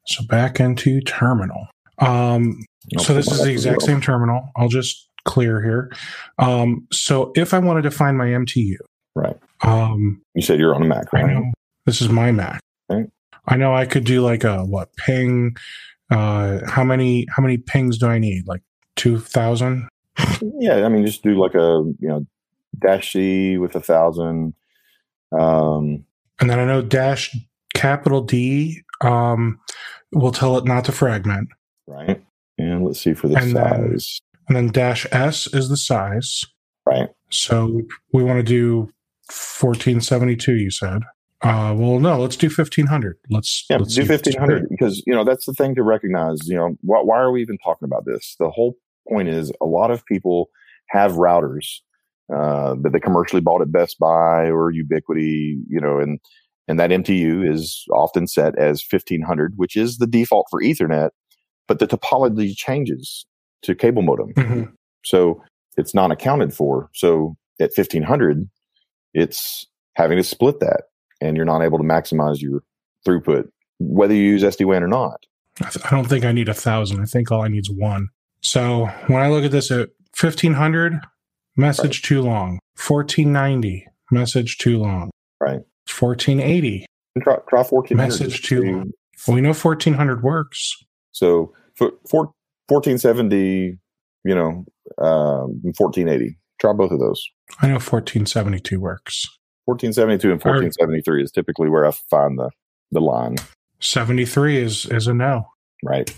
So 0.05 0.25
back 0.25 0.59
into 0.59 1.01
terminal. 1.01 1.67
Um, 1.99 2.63
so 2.99 3.13
this 3.13 3.31
is 3.31 3.43
the 3.43 3.51
exact 3.51 3.81
same 3.81 4.01
terminal. 4.01 4.49
I'll 4.55 4.69
just 4.69 5.06
clear 5.27 5.61
here. 5.61 5.91
Um, 6.39 6.87
so 6.91 7.31
if 7.35 7.53
I 7.53 7.59
wanted 7.59 7.83
to 7.83 7.91
find 7.91 8.17
my 8.17 8.25
MTU, 8.25 8.77
right? 9.15 9.37
Um, 9.61 10.21
you 10.33 10.41
said 10.41 10.59
you're 10.59 10.73
on 10.73 10.81
a 10.81 10.85
Mac, 10.85 11.13
right? 11.13 11.25
I 11.25 11.33
know 11.33 11.51
this 11.85 12.01
is 12.01 12.09
my 12.09 12.31
Mac. 12.31 12.61
Right. 12.89 13.07
I 13.47 13.57
know 13.57 13.75
I 13.75 13.85
could 13.85 14.05
do 14.05 14.21
like 14.21 14.43
a 14.43 14.63
what 14.63 14.95
ping. 14.95 15.55
Uh, 16.09 16.59
how 16.65 16.83
many 16.83 17.27
how 17.29 17.43
many 17.43 17.57
pings 17.57 17.97
do 17.97 18.07
I 18.07 18.17
need? 18.17 18.47
Like 18.47 18.61
two 18.95 19.19
thousand? 19.19 19.87
Yeah, 20.59 20.85
I 20.85 20.89
mean, 20.89 21.05
just 21.05 21.21
do 21.21 21.35
like 21.35 21.53
a 21.53 21.83
you 21.99 22.07
know 22.07 22.25
dash 22.79 23.13
C 23.13 23.57
with 23.57 23.75
a 23.75 23.81
thousand. 23.81 24.53
Um, 25.37 26.05
and 26.39 26.49
then 26.49 26.59
I 26.59 26.65
know 26.65 26.81
dash 26.81 27.35
capital 27.73 28.21
D 28.21 28.81
um, 29.01 29.59
will 30.13 30.31
tell 30.31 30.57
it 30.57 30.65
not 30.65 30.85
to 30.85 30.91
fragment. 30.91 31.49
Right. 31.85 32.23
And 32.57 32.83
let's 32.85 32.99
see 33.01 33.13
for 33.13 33.27
the 33.27 33.35
and 33.35 33.51
size. 33.51 34.19
And 34.47 34.55
then 34.55 34.67
dash 34.67 35.05
S 35.11 35.47
is 35.53 35.69
the 35.69 35.77
size. 35.77 36.43
Right. 36.85 37.09
So 37.29 37.81
we 38.13 38.23
want 38.23 38.39
to 38.39 38.43
do 38.43 38.89
1472, 39.27 40.55
you 40.55 40.71
said. 40.71 41.01
Uh, 41.41 41.75
well, 41.77 41.99
no, 41.99 42.19
let's 42.19 42.35
do 42.35 42.47
1500. 42.47 43.17
Let's, 43.29 43.65
yeah, 43.69 43.77
let's 43.77 43.93
do 43.93 44.01
1500 44.01 44.69
because, 44.69 45.03
you 45.05 45.13
know, 45.13 45.23
that's 45.23 45.45
the 45.45 45.53
thing 45.53 45.75
to 45.75 45.83
recognize. 45.83 46.39
You 46.47 46.55
know, 46.55 46.69
wh- 46.81 47.05
why 47.05 47.17
are 47.17 47.31
we 47.31 47.41
even 47.41 47.57
talking 47.63 47.85
about 47.85 48.05
this? 48.05 48.35
The 48.39 48.49
whole 48.49 48.75
point 49.07 49.29
is 49.29 49.51
a 49.61 49.65
lot 49.65 49.91
of 49.91 50.05
people 50.05 50.49
have 50.89 51.13
routers 51.13 51.65
uh, 52.33 52.75
that 52.81 52.91
they 52.91 52.99
commercially 52.99 53.41
bought 53.41 53.61
at 53.61 53.71
Best 53.71 53.99
Buy 53.99 54.49
or 54.49 54.71
Ubiquiti, 54.71 55.59
you 55.67 55.79
know, 55.79 55.99
and, 55.99 56.19
and 56.67 56.79
that 56.79 56.89
MTU 56.89 57.49
is 57.49 57.85
often 57.93 58.27
set 58.27 58.57
as 58.57 58.83
1500, 58.89 59.53
which 59.57 59.75
is 59.75 59.97
the 59.97 60.07
default 60.07 60.47
for 60.49 60.61
Ethernet, 60.61 61.09
but 61.67 61.79
the 61.79 61.87
topology 61.87 62.55
changes 62.55 63.25
to 63.63 63.75
cable 63.75 64.01
modem. 64.01 64.33
Mm-hmm. 64.33 64.63
So 65.03 65.41
it's 65.77 65.93
not 65.93 66.11
accounted 66.11 66.53
for. 66.53 66.89
So 66.93 67.35
at 67.59 67.71
1500, 67.75 68.49
it's 69.13 69.65
having 69.95 70.17
to 70.17 70.23
split 70.23 70.59
that 70.59 70.83
and 71.21 71.35
you're 71.35 71.45
not 71.45 71.61
able 71.61 71.77
to 71.77 71.83
maximize 71.83 72.41
your 72.41 72.61
throughput, 73.05 73.49
whether 73.79 74.13
you 74.13 74.23
use 74.23 74.43
SD 74.43 74.65
WAN 74.65 74.83
or 74.83 74.87
not. 74.87 75.25
I 75.61 75.89
don't 75.89 76.07
think 76.07 76.23
I 76.23 76.31
need 76.31 76.49
a 76.49 76.53
thousand. 76.53 77.01
I 77.01 77.05
think 77.05 77.31
all 77.31 77.41
I 77.41 77.47
need 77.47 77.61
is 77.61 77.71
one. 77.71 78.09
So 78.41 78.85
when 79.07 79.21
I 79.21 79.29
look 79.29 79.43
at 79.43 79.51
this 79.51 79.71
at 79.71 79.89
1500, 80.19 80.99
message 81.55 81.97
right. 81.97 82.03
too 82.03 82.21
long. 82.21 82.59
1490, 82.77 83.87
message 84.11 84.57
too 84.59 84.77
long. 84.77 85.09
Right. 85.39 85.61
1480. 85.99 86.85
Try, 87.23 87.37
try 87.49 87.63
1400. 87.63 87.95
Message 87.95 88.43
too 88.43 88.61
long. 88.61 88.91
Well, 89.27 89.35
we 89.35 89.41
know 89.41 89.49
1400 89.49 90.21
works. 90.21 90.75
So 91.11 91.53
for, 91.73 91.93
for 92.07 92.31
1470, 92.67 93.77
you 94.23 94.35
know, 94.35 94.65
um, 94.97 95.59
1480. 95.63 96.37
Try 96.59 96.73
both 96.73 96.91
of 96.91 96.99
those. 96.99 97.23
I 97.61 97.67
know 97.67 97.73
1472 97.73 98.79
works. 98.79 99.27
1472 99.65 100.31
and 100.31 100.41
1473 100.41 101.13
or, 101.13 101.23
is 101.23 101.31
typically 101.31 101.69
where 101.69 101.85
I 101.85 101.91
find 102.09 102.39
the, 102.39 102.49
the 102.91 103.01
line. 103.01 103.35
73 103.79 104.57
is 104.57 104.85
is 104.87 105.07
a 105.07 105.13
no. 105.13 105.47
Right. 105.83 106.11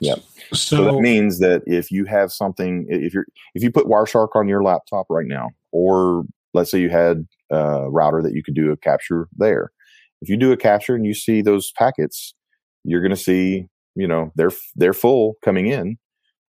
Yep. 0.00 0.18
So, 0.52 0.76
so, 0.76 0.84
that 0.84 1.00
means 1.00 1.38
that 1.38 1.62
if 1.66 1.90
you 1.90 2.04
have 2.06 2.32
something, 2.32 2.86
if 2.88 3.14
you're 3.14 3.26
if 3.54 3.62
you 3.62 3.70
put 3.70 3.86
Wireshark 3.86 4.30
on 4.34 4.48
your 4.48 4.62
laptop 4.62 5.06
right 5.08 5.26
now, 5.26 5.50
or 5.70 6.24
let's 6.52 6.70
say 6.70 6.80
you 6.80 6.90
had 6.90 7.26
a 7.50 7.88
router 7.90 8.22
that 8.22 8.32
you 8.32 8.42
could 8.42 8.54
do 8.54 8.72
a 8.72 8.76
capture 8.76 9.28
there, 9.36 9.70
if 10.20 10.28
you 10.28 10.36
do 10.36 10.50
a 10.50 10.56
capture 10.56 10.96
and 10.96 11.06
you 11.06 11.14
see 11.14 11.42
those 11.42 11.72
packets, 11.78 12.34
you're 12.82 13.00
going 13.00 13.10
to 13.10 13.16
see 13.16 13.68
you 13.94 14.06
know 14.06 14.32
they're 14.36 14.52
they're 14.76 14.94
full 14.94 15.34
coming 15.44 15.66
in 15.66 15.96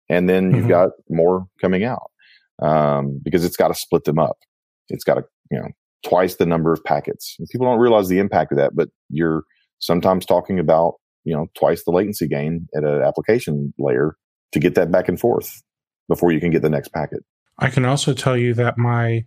and 0.08 0.28
then 0.28 0.52
you've 0.52 0.60
mm-hmm. 0.62 0.70
got 0.70 0.90
more 1.08 1.46
coming 1.60 1.84
out 1.84 2.10
um, 2.60 3.20
because 3.22 3.44
it's 3.44 3.56
got 3.56 3.68
to 3.68 3.74
split 3.74 4.04
them 4.04 4.18
up 4.18 4.38
it's 4.88 5.04
got 5.04 5.14
to 5.14 5.24
you 5.50 5.58
know 5.58 5.68
twice 6.04 6.36
the 6.36 6.46
number 6.46 6.72
of 6.72 6.82
packets 6.84 7.36
and 7.38 7.48
people 7.50 7.66
don't 7.66 7.80
realize 7.80 8.08
the 8.08 8.18
impact 8.18 8.52
of 8.52 8.58
that 8.58 8.74
but 8.74 8.88
you're 9.10 9.42
sometimes 9.78 10.24
talking 10.24 10.58
about 10.58 10.94
you 11.24 11.34
know 11.34 11.46
twice 11.54 11.84
the 11.84 11.90
latency 11.90 12.26
gain 12.26 12.66
at 12.76 12.84
an 12.84 13.02
application 13.02 13.72
layer 13.78 14.16
to 14.52 14.58
get 14.58 14.74
that 14.74 14.90
back 14.90 15.08
and 15.08 15.20
forth 15.20 15.62
before 16.08 16.32
you 16.32 16.40
can 16.40 16.50
get 16.50 16.62
the 16.62 16.70
next 16.70 16.88
packet. 16.88 17.20
I 17.58 17.70
can 17.70 17.84
also 17.84 18.14
tell 18.14 18.36
you 18.36 18.54
that 18.54 18.78
my 18.78 19.26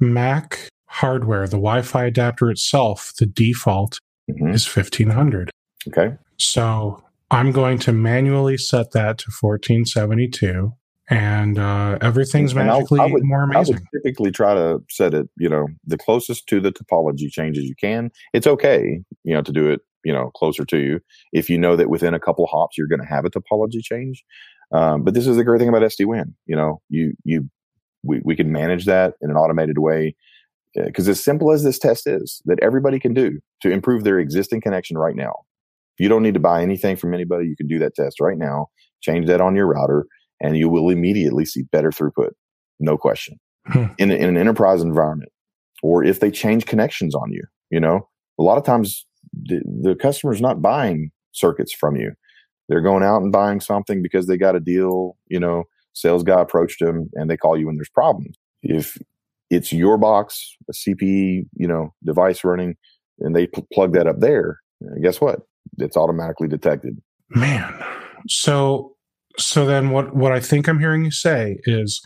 Mac 0.00 0.68
hardware, 0.88 1.46
the 1.46 1.56
Wi-Fi 1.56 2.04
adapter 2.04 2.50
itself, 2.50 3.12
the 3.18 3.26
default 3.26 3.98
Mhm. 4.28 4.52
is 4.52 4.66
1500. 4.66 5.50
Okay. 5.88 6.16
So 6.38 7.02
I'm 7.30 7.50
going 7.52 7.78
to 7.80 7.92
manually 7.92 8.56
set 8.56 8.92
that 8.92 9.18
to 9.18 9.30
1472 9.40 10.72
and 11.08 11.58
uh, 11.58 11.98
everything's 12.00 12.52
And 12.52 12.66
magically 12.66 13.00
I 13.00 13.06
would- 13.06 13.24
more 13.24 13.42
I 13.42 13.46
would 13.46 13.56
amazing. 13.56 13.86
typically 13.94 14.30
try 14.32 14.54
to 14.54 14.80
set 14.90 15.14
it, 15.14 15.28
you 15.36 15.48
know, 15.48 15.66
the 15.86 15.98
closest 15.98 16.46
to 16.48 16.60
the 16.60 16.72
topology 16.72 17.28
changes 17.30 17.64
you 17.64 17.74
can. 17.80 18.10
It's 18.32 18.46
okay, 18.46 19.00
you 19.24 19.34
know, 19.34 19.42
to 19.42 19.52
do 19.52 19.68
it, 19.70 19.80
you 20.04 20.12
know, 20.12 20.30
closer 20.36 20.64
to 20.64 20.78
you 20.78 21.00
if 21.32 21.48
you 21.50 21.58
know 21.58 21.76
that 21.76 21.90
within 21.90 22.14
a 22.14 22.20
couple 22.20 22.46
hops 22.46 22.76
you're 22.78 22.88
going 22.88 23.00
to 23.00 23.06
have 23.06 23.24
a 23.24 23.30
topology 23.30 23.80
change. 23.82 24.24
Um, 24.72 25.02
but 25.04 25.14
this 25.14 25.26
is 25.26 25.36
the 25.36 25.44
great 25.44 25.60
thing 25.60 25.68
about 25.68 25.82
SD 25.82 26.06
WAN. 26.06 26.34
You 26.46 26.56
know, 26.56 26.80
you 26.88 27.12
you 27.24 27.48
we 28.02 28.20
we 28.24 28.34
can 28.36 28.50
manage 28.50 28.84
that 28.86 29.14
in 29.20 29.30
an 29.30 29.36
automated 29.36 29.78
way 29.78 30.14
because 30.74 31.08
as 31.08 31.22
simple 31.22 31.52
as 31.52 31.62
this 31.64 31.78
test 31.78 32.06
is, 32.06 32.42
that 32.44 32.58
everybody 32.60 32.98
can 32.98 33.14
do 33.14 33.38
to 33.62 33.70
improve 33.70 34.04
their 34.04 34.18
existing 34.18 34.60
connection 34.60 34.98
right 34.98 35.14
now. 35.16 35.34
You 35.98 36.08
don't 36.08 36.22
need 36.22 36.34
to 36.34 36.40
buy 36.40 36.62
anything 36.62 36.96
from 36.96 37.14
anybody. 37.14 37.46
You 37.46 37.56
can 37.56 37.66
do 37.66 37.78
that 37.78 37.94
test 37.94 38.20
right 38.20 38.38
now. 38.38 38.66
Change 39.00 39.26
that 39.26 39.40
on 39.40 39.54
your 39.56 39.66
router, 39.66 40.06
and 40.40 40.56
you 40.56 40.68
will 40.68 40.90
immediately 40.90 41.44
see 41.44 41.62
better 41.72 41.90
throughput, 41.90 42.30
no 42.80 42.96
question. 42.96 43.38
Hmm. 43.66 43.86
In, 43.98 44.10
in 44.10 44.28
an 44.28 44.36
enterprise 44.36 44.80
environment, 44.80 45.32
or 45.82 46.04
if 46.04 46.20
they 46.20 46.30
change 46.30 46.66
connections 46.66 47.14
on 47.14 47.32
you, 47.32 47.42
you 47.70 47.80
know, 47.80 48.08
a 48.38 48.42
lot 48.42 48.58
of 48.58 48.64
times 48.64 49.06
the, 49.32 49.60
the 49.82 49.94
customer's 49.94 50.40
not 50.40 50.62
buying 50.62 51.10
circuits 51.32 51.72
from 51.72 51.96
you. 51.96 52.12
They're 52.68 52.80
going 52.80 53.02
out 53.02 53.22
and 53.22 53.32
buying 53.32 53.60
something 53.60 54.02
because 54.02 54.26
they 54.26 54.36
got 54.36 54.56
a 54.56 54.60
deal. 54.60 55.16
You 55.28 55.40
know, 55.40 55.64
sales 55.92 56.22
guy 56.22 56.40
approached 56.40 56.80
them, 56.80 57.10
and 57.14 57.30
they 57.30 57.36
call 57.36 57.58
you 57.58 57.66
when 57.66 57.76
there's 57.76 57.90
problems. 57.90 58.36
If 58.62 58.98
it's 59.50 59.72
your 59.72 59.98
box, 59.98 60.56
a 60.68 60.72
CPE, 60.72 61.46
you 61.54 61.68
know, 61.68 61.94
device 62.04 62.44
running, 62.44 62.76
and 63.20 63.34
they 63.34 63.46
pl- 63.46 63.66
plug 63.72 63.92
that 63.94 64.06
up 64.06 64.20
there, 64.20 64.60
guess 65.02 65.20
what? 65.20 65.40
It's 65.78 65.96
automatically 65.96 66.48
detected. 66.48 67.00
Man. 67.30 67.74
So 68.28 68.96
so 69.38 69.66
then 69.66 69.90
what 69.90 70.14
what 70.16 70.32
I 70.32 70.40
think 70.40 70.68
I'm 70.68 70.78
hearing 70.78 71.04
you 71.04 71.10
say 71.10 71.58
is 71.64 72.00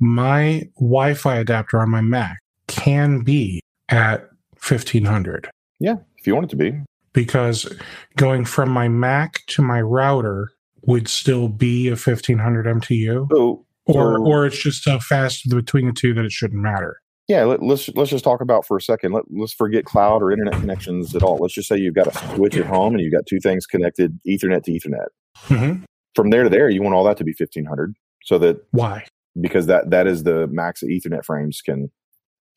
my 0.00 0.62
Wi-Fi 0.80 1.36
adapter 1.36 1.80
on 1.80 1.90
my 1.90 2.00
Mac 2.00 2.38
can 2.66 3.20
be 3.20 3.60
at 3.88 4.28
1500 4.66 5.48
Yeah, 5.78 5.96
If 6.18 6.26
you 6.26 6.34
want 6.34 6.44
it 6.46 6.50
to 6.50 6.56
be, 6.56 6.72
because 7.12 7.72
going 8.16 8.44
from 8.44 8.70
my 8.70 8.88
Mac 8.88 9.40
to 9.48 9.62
my 9.62 9.80
router 9.80 10.50
would 10.82 11.08
still 11.08 11.48
be 11.48 11.88
a 11.88 11.92
1500 11.92 12.66
MTU 12.66 13.28
so 13.30 13.64
or 13.86 14.16
so- 14.16 14.24
or 14.24 14.46
it's 14.46 14.60
just 14.62 14.82
so 14.82 14.98
fast 14.98 15.48
between 15.50 15.86
the 15.86 15.92
two 15.92 16.14
that 16.14 16.24
it 16.24 16.32
shouldn't 16.32 16.62
matter. 16.62 16.96
Yeah, 17.32 17.44
let, 17.44 17.62
let's 17.62 17.88
let's 17.94 18.10
just 18.10 18.24
talk 18.24 18.42
about 18.42 18.66
for 18.66 18.76
a 18.76 18.80
second. 18.82 19.12
Let, 19.12 19.24
let's 19.30 19.54
forget 19.54 19.86
cloud 19.86 20.22
or 20.22 20.30
internet 20.30 20.60
connections 20.60 21.16
at 21.16 21.22
all. 21.22 21.38
Let's 21.38 21.54
just 21.54 21.66
say 21.66 21.78
you've 21.78 21.94
got 21.94 22.06
a 22.06 22.34
switch 22.34 22.56
at 22.58 22.66
home 22.66 22.94
and 22.94 23.02
you've 23.02 23.12
got 23.12 23.26
two 23.26 23.40
things 23.40 23.64
connected, 23.64 24.18
Ethernet 24.28 24.64
to 24.64 24.72
Ethernet. 24.72 25.06
Mhm. 25.46 25.84
From 26.14 26.28
there 26.28 26.42
to 26.42 26.50
there, 26.50 26.68
you 26.68 26.82
want 26.82 26.94
all 26.94 27.04
that 27.04 27.16
to 27.16 27.24
be 27.24 27.32
fifteen 27.32 27.64
hundred, 27.64 27.94
so 28.24 28.38
that 28.38 28.58
Why? 28.72 29.06
because 29.40 29.64
that 29.66 29.88
that 29.88 30.06
is 30.06 30.24
the 30.24 30.46
max 30.48 30.80
that 30.80 30.88
Ethernet 30.88 31.24
frames 31.24 31.62
can 31.64 31.90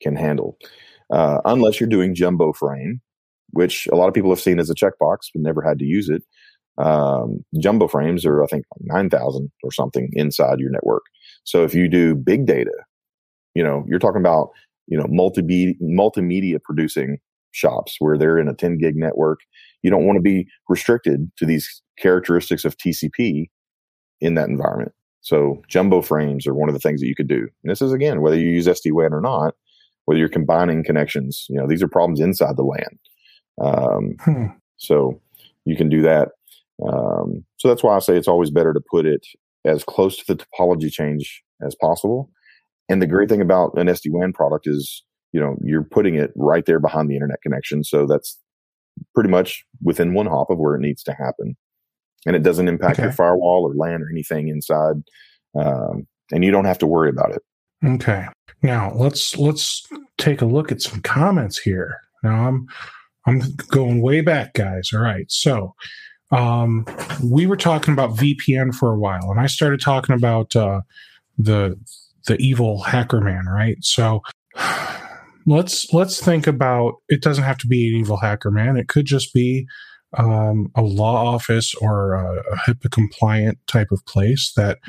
can 0.02 0.16
handle. 0.18 0.58
Uh, 1.10 1.40
unless 1.46 1.80
you're 1.80 1.88
doing 1.88 2.14
jumbo 2.14 2.52
frame, 2.52 3.00
which 3.52 3.88
a 3.94 3.96
lot 3.96 4.10
of 4.10 4.14
people 4.14 4.30
have 4.30 4.42
seen 4.42 4.60
as 4.60 4.70
a 4.70 4.76
checkbox 4.76 5.30
but 5.34 5.42
never 5.42 5.62
had 5.62 5.80
to 5.80 5.86
use 5.86 6.10
it. 6.10 6.24
Um, 6.78 7.46
jumbo 7.60 7.88
frames 7.88 8.26
are 8.26 8.44
I 8.44 8.48
think 8.48 8.66
nine 8.82 9.10
thousand 9.10 9.52
or 9.64 9.72
something 9.72 10.10
inside 10.14 10.60
your 10.60 10.72
network. 10.72 11.04
So 11.46 11.64
if 11.64 11.74
you 11.74 11.88
do 11.88 12.14
big 12.14 12.46
data, 12.46 12.74
you 13.54 13.64
know 13.64 13.86
you're 13.88 14.00
talking 14.00 14.20
about 14.20 14.50
you 14.88 14.98
know 14.98 15.06
multi 15.10 15.76
multimedia 15.82 16.62
producing 16.64 17.18
shops 17.52 17.96
where 18.00 18.18
they're 18.18 18.38
in 18.38 18.48
a 18.50 18.54
10 18.54 18.78
gig 18.78 18.96
network. 18.96 19.40
You 19.82 19.90
don't 19.90 20.06
want 20.06 20.18
to 20.18 20.22
be 20.22 20.48
restricted 20.68 21.32
to 21.38 21.46
these 21.46 21.82
characteristics 21.98 22.66
of 22.66 22.78
TCP 22.78 23.46
in 24.20 24.34
that 24.36 24.50
environment. 24.50 24.92
So 25.22 25.62
jumbo 25.70 26.02
frames 26.02 26.46
are 26.46 26.54
one 26.54 26.70
of 26.70 26.74
the 26.76 26.80
things 26.80 27.02
that 27.02 27.08
you 27.08 27.16
could 27.16 27.28
do. 27.30 27.48
And 27.64 27.72
this 27.72 27.82
is 27.82 27.94
again, 27.94 28.22
whether 28.22 28.38
you 28.38 28.50
use 28.50 28.68
SD 28.68 28.92
WAN 28.92 29.14
or 29.14 29.22
not, 29.22 29.56
whether 30.06 30.20
you're 30.20 30.30
combining 30.30 30.84
connections, 30.84 31.46
you 31.50 31.58
know, 31.58 31.66
these 31.68 31.82
are 31.82 31.88
problems 31.88 32.20
inside 32.20 32.58
the 32.58 32.64
LAN. 32.64 33.00
Um, 33.62 34.16
Hmm. 34.20 34.46
so 34.78 35.20
you 35.64 35.76
can 35.76 35.90
do 35.90 36.02
that. 36.02 36.30
Um, 36.86 37.46
so 37.58 37.68
that's 37.70 37.84
why 37.84 37.96
I 37.96 38.00
say 38.00 38.18
it's 38.18 38.28
always 38.28 38.52
better 38.52 38.74
to 38.74 38.82
put 38.92 39.06
it 39.06 39.26
as 39.64 39.84
close 39.84 40.18
to 40.18 40.26
the 40.28 40.44
topology 40.46 40.92
change 40.92 41.42
as 41.66 41.74
possible. 41.76 42.30
And 42.90 43.02
the 43.02 43.08
great 43.08 43.30
thing 43.30 43.42
about 43.42 43.78
an 43.78 43.88
SD 43.88 44.12
WAN 44.12 44.34
product 44.34 44.68
is, 44.68 45.04
you 45.32 45.40
know, 45.40 45.56
you're 45.64 45.84
putting 45.84 46.16
it 46.16 46.32
right 46.36 46.66
there 46.66 46.80
behind 46.80 47.10
the 47.10 47.16
internet 47.16 47.42
connection. 47.42 47.84
So 47.84 48.06
that's 48.06 48.40
pretty 49.14 49.30
much 49.30 49.66
within 49.84 50.14
one 50.14 50.28
hop 50.28 50.50
of 50.50 50.60
where 50.60 50.76
it 50.76 50.82
needs 50.82 51.04
to 51.04 51.14
happen. 51.14 51.56
And 52.26 52.36
it 52.36 52.44
doesn't 52.44 52.68
impact 52.68 53.00
your 53.00 53.12
firewall 53.12 53.70
or 53.70 53.76
LAN 53.76 54.02
or 54.02 54.10
anything 54.10 54.48
inside. 54.48 54.96
Um, 55.60 56.08
and 56.32 56.44
you 56.44 56.52
don't 56.52 56.66
have 56.66 56.80
to 56.80 56.88
worry 56.88 57.10
about 57.10 57.32
it. 57.32 57.42
Okay. 57.84 58.28
Now 58.64 58.92
let's 58.96 59.38
let's 59.38 59.86
take 60.18 60.42
a 60.42 60.46
look 60.46 60.72
at 60.72 60.82
some 60.82 61.02
comments 61.02 61.58
here. 61.58 62.00
Now 62.24 62.48
I'm 62.48 62.68
I'm 63.28 63.42
going 63.70 64.02
way 64.02 64.22
back, 64.22 64.54
guys. 64.54 64.92
All 64.94 65.02
right. 65.02 65.30
So 65.32 65.76
um 66.32 66.86
we 67.24 67.46
were 67.46 67.58
talking 67.58 67.94
about 67.94 68.16
VPN 68.16 68.74
for 68.74 68.92
a 68.92 68.98
while, 68.98 69.30
and 69.30 69.40
I 69.40 69.46
started 69.46 69.82
talking 69.82 70.16
about 70.16 70.56
uh 70.56 70.82
the 71.38 71.78
the 72.28 72.38
evil 72.38 72.84
hacker 72.84 73.22
man, 73.22 73.46
right? 73.46 73.78
So 73.82 74.22
let's 75.46 75.92
let's 75.94 76.24
think 76.24 76.48
about 76.48 76.96
it 77.08 77.22
doesn't 77.22 77.44
have 77.44 77.58
to 77.60 77.68
be 77.68 77.88
an 77.88 78.00
evil 78.00 78.18
hacker 78.18 78.52
man. 78.52 78.78
It 78.78 78.88
could 78.88 79.06
just 79.06 79.34
be 79.34 79.68
um, 80.18 80.72
a 80.76 80.82
law 80.82 81.34
office 81.34 81.74
or 81.76 82.14
a, 82.14 82.40
a 82.40 82.56
HIPAA 82.68 82.92
compliant 82.92 83.58
type 83.68 83.92
of 83.92 84.06
place 84.06 84.54
that 84.56 84.80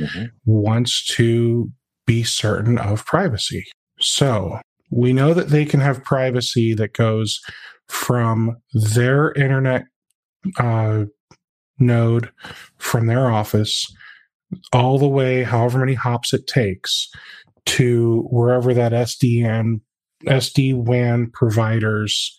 wants 0.44 1.05
to 1.16 1.70
be 2.07 2.22
certain 2.22 2.79
of 2.79 3.05
privacy. 3.05 3.64
So 3.99 4.61
we 4.90 5.12
know 5.12 5.35
that 5.35 5.49
they 5.49 5.64
can 5.64 5.81
have 5.81 6.05
privacy 6.05 6.75
that 6.75 6.92
goes 6.92 7.40
from 7.88 8.57
their 8.72 9.33
internet 9.33 9.85
uh, 10.59 11.07
node 11.79 12.31
from 12.79 13.07
their 13.07 13.31
office 13.31 13.87
all 14.73 14.99
the 14.99 15.09
way, 15.09 15.43
however 15.43 15.79
many 15.79 15.95
hops 15.95 16.33
it 16.33 16.47
takes, 16.47 17.09
to 17.67 18.27
wherever 18.31 18.73
that 18.75 18.93
SDN 18.93 19.81
SD 20.25 20.75
WAN 20.75 21.31
provider's 21.33 22.39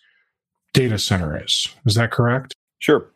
data 0.74 0.98
center 0.98 1.42
is. 1.44 1.68
Is 1.86 1.96
that 1.96 2.12
correct? 2.12 2.56
Sure. 2.80 3.12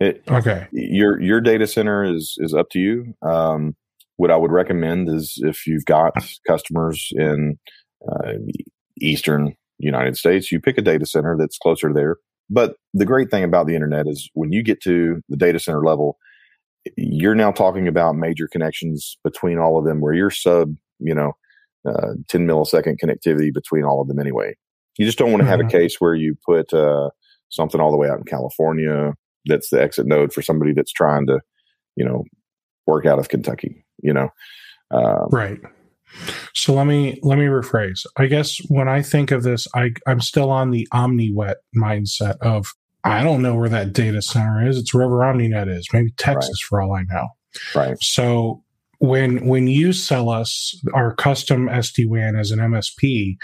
It, 0.00 0.22
Okay. 0.30 0.66
your 0.72 1.20
your 1.20 1.40
data 1.40 1.66
center 1.66 2.04
is 2.04 2.36
is 2.38 2.54
up 2.54 2.70
to 2.70 2.78
you. 2.78 3.14
Um, 3.22 3.76
what 4.16 4.30
I 4.30 4.36
would 4.36 4.52
recommend 4.52 5.08
is 5.08 5.38
if 5.42 5.66
you've 5.66 5.84
got 5.84 6.14
customers 6.46 7.08
in 7.12 7.58
uh, 8.10 8.32
eastern 9.00 9.54
United 9.78 10.16
States, 10.16 10.50
you 10.52 10.60
pick 10.60 10.78
a 10.78 10.82
data 10.82 11.06
center 11.06 11.36
that's 11.38 11.58
closer 11.58 11.88
to 11.88 11.94
there. 11.94 12.16
But 12.48 12.76
the 12.94 13.04
great 13.06 13.30
thing 13.30 13.44
about 13.44 13.66
the 13.66 13.74
internet 13.74 14.06
is 14.08 14.28
when 14.34 14.52
you 14.52 14.62
get 14.62 14.80
to 14.82 15.20
the 15.28 15.36
data 15.36 15.58
center 15.58 15.82
level, 15.84 16.18
you're 16.96 17.34
now 17.34 17.52
talking 17.52 17.88
about 17.88 18.16
major 18.16 18.48
connections 18.48 19.18
between 19.24 19.58
all 19.58 19.78
of 19.78 19.84
them, 19.84 20.00
where 20.00 20.14
you're 20.14 20.30
sub, 20.30 20.74
you 20.98 21.14
know, 21.14 21.32
uh, 21.88 22.12
10 22.28 22.46
millisecond 22.46 22.96
connectivity 23.02 23.52
between 23.52 23.84
all 23.84 24.00
of 24.00 24.08
them 24.08 24.18
anyway. 24.18 24.54
You 24.98 25.06
just 25.06 25.18
don't 25.18 25.30
want 25.30 25.42
to 25.42 25.48
have 25.48 25.60
a 25.60 25.64
Mhm. 25.64 25.70
case 25.70 25.96
where 25.98 26.14
you 26.14 26.36
put 26.46 26.72
uh, 26.74 27.10
something 27.48 27.80
all 27.80 27.90
the 27.90 27.96
way 27.96 28.08
out 28.08 28.18
in 28.18 28.24
California 28.24 29.14
that's 29.46 29.70
the 29.70 29.80
exit 29.80 30.06
node 30.06 30.32
for 30.32 30.42
somebody 30.42 30.72
that's 30.74 30.92
trying 30.92 31.26
to, 31.26 31.40
you 31.96 32.04
know, 32.04 32.24
work 32.86 33.06
out 33.06 33.18
of 33.18 33.28
Kentucky. 33.28 33.84
You 34.02 34.12
know, 34.12 34.28
um, 34.90 35.28
Right. 35.30 35.58
So 36.54 36.74
let 36.74 36.86
me 36.86 37.18
let 37.22 37.38
me 37.38 37.44
rephrase. 37.44 38.04
I 38.16 38.26
guess 38.26 38.58
when 38.68 38.88
I 38.88 39.00
think 39.00 39.30
of 39.30 39.42
this, 39.44 39.68
I 39.74 39.92
I'm 40.06 40.20
still 40.20 40.50
on 40.50 40.70
the 40.70 40.88
OmniNet 40.92 41.54
mindset 41.76 42.36
of 42.38 42.74
I 43.04 43.22
don't 43.22 43.42
know 43.42 43.54
where 43.54 43.68
that 43.68 43.92
data 43.92 44.20
center 44.22 44.66
is. 44.68 44.76
It's 44.78 44.92
wherever 44.92 45.16
OmniNet 45.16 45.68
is, 45.74 45.86
maybe 45.92 46.12
Texas 46.18 46.60
for 46.60 46.80
all 46.80 46.92
I 46.94 47.02
know. 47.02 47.28
right? 47.74 47.96
So 48.00 48.62
when 48.98 49.46
when 49.46 49.66
you 49.66 49.92
sell 49.92 50.28
us 50.28 50.78
our 50.94 51.14
custom 51.14 51.66
SD 51.68 52.06
WAN 52.06 52.36
as 52.36 52.50
an 52.50 52.58
MSP, 52.58 53.36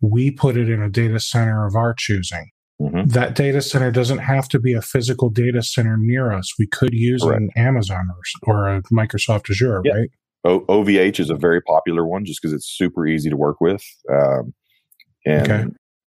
we 0.00 0.30
put 0.32 0.56
it 0.56 0.68
in 0.68 0.82
a 0.82 0.90
data 0.90 1.20
center 1.20 1.66
of 1.66 1.76
our 1.76 1.94
choosing. 1.96 2.50
Mhm. 2.82 3.08
That 3.12 3.36
data 3.36 3.62
center 3.62 3.92
doesn't 3.92 4.18
have 4.18 4.48
to 4.48 4.58
be 4.58 4.72
a 4.74 4.82
physical 4.82 5.30
data 5.30 5.62
center 5.62 5.96
near 5.96 6.32
us. 6.32 6.52
We 6.58 6.66
could 6.66 6.92
use 6.92 7.22
Correct. 7.22 7.40
an 7.40 7.50
Amazon 7.56 8.08
or, 8.46 8.52
or 8.54 8.68
a 8.68 8.82
Microsoft 8.92 9.48
Azure, 9.48 9.80
Yeah. 9.84 9.92
right? 9.94 10.10
O- 10.44 10.64
OVH 10.68 11.20
is 11.20 11.30
a 11.30 11.36
very 11.36 11.62
popular 11.62 12.04
one 12.04 12.24
just 12.24 12.42
because 12.42 12.52
it's 12.52 12.66
super 12.66 13.06
easy 13.06 13.30
to 13.30 13.36
work 13.36 13.60
with. 13.60 13.82
Um, 14.12 14.52
and 15.24 15.50
Okay. 15.52 15.64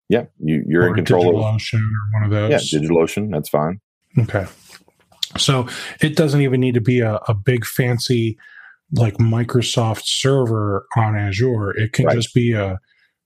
Yeah, 0.10 0.26
you, 0.40 0.64
you're 0.68 0.84
or 0.84 0.88
in 0.90 0.96
control 0.96 1.30
of 1.30 1.36
DigitalOcean 1.36 1.82
or 1.82 2.20
one 2.20 2.24
of 2.24 2.30
those. 2.32 2.74
yeah, 2.74 2.80
DigitalOcean. 2.80 3.32
That's 3.32 3.50
fine. 3.50 3.80
Okay. 4.20 4.46
So 5.38 5.68
it 6.02 6.16
doesn't 6.16 6.42
even 6.42 6.62
need 6.62 6.76
to 6.76 6.82
be 6.82 7.00
a, 7.00 7.16
a 7.28 7.34
big 7.34 7.66
fancy 7.66 8.38
like 8.94 9.16
Microsoft 9.16 10.04
server 10.06 10.86
on 10.96 11.18
Azure. 11.18 11.72
It 11.72 11.94
can 11.94 12.06
right. 12.06 12.16
just 12.16 12.34
be 12.34 12.54
a, 12.54 12.78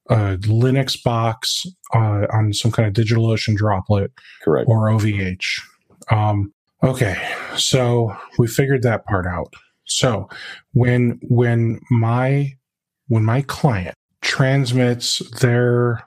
a 0.09 0.37
Linux 0.37 1.01
box 1.01 1.65
uh, 1.93 2.25
on 2.31 2.53
some 2.53 2.71
kind 2.71 2.87
of 2.87 2.93
DigitalOcean 2.93 3.55
droplet, 3.55 4.11
correct, 4.43 4.67
or 4.69 4.87
OVH. 4.87 5.61
Um, 6.09 6.53
okay, 6.83 7.17
so 7.55 8.15
we 8.37 8.47
figured 8.47 8.83
that 8.83 9.05
part 9.05 9.27
out. 9.27 9.53
So 9.85 10.29
when 10.73 11.19
when 11.23 11.79
my 11.91 12.53
when 13.07 13.25
my 13.25 13.41
client 13.41 13.95
transmits 14.21 15.19
their 15.41 16.03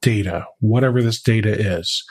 data, 0.00 0.46
whatever 0.60 1.02
this 1.02 1.20
data 1.20 1.52
is, 1.52 2.04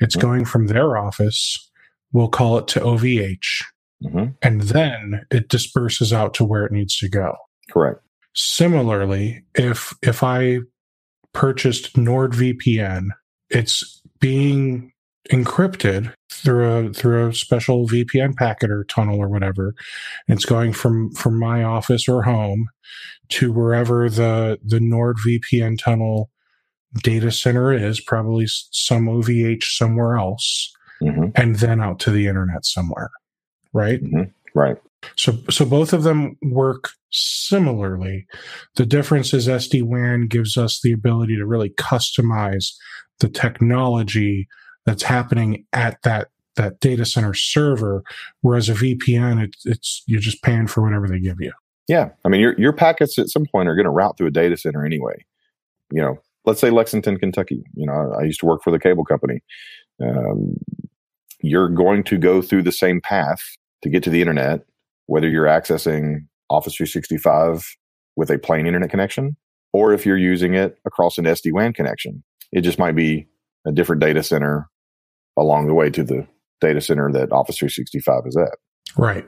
it's 0.00 0.16
mm-hmm. 0.16 0.26
going 0.26 0.44
from 0.44 0.66
their 0.66 0.96
office. 0.96 1.70
We'll 2.12 2.28
call 2.28 2.58
it 2.58 2.68
to 2.68 2.80
OVH. 2.80 3.64
Mm-hmm. 4.04 4.24
And 4.42 4.60
then 4.62 5.26
it 5.30 5.48
disperses 5.48 6.12
out 6.12 6.34
to 6.34 6.44
where 6.44 6.64
it 6.64 6.72
needs 6.72 6.96
to 6.98 7.08
go. 7.08 7.34
Correct. 7.70 8.00
Similarly, 8.34 9.42
if 9.54 9.92
if 10.02 10.22
I 10.22 10.60
purchased 11.32 11.94
NordVPN, 11.96 13.08
it's 13.50 14.00
being 14.20 14.92
encrypted 15.30 16.12
through 16.30 16.70
a 16.70 16.92
through 16.92 17.28
a 17.28 17.34
special 17.34 17.86
VPN 17.88 18.36
packet 18.36 18.70
or 18.70 18.84
tunnel 18.84 19.18
or 19.18 19.28
whatever. 19.28 19.74
It's 20.28 20.44
going 20.44 20.72
from 20.72 21.10
from 21.12 21.38
my 21.38 21.64
office 21.64 22.08
or 22.08 22.22
home 22.22 22.68
to 23.30 23.52
wherever 23.52 24.08
the 24.08 24.58
the 24.64 24.78
NordVPN 24.78 25.78
tunnel 25.82 26.30
data 27.02 27.30
center 27.30 27.72
is, 27.72 28.00
probably 28.00 28.46
some 28.48 29.06
OVH 29.06 29.64
somewhere 29.64 30.16
else, 30.16 30.72
mm-hmm. 31.02 31.26
and 31.34 31.56
then 31.56 31.80
out 31.80 32.00
to 32.00 32.10
the 32.10 32.26
internet 32.26 32.64
somewhere. 32.64 33.10
Right. 33.72 34.02
Mm-hmm. 34.02 34.30
Right. 34.58 34.76
So, 35.16 35.38
so 35.50 35.64
both 35.64 35.92
of 35.92 36.02
them 36.02 36.36
work 36.42 36.90
similarly. 37.10 38.26
The 38.74 38.86
difference 38.86 39.32
is 39.32 39.46
SD 39.46 39.82
WAN 39.84 40.26
gives 40.26 40.56
us 40.56 40.80
the 40.80 40.92
ability 40.92 41.36
to 41.36 41.46
really 41.46 41.70
customize 41.70 42.74
the 43.20 43.28
technology 43.28 44.48
that's 44.86 45.02
happening 45.02 45.66
at 45.72 46.02
that 46.02 46.28
that 46.56 46.80
data 46.80 47.06
center 47.06 47.34
server, 47.34 48.02
whereas 48.40 48.68
a 48.68 48.74
VPN, 48.74 49.42
it, 49.42 49.56
it's 49.64 50.02
you're 50.06 50.20
just 50.20 50.42
paying 50.42 50.66
for 50.66 50.82
whatever 50.82 51.08
they 51.08 51.20
give 51.20 51.40
you. 51.40 51.52
Yeah, 51.86 52.10
I 52.24 52.28
mean, 52.28 52.40
your 52.40 52.58
your 52.58 52.72
packets 52.72 53.18
at 53.18 53.28
some 53.28 53.46
point 53.46 53.68
are 53.68 53.74
going 53.74 53.84
to 53.84 53.90
route 53.90 54.18
through 54.18 54.26
a 54.26 54.32
data 54.32 54.56
center 54.56 54.84
anyway. 54.84 55.24
You 55.90 56.02
know, 56.02 56.18
let's 56.48 56.60
say 56.60 56.70
Lexington, 56.70 57.18
Kentucky. 57.18 57.62
You 57.74 57.86
know, 57.86 58.14
I 58.18 58.24
used 58.24 58.40
to 58.40 58.46
work 58.46 58.62
for 58.64 58.70
the 58.70 58.78
cable 58.78 59.04
company. 59.04 59.40
Um, 60.02 60.56
you're 61.40 61.68
going 61.68 62.02
to 62.04 62.16
go 62.16 62.40
through 62.42 62.62
the 62.62 62.72
same 62.72 63.00
path 63.00 63.40
to 63.82 63.90
get 63.90 64.02
to 64.04 64.10
the 64.10 64.20
internet, 64.20 64.60
whether 65.06 65.28
you're 65.28 65.44
accessing 65.44 66.26
Office 66.50 66.74
365 66.74 67.64
with 68.16 68.30
a 68.30 68.38
plain 68.38 68.66
internet 68.66 68.90
connection, 68.90 69.36
or 69.72 69.92
if 69.92 70.06
you're 70.06 70.16
using 70.16 70.54
it 70.54 70.78
across 70.86 71.18
an 71.18 71.26
SD 71.26 71.52
WAN 71.52 71.72
connection. 71.72 72.24
It 72.50 72.62
just 72.62 72.78
might 72.78 72.96
be 72.96 73.28
a 73.66 73.72
different 73.72 74.00
data 74.00 74.22
center 74.22 74.68
along 75.36 75.66
the 75.66 75.74
way 75.74 75.90
to 75.90 76.02
the 76.02 76.26
data 76.62 76.80
center 76.80 77.12
that 77.12 77.30
Office 77.30 77.58
365 77.58 78.22
is 78.26 78.36
at. 78.36 78.58
Right. 78.96 79.26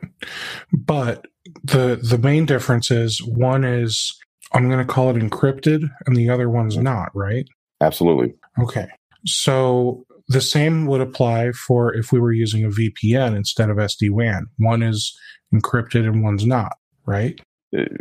But 0.73 1.27
the 1.63 2.01
the 2.03 2.17
main 2.17 2.47
difference 2.47 2.91
is 2.91 3.23
one 3.23 3.63
is 3.63 4.19
I'm 4.53 4.69
going 4.69 4.85
to 4.85 4.93
call 4.93 5.11
it 5.11 5.17
encrypted 5.17 5.89
and 6.07 6.17
the 6.17 6.29
other 6.29 6.49
one's 6.51 6.77
not, 6.77 7.11
right? 7.15 7.47
Absolutely. 7.81 8.35
Okay. 8.59 8.89
So 9.27 10.05
the 10.29 10.41
same 10.41 10.87
would 10.87 11.01
apply 11.01 11.53
for 11.53 11.95
if 11.95 12.13
we 12.13 12.21
were 12.21 12.33
using 12.33 12.65
a 12.65 12.69
VPN 12.69 13.37
instead 13.37 13.71
of 13.71 13.77
SD 13.77 14.11
WAN. 14.11 14.47
One 14.59 14.83
is 14.83 15.17
encrypted 15.55 16.07
and 16.07 16.23
one's 16.23 16.47
not, 16.47 16.77
right? 17.07 17.41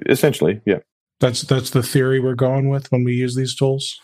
Essentially, 0.08 0.62
yeah. 0.66 0.80
That's 1.20 1.42
that's 1.42 1.72
the 1.72 1.84
theory 1.84 2.20
we're 2.20 2.36
going 2.36 2.70
with 2.70 2.90
when 2.92 3.04
we 3.04 3.14
use 3.14 3.36
these 3.36 3.56
tools. 3.56 4.00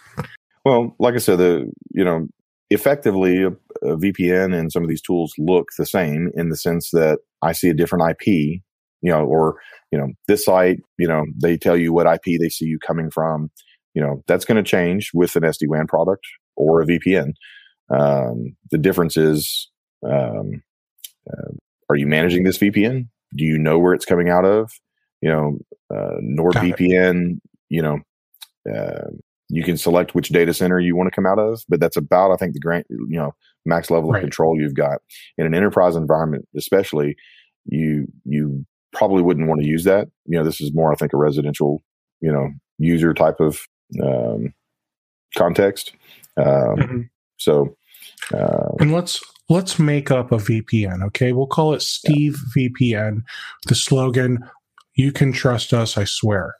Well, 0.65 0.95
like 0.99 1.13
I 1.13 1.19
said, 1.19 1.37
the 1.37 1.71
you 1.91 2.03
know 2.03 2.27
effectively 2.69 3.43
a, 3.43 3.49
a, 3.87 3.95
VPN 3.95 4.53
and 4.57 4.71
some 4.71 4.83
of 4.83 4.89
these 4.89 5.01
tools 5.01 5.33
look 5.37 5.69
the 5.77 5.85
same 5.85 6.31
in 6.33 6.49
the 6.49 6.57
sense 6.57 6.89
that 6.91 7.19
I 7.41 7.51
see 7.51 7.69
a 7.69 7.73
different 7.73 8.09
IP, 8.09 8.61
you 9.05 9.11
know, 9.11 9.23
or 9.23 9.57
you 9.91 9.99
know 9.99 10.07
this 10.27 10.45
site, 10.45 10.79
you 10.97 11.07
know, 11.07 11.23
they 11.39 11.57
tell 11.57 11.77
you 11.77 11.93
what 11.93 12.07
IP 12.07 12.39
they 12.39 12.49
see 12.49 12.65
you 12.65 12.79
coming 12.79 13.11
from. 13.11 13.51
You 13.93 14.01
know, 14.01 14.23
that's 14.27 14.45
going 14.45 14.61
to 14.61 14.69
change 14.69 15.11
with 15.13 15.35
an 15.35 15.43
SD 15.43 15.67
WAN 15.67 15.85
product 15.85 16.25
or 16.57 16.81
a 16.81 16.85
VPN. 16.85 17.33
Um, 17.93 18.55
the 18.71 18.79
difference 18.79 19.15
is, 19.15 19.69
um, 20.03 20.63
uh, 21.31 21.51
are 21.89 21.95
you 21.95 22.07
managing 22.07 22.43
this 22.43 22.57
VPN? 22.57 23.07
Do 23.35 23.45
you 23.45 23.59
know 23.59 23.77
where 23.77 23.93
it's 23.93 24.05
coming 24.05 24.27
out 24.27 24.43
of? 24.43 24.71
You 25.21 25.29
know, 25.29 25.57
uh, 25.93 26.17
NordVPN. 26.23 27.39
You 27.69 27.81
know, 27.83 27.99
uh, 28.73 29.11
you 29.49 29.63
can 29.63 29.77
select 29.77 30.15
which 30.15 30.29
data 30.29 30.53
center 30.53 30.79
you 30.79 30.95
want 30.95 31.07
to 31.07 31.15
come 31.15 31.27
out 31.27 31.39
of, 31.39 31.61
but 31.69 31.79
that's 31.79 31.97
about, 31.97 32.31
I 32.31 32.37
think, 32.37 32.53
the 32.53 32.59
grant, 32.59 32.87
you 32.89 33.17
know, 33.17 33.33
max 33.67 33.91
level 33.91 34.09
right. 34.09 34.17
of 34.17 34.23
control 34.23 34.59
you've 34.59 34.73
got 34.73 34.97
in 35.37 35.45
an 35.45 35.53
enterprise 35.53 35.95
environment, 35.95 36.47
especially. 36.57 37.15
You 37.67 38.07
you 38.25 38.65
probably 38.95 39.21
wouldn't 39.21 39.47
want 39.47 39.61
to 39.61 39.67
use 39.67 39.83
that. 39.83 40.07
You 40.25 40.39
know, 40.39 40.43
this 40.43 40.59
is 40.61 40.73
more, 40.73 40.91
I 40.91 40.95
think, 40.95 41.13
a 41.13 41.17
residential, 41.17 41.83
you 42.21 42.31
know, 42.31 42.49
user 42.79 43.13
type 43.13 43.39
of 43.39 43.59
um, 44.01 44.53
context. 45.37 45.93
Um, 46.37 46.45
mm-hmm. 46.45 47.01
So, 47.37 47.75
uh, 48.33 48.71
and 48.79 48.93
let's 48.93 49.21
let's 49.49 49.77
make 49.77 50.09
up 50.09 50.31
a 50.31 50.37
VPN. 50.37 51.03
Okay, 51.07 51.33
we'll 51.33 51.47
call 51.47 51.73
it 51.73 51.81
Steve 51.81 52.37
yeah. 52.55 52.69
VPN. 52.69 53.21
The 53.67 53.75
slogan: 53.75 54.39
"You 54.95 55.11
can 55.11 55.31
trust 55.31 55.73
us, 55.73 55.97
I 55.97 56.05
swear." 56.05 56.55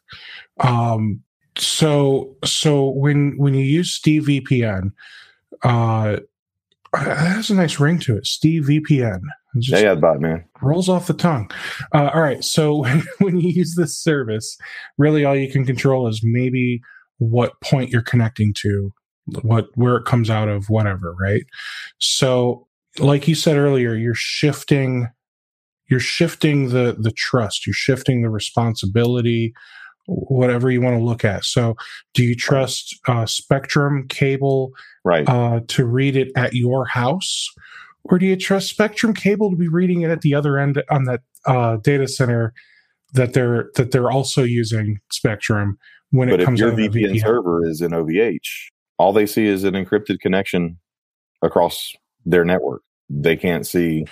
Um, 0.60 1.22
so 1.58 2.36
so 2.44 2.90
when 2.90 3.36
when 3.38 3.54
you 3.54 3.66
use 3.66 3.92
Steve 3.92 4.24
VPN, 4.24 4.92
uh, 5.64 6.18
that 6.94 7.18
has 7.18 7.50
a 7.50 7.56
nice 7.56 7.80
ring 7.80 8.00
to 8.00 8.18
it. 8.18 8.26
Steve 8.26 8.64
VPN. 8.64 9.22
Just 9.60 9.82
yeah, 9.82 9.90
yeah, 9.90 9.96
bot 9.96 10.20
man 10.20 10.44
rolls 10.62 10.90
off 10.90 11.08
the 11.08 11.14
tongue. 11.14 11.50
Uh, 11.94 12.10
all 12.14 12.22
right, 12.22 12.44
so 12.44 12.82
when, 12.82 13.04
when 13.20 13.40
you 13.40 13.50
use 13.50 13.76
this 13.76 13.98
service, 13.98 14.58
really 14.98 15.26
all 15.26 15.36
you 15.36 15.52
can 15.52 15.66
control 15.66 16.08
is 16.08 16.22
maybe 16.24 16.82
what 17.18 17.60
point 17.62 17.90
you're 17.90 18.02
connecting 18.02 18.54
to, 18.62 18.92
what 19.42 19.68
where 19.76 19.96
it 19.96 20.06
comes 20.06 20.30
out 20.30 20.50
of, 20.50 20.66
whatever. 20.70 21.16
Right. 21.20 21.44
So, 22.00 22.68
like 23.00 23.28
you 23.28 23.36
said 23.36 23.58
earlier, 23.58 23.96
you're 23.96 24.14
shifting, 24.14 25.08
you're 25.90 26.00
shifting 26.00 26.70
the 26.70 26.96
the 27.00 27.12
trust, 27.12 27.66
you're 27.66 27.74
shifting 27.74 28.22
the 28.22 28.30
responsibility 28.30 29.54
whatever 30.08 30.70
you 30.70 30.82
want 30.82 30.98
to 30.98 31.04
look 31.04 31.26
at. 31.26 31.44
So, 31.44 31.76
do 32.14 32.24
you 32.24 32.36
trust 32.36 32.96
uh, 33.08 33.26
Spectrum 33.26 34.08
cable 34.08 34.72
right. 35.04 35.28
uh, 35.28 35.62
to 35.68 35.86
read 35.86 36.16
it 36.16 36.32
at 36.36 36.54
your 36.54 36.86
house, 36.86 37.48
or 38.06 38.20
do 38.20 38.26
you 38.26 38.36
trust 38.36 38.70
Spectrum 38.70 39.14
cable 39.14 39.50
to 39.50 39.58
be 39.58 39.68
reading 39.68 40.02
it 40.02 40.10
at 40.10 40.22
the 40.22 40.34
other 40.34 40.58
end 40.58 40.82
on 40.90 41.06
that 41.06 41.22
uh, 41.46 41.78
data 41.78 42.08
center 42.08 42.54
that 43.14 43.34
they're 43.34 43.72
that 43.76 43.92
they're 43.92 44.12
also 44.12 44.44
using 44.44 45.00
Spectrum 45.12 45.78
when 46.12 46.30
but 46.30 46.42
it 46.42 46.46
comes 46.46 46.62
if 46.62 46.78
your 46.78 46.90
VPN, 46.90 47.14
VPN 47.14 47.22
server 47.22 47.68
is 47.68 47.82
in 47.82 47.92
OVH, 47.92 48.70
all 48.98 49.14
they 49.14 49.26
see 49.26 49.46
is 49.46 49.64
an 49.64 49.74
encrypted 49.74 50.20
connection 50.20 50.78
across 51.42 51.94
their 52.26 52.46
network. 52.46 52.82
They 53.10 53.36
can't 53.36 53.66
see 53.66 54.06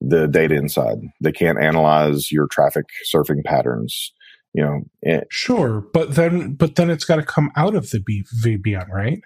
the 0.00 0.26
data 0.26 0.54
inside. 0.54 0.98
They 1.20 1.32
can't 1.32 1.60
analyze 1.60 2.30
your 2.30 2.46
traffic 2.46 2.86
surfing 3.12 3.44
patterns 3.44 4.12
you 4.54 4.62
know 4.62 4.82
it, 5.02 5.26
sure 5.30 5.80
but 5.92 6.14
then 6.14 6.54
but 6.54 6.76
then 6.76 6.88
it's 6.88 7.04
got 7.04 7.16
to 7.16 7.22
come 7.22 7.50
out 7.56 7.74
of 7.74 7.90
the 7.90 8.00
B- 8.00 8.24
vpn 8.42 8.88
right 8.88 9.20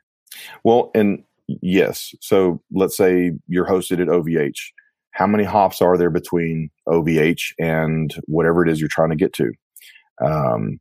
well 0.65 0.91
and 0.95 1.23
yes 1.63 2.15
so 2.21 2.63
let's 2.73 2.97
say 2.97 3.33
you're 3.47 3.67
hosted 3.67 4.01
at 4.01 4.09
ovh 4.09 4.55
how 5.13 5.27
many 5.27 5.45
hops 5.45 5.83
are 5.83 5.97
there 5.97 6.11
between 6.11 6.71
ovh 6.87 7.53
and 7.59 8.15
whatever 8.27 8.65
it 8.65 8.71
is 8.71 8.81
you're 8.81 8.89
trying 8.89 9.11
to 9.11 9.17
get 9.17 9.33
to 9.33 9.51
um, 10.25 10.79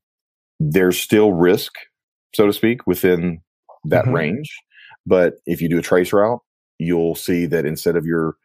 there's 0.59 0.99
still 0.99 1.33
risk 1.33 1.73
so 2.33 2.45
to 2.45 2.53
speak 2.53 2.85
within 2.87 3.39
that 3.85 4.05
mm-hmm. 4.05 4.15
range 4.15 4.49
but 5.05 5.35
if 5.45 5.61
you 5.61 5.69
do 5.69 5.79
a 5.79 5.81
trace 5.81 6.11
route 6.11 6.39
you'll 6.79 7.15
see 7.15 7.45
that 7.45 7.65
instead 7.65 7.95
of 7.95 8.05
your 8.05 8.35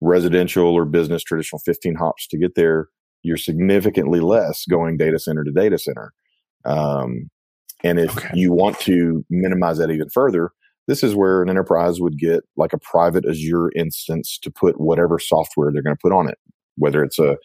residential 0.00 0.68
or 0.68 0.84
business 0.84 1.22
traditional 1.22 1.60
15 1.60 1.94
hops 1.94 2.26
to 2.26 2.38
get 2.38 2.54
there 2.54 2.88
you're 3.22 3.36
significantly 3.36 4.20
less 4.20 4.64
going 4.66 4.96
data 4.96 5.18
center 5.18 5.44
to 5.44 5.52
data 5.52 5.78
center. 5.78 6.12
Um, 6.64 7.30
and 7.84 7.98
if 7.98 8.16
okay. 8.16 8.30
you 8.34 8.52
want 8.52 8.78
to 8.80 9.24
minimize 9.30 9.78
that 9.78 9.90
even 9.90 10.08
further, 10.10 10.50
this 10.88 11.02
is 11.02 11.14
where 11.14 11.42
an 11.42 11.48
enterprise 11.48 12.00
would 12.00 12.18
get 12.18 12.40
like 12.56 12.72
a 12.72 12.78
private 12.78 13.24
Azure 13.28 13.70
instance 13.76 14.38
to 14.42 14.50
put 14.50 14.80
whatever 14.80 15.18
software 15.18 15.70
they're 15.72 15.82
going 15.82 15.96
to 15.96 16.00
put 16.02 16.12
on 16.12 16.28
it, 16.28 16.38
whether 16.76 17.02
it's 17.02 17.18
a 17.18 17.36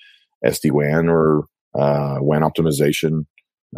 SD 0.45 0.71
WAN 0.71 1.09
or 1.09 1.45
uh, 1.77 2.17
WAN 2.19 2.41
optimization. 2.41 3.25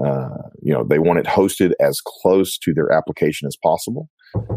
Uh, 0.04 0.30
you 0.62 0.72
know, 0.72 0.84
they 0.84 1.00
want 1.00 1.20
it 1.20 1.26
hosted 1.26 1.72
as 1.80 2.00
close 2.06 2.58
to 2.60 2.74
their 2.74 2.92
application 2.92 3.48
as 3.48 3.58
possible, 3.62 4.08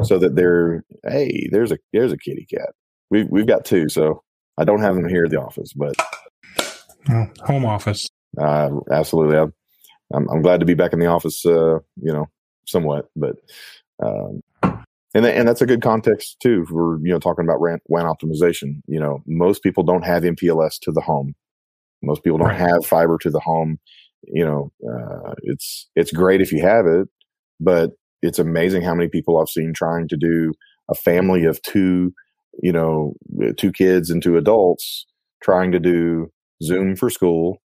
so 0.02 0.18
that 0.18 0.36
they're 0.36 0.84
hey, 1.08 1.48
there's 1.50 1.72
a 1.72 1.78
there's 1.92 2.12
a 2.12 2.18
kitty 2.18 2.46
cat. 2.52 2.70
We've 3.10 3.26
we've 3.30 3.46
got 3.46 3.64
two, 3.64 3.88
so 3.88 4.22
I 4.58 4.64
don't 4.64 4.82
have 4.82 4.94
them 4.94 5.08
here 5.08 5.24
at 5.24 5.30
the 5.30 5.40
office, 5.40 5.72
but 5.72 5.94
oh, 7.10 7.26
home 7.44 7.64
office. 7.64 8.08
Uh, 8.38 8.70
absolutely. 8.90 9.36
I'm, 9.36 9.52
I'm, 10.14 10.28
I'm, 10.30 10.42
glad 10.42 10.60
to 10.60 10.66
be 10.66 10.74
back 10.74 10.92
in 10.92 10.98
the 10.98 11.06
office, 11.06 11.44
uh, 11.44 11.78
you 11.96 12.12
know, 12.12 12.26
somewhat, 12.66 13.06
but, 13.16 13.36
um, 14.02 14.40
and, 15.14 15.26
and 15.26 15.46
that's 15.46 15.60
a 15.60 15.66
good 15.66 15.82
context 15.82 16.36
too 16.42 16.64
for, 16.66 16.98
you 17.02 17.12
know, 17.12 17.18
talking 17.18 17.44
about 17.44 17.60
WAN, 17.60 17.78
WAN 17.86 18.04
optimization. 18.04 18.80
You 18.86 19.00
know, 19.00 19.22
most 19.26 19.62
people 19.62 19.82
don't 19.82 20.04
have 20.04 20.22
MPLS 20.22 20.78
to 20.82 20.92
the 20.92 21.00
home. 21.00 21.34
Most 22.02 22.24
people 22.24 22.38
don't 22.38 22.48
right. 22.48 22.58
have 22.58 22.86
fiber 22.86 23.18
to 23.18 23.30
the 23.30 23.40
home. 23.40 23.78
You 24.24 24.44
know, 24.44 24.72
uh, 24.88 25.34
it's, 25.42 25.88
it's 25.96 26.12
great 26.12 26.40
if 26.40 26.52
you 26.52 26.62
have 26.62 26.86
it, 26.86 27.08
but 27.60 27.90
it's 28.22 28.38
amazing 28.38 28.82
how 28.82 28.94
many 28.94 29.08
people 29.08 29.38
I've 29.38 29.48
seen 29.48 29.72
trying 29.74 30.08
to 30.08 30.16
do 30.16 30.52
a 30.90 30.94
family 30.94 31.44
of 31.44 31.60
two, 31.62 32.12
you 32.62 32.72
know, 32.72 33.14
two 33.56 33.72
kids 33.72 34.10
and 34.10 34.22
two 34.22 34.36
adults 34.36 35.06
trying 35.42 35.72
to 35.72 35.80
do 35.80 36.28
Zoom 36.62 36.96
for 36.96 37.10
school, 37.10 37.60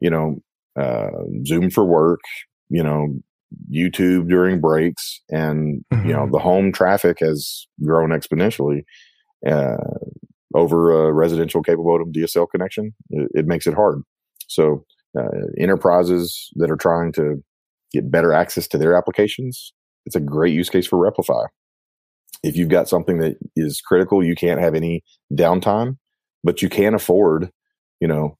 you 0.00 0.10
know, 0.10 0.36
uh, 0.80 1.10
Zoom 1.46 1.70
for 1.70 1.84
work, 1.84 2.20
you 2.70 2.82
know, 2.82 3.08
YouTube 3.72 4.28
during 4.28 4.60
breaks, 4.60 5.20
and 5.30 5.84
mm-hmm. 5.92 6.08
you 6.08 6.12
know 6.12 6.22
mm-hmm. 6.22 6.32
the 6.32 6.38
home 6.38 6.72
traffic 6.72 7.18
has 7.20 7.66
grown 7.84 8.10
exponentially 8.10 8.82
uh, 9.46 9.76
over 10.54 11.08
a 11.08 11.12
residential 11.12 11.62
cable 11.62 11.84
modem 11.84 12.12
DSL 12.12 12.46
connection. 12.50 12.92
It, 13.10 13.28
it 13.34 13.46
makes 13.46 13.66
it 13.66 13.74
hard. 13.74 14.02
So 14.48 14.84
uh, 15.18 15.28
enterprises 15.58 16.50
that 16.56 16.70
are 16.70 16.76
trying 16.76 17.12
to 17.12 17.42
get 17.92 18.10
better 18.10 18.32
access 18.32 18.68
to 18.68 18.78
their 18.78 18.96
applications, 18.96 19.72
it's 20.06 20.16
a 20.16 20.20
great 20.20 20.54
use 20.54 20.68
case 20.68 20.86
for 20.86 20.98
Replify. 20.98 21.46
If 22.42 22.56
you've 22.56 22.68
got 22.68 22.88
something 22.88 23.18
that 23.18 23.36
is 23.54 23.80
critical, 23.80 24.24
you 24.24 24.34
can't 24.34 24.60
have 24.60 24.74
any 24.74 25.02
downtime, 25.32 25.96
but 26.42 26.60
you 26.60 26.68
can 26.68 26.94
afford, 26.94 27.50
you 28.00 28.08
know, 28.08 28.36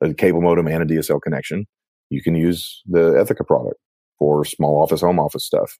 a 0.00 0.14
cable 0.14 0.40
modem 0.40 0.68
and 0.68 0.82
a 0.82 0.86
DSL 0.86 1.20
connection. 1.20 1.66
You 2.10 2.22
can 2.22 2.34
use 2.34 2.82
the 2.86 3.12
Ethica 3.12 3.46
product 3.46 3.80
for 4.20 4.44
small 4.44 4.80
office, 4.80 5.00
home 5.00 5.18
office 5.18 5.44
stuff. 5.44 5.76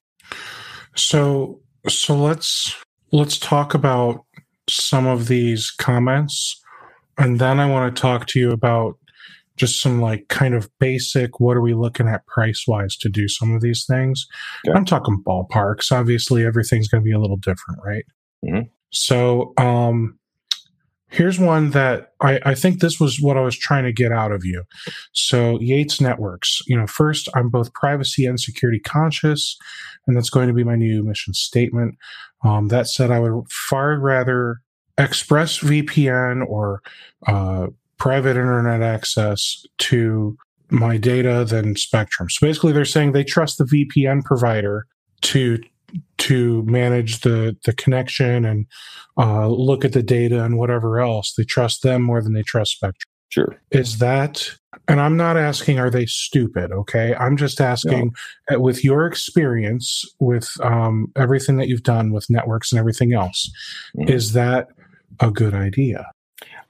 So, 0.97 1.61
so 1.87 2.17
let's 2.17 2.75
let's 3.13 3.37
talk 3.37 3.73
about 3.73 4.25
some 4.69 5.07
of 5.07 5.29
these 5.29 5.71
comments, 5.71 6.61
and 7.17 7.39
then 7.39 7.61
I 7.61 7.69
want 7.69 7.95
to 7.95 8.01
talk 8.01 8.27
to 8.27 8.39
you 8.39 8.51
about 8.51 8.97
just 9.55 9.81
some 9.81 10.01
like 10.01 10.27
kind 10.27 10.55
of 10.55 10.69
basic 10.79 11.39
what 11.39 11.55
are 11.55 11.61
we 11.61 11.73
looking 11.73 12.07
at 12.07 12.25
price 12.25 12.65
wise 12.67 12.97
to 12.97 13.09
do 13.09 13.27
some 13.27 13.53
of 13.53 13.61
these 13.61 13.85
things 13.85 14.25
okay. 14.65 14.75
i'm 14.75 14.85
talking 14.85 15.21
ballparks 15.27 15.91
obviously 15.91 16.45
everything's 16.45 16.87
going 16.87 17.03
to 17.03 17.05
be 17.05 17.11
a 17.11 17.19
little 17.19 17.37
different 17.37 17.79
right 17.85 18.05
mm-hmm. 18.43 18.61
so 18.91 19.53
um 19.57 20.17
here's 21.11 21.37
one 21.37 21.71
that 21.71 22.13
I, 22.21 22.39
I 22.45 22.55
think 22.55 22.79
this 22.79 22.99
was 22.99 23.19
what 23.21 23.37
i 23.37 23.41
was 23.41 23.57
trying 23.57 23.83
to 23.83 23.93
get 23.93 24.11
out 24.11 24.31
of 24.31 24.43
you 24.45 24.63
so 25.13 25.59
yates 25.59 26.01
networks 26.01 26.61
you 26.67 26.77
know 26.77 26.87
first 26.87 27.29
i'm 27.35 27.49
both 27.49 27.73
privacy 27.73 28.25
and 28.25 28.39
security 28.39 28.79
conscious 28.79 29.57
and 30.07 30.17
that's 30.17 30.29
going 30.29 30.47
to 30.47 30.53
be 30.53 30.63
my 30.63 30.75
new 30.75 31.03
mission 31.03 31.33
statement 31.33 31.95
um, 32.43 32.69
that 32.69 32.87
said 32.87 33.11
i 33.11 33.19
would 33.19 33.45
far 33.49 33.99
rather 33.99 34.61
express 34.97 35.59
vpn 35.59 36.45
or 36.47 36.81
uh, 37.27 37.67
private 37.97 38.35
internet 38.35 38.81
access 38.81 39.63
to 39.77 40.35
my 40.71 40.97
data 40.97 41.45
than 41.47 41.75
Spectrum. 41.75 42.29
So 42.29 42.47
basically, 42.47 42.71
they're 42.71 42.85
saying 42.85 43.11
they 43.11 43.23
trust 43.23 43.57
the 43.57 43.65
VPN 43.65 44.23
provider 44.23 44.87
to 45.23 45.59
to 46.19 46.63
manage 46.63 47.21
the 47.21 47.57
the 47.65 47.73
connection 47.73 48.45
and 48.45 48.65
uh, 49.17 49.47
look 49.47 49.85
at 49.85 49.93
the 49.93 50.03
data 50.03 50.43
and 50.43 50.57
whatever 50.57 50.99
else. 50.99 51.33
They 51.33 51.43
trust 51.43 51.83
them 51.83 52.01
more 52.01 52.21
than 52.21 52.33
they 52.33 52.43
trust 52.43 52.73
Spectrum. 52.73 53.09
Sure. 53.29 53.55
Is 53.71 53.99
that? 53.99 54.51
And 54.87 54.99
I'm 54.99 55.15
not 55.15 55.37
asking, 55.37 55.79
are 55.79 55.89
they 55.89 56.05
stupid? 56.05 56.71
Okay, 56.71 57.15
I'm 57.15 57.37
just 57.37 57.61
asking, 57.61 58.13
no. 58.49 58.57
Uh, 58.57 58.59
with 58.59 58.83
your 58.83 59.05
experience 59.05 60.03
with 60.19 60.49
um, 60.61 61.11
everything 61.15 61.55
that 61.57 61.69
you've 61.69 61.83
done 61.83 62.11
with 62.11 62.29
networks 62.29 62.71
and 62.71 62.79
everything 62.79 63.13
else, 63.13 63.49
mm-hmm. 63.97 64.09
is 64.09 64.33
that 64.33 64.67
a 65.21 65.31
good 65.31 65.53
idea? 65.53 66.11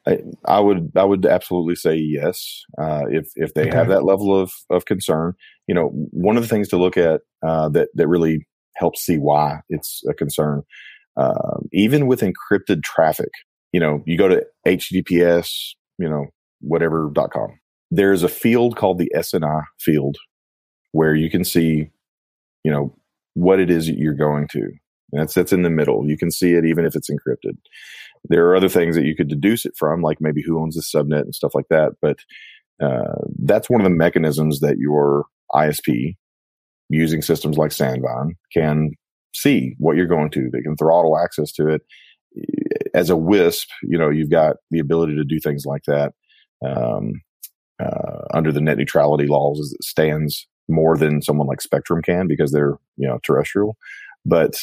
I, 0.07 0.19
I, 0.45 0.60
would 0.60 0.91
I 0.95 1.03
would 1.03 1.25
absolutely 1.25 1.75
say 1.75 1.95
yes 1.95 2.63
uh, 2.77 3.05
if 3.10 3.31
if 3.36 3.53
they 3.53 3.67
okay. 3.67 3.75
have 3.75 3.88
that 3.89 4.03
level 4.03 4.39
of 4.39 4.51
of 4.69 4.86
concern. 4.86 5.34
You 5.67 5.75
know, 5.75 5.88
one 6.12 6.38
of 6.38 6.43
the 6.43 6.49
things 6.49 6.67
to 6.69 6.77
look 6.77 6.97
at 6.97 7.21
uh, 7.43 7.69
that 7.69 7.89
that 7.95 8.07
really 8.07 8.45
helps 8.82 9.02
see 9.02 9.17
why 9.17 9.62
it's 9.70 10.04
a 10.10 10.13
concern, 10.13 10.63
uh, 11.15 11.60
even 11.72 12.08
with 12.08 12.22
encrypted 12.22 12.84
traffic. 12.84 13.30
You 13.72 13.80
know, 13.80 14.04
you 14.06 14.17
go 14.17 14.28
to 14.28 14.46
HTTPS, 14.67 15.76
you 15.98 16.10
know, 16.10 16.26
whatever.com. 16.60 17.60
There's 17.91 18.24
a 18.24 18.30
field 18.30 18.76
called 18.76 18.98
the 18.98 19.12
SNI 19.15 19.63
field 19.80 20.17
where 20.91 21.15
you 21.15 21.30
can 21.30 21.46
see, 21.46 21.89
you 22.63 22.72
know, 22.72 22.94
what 23.36 23.60
it 23.60 23.70
is 23.70 23.89
you're 23.89 24.13
going 24.13 24.48
to. 24.50 24.62
And 25.12 25.22
that's 25.22 25.34
that's 25.34 25.54
in 25.54 25.62
the 25.62 25.70
middle. 25.70 26.10
You 26.10 26.17
can 26.17 26.32
see 26.32 26.54
it 26.54 26.65
even 26.65 26.86
if 26.86 26.96
it's 26.96 27.10
encrypted. 27.10 27.58
There 28.26 28.48
are 28.48 28.56
other 28.56 28.70
things 28.70 28.96
that 28.96 29.06
you 29.06 29.15
could 29.15 29.28
deduce 29.28 29.65
it 29.65 29.74
from, 29.78 30.02
like 30.02 30.17
maybe 30.20 30.41
who 30.41 30.60
owns 30.60 30.76
the 30.76 30.82
subnet 30.82 31.22
and 31.22 31.36
stuff 31.36 31.54
like 31.54 31.67
that. 31.70 31.94
But 32.02 32.20
uh, 32.82 33.26
that's 33.39 33.70
one 33.70 33.82
of 33.82 33.86
the 33.86 33.96
mechanisms 33.96 34.60
that 34.62 34.78
your 34.78 35.26
ISP 35.54 36.15
using 36.91 37.21
systems 37.21 37.58
like 37.58 37.71
Sandvine 37.71 38.32
can 38.54 38.91
see 39.34 39.75
what 39.80 39.95
you're 39.95 40.06
going 40.06 40.30
to. 40.32 40.49
They 40.51 40.62
can 40.62 40.75
throttle 40.75 41.17
access 41.17 41.51
to 41.54 41.67
it. 41.67 41.82
As 42.93 43.10
a 43.10 43.15
WISP, 43.15 43.67
you 43.84 43.97
know, 43.97 44.10
you've 44.10 44.30
got 44.30 44.58
the 44.69 44.80
ability 44.80 45.15
to 45.15 45.23
do 45.23 45.39
things 45.39 45.65
like 45.65 45.84
that 45.88 46.13
um, 46.65 47.13
uh, 47.82 48.25
under 48.34 48.51
the 48.51 48.62
net 48.62 48.77
neutrality 48.77 49.27
laws 49.27 49.60
as 49.60 49.73
it 49.73 49.84
stands 49.84 50.47
more 50.69 50.97
than 50.97 51.21
someone 51.21 51.47
like 51.47 51.62
Spectrum 51.62 52.01
can 52.01 52.27
because 52.27 52.51
they're, 52.51 52.77
you 52.97 53.08
know, 53.08 53.19
terrestrial. 53.23 53.75
But 54.25 54.54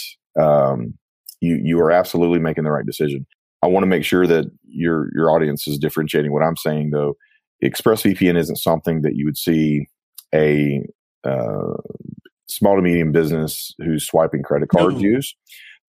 um, 0.40 0.94
you 1.40 1.60
you 1.62 1.80
are 1.80 1.90
absolutely 1.90 2.38
making 2.38 2.64
the 2.64 2.70
right 2.70 2.86
decision. 2.86 3.26
I 3.62 3.66
want 3.66 3.82
to 3.82 3.88
make 3.88 4.04
sure 4.04 4.26
that 4.26 4.46
your 4.66 5.10
your 5.14 5.30
audience 5.30 5.66
is 5.66 5.78
differentiating 5.78 6.32
what 6.32 6.42
I'm 6.42 6.56
saying 6.56 6.90
though. 6.90 7.16
ExpressVPN 7.62 8.38
isn't 8.38 8.56
something 8.56 9.02
that 9.02 9.16
you 9.16 9.24
would 9.24 9.36
see 9.36 9.86
a 10.34 10.84
uh, 11.24 11.74
small 12.48 12.76
to 12.76 12.82
medium 12.82 13.12
business 13.12 13.74
who's 13.78 14.06
swiping 14.06 14.42
credit 14.42 14.68
cards 14.68 14.96
no. 14.96 15.00
use, 15.00 15.36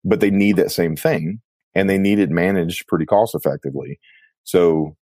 but 0.04 0.20
they 0.20 0.32
need 0.32 0.56
that 0.58 0.72
same 0.72 0.96
thing 0.96 1.42
and 1.76 1.90
they 1.90 1.98
need 1.98 2.20
it 2.20 2.30
managed 2.30 2.88
pretty 2.88 3.06
cost 3.06 3.36
effectively. 3.36 4.00
So 4.44 4.96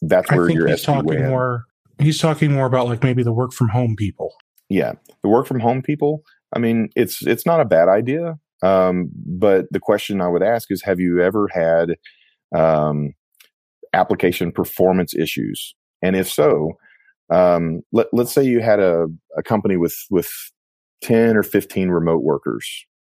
that's 0.00 0.30
where 0.30 0.50
your 0.50 0.68
he's 0.68 0.82
talking 0.82 1.26
more. 1.26 1.64
He's 1.98 2.18
talking 2.18 2.52
more 2.52 2.66
about 2.66 2.86
like 2.86 3.02
maybe 3.02 3.22
the 3.22 3.32
work 3.32 3.52
from 3.52 3.68
home 3.68 3.96
people. 3.96 4.34
Yeah, 4.68 4.92
the 5.22 5.28
work 5.28 5.46
from 5.46 5.60
home 5.60 5.82
people. 5.82 6.22
I 6.54 6.58
mean, 6.58 6.90
it's 6.96 7.24
it's 7.26 7.46
not 7.46 7.60
a 7.60 7.64
bad 7.64 7.88
idea. 7.88 8.38
Um, 8.62 9.10
but 9.14 9.66
the 9.70 9.80
question 9.80 10.20
I 10.20 10.28
would 10.28 10.42
ask 10.42 10.70
is, 10.70 10.82
have 10.82 10.98
you 10.98 11.22
ever 11.22 11.48
had 11.52 11.96
um, 12.54 13.12
application 13.92 14.50
performance 14.50 15.14
issues? 15.14 15.74
And 16.02 16.16
if 16.16 16.30
so, 16.30 16.72
um, 17.30 17.82
let, 17.92 18.06
us 18.16 18.32
say 18.32 18.44
you 18.44 18.60
had 18.60 18.80
a, 18.80 19.06
a 19.36 19.42
company 19.42 19.76
with 19.76 19.96
with 20.10 20.30
ten 21.02 21.36
or 21.36 21.42
fifteen 21.42 21.88
remote 21.90 22.22
workers 22.22 22.68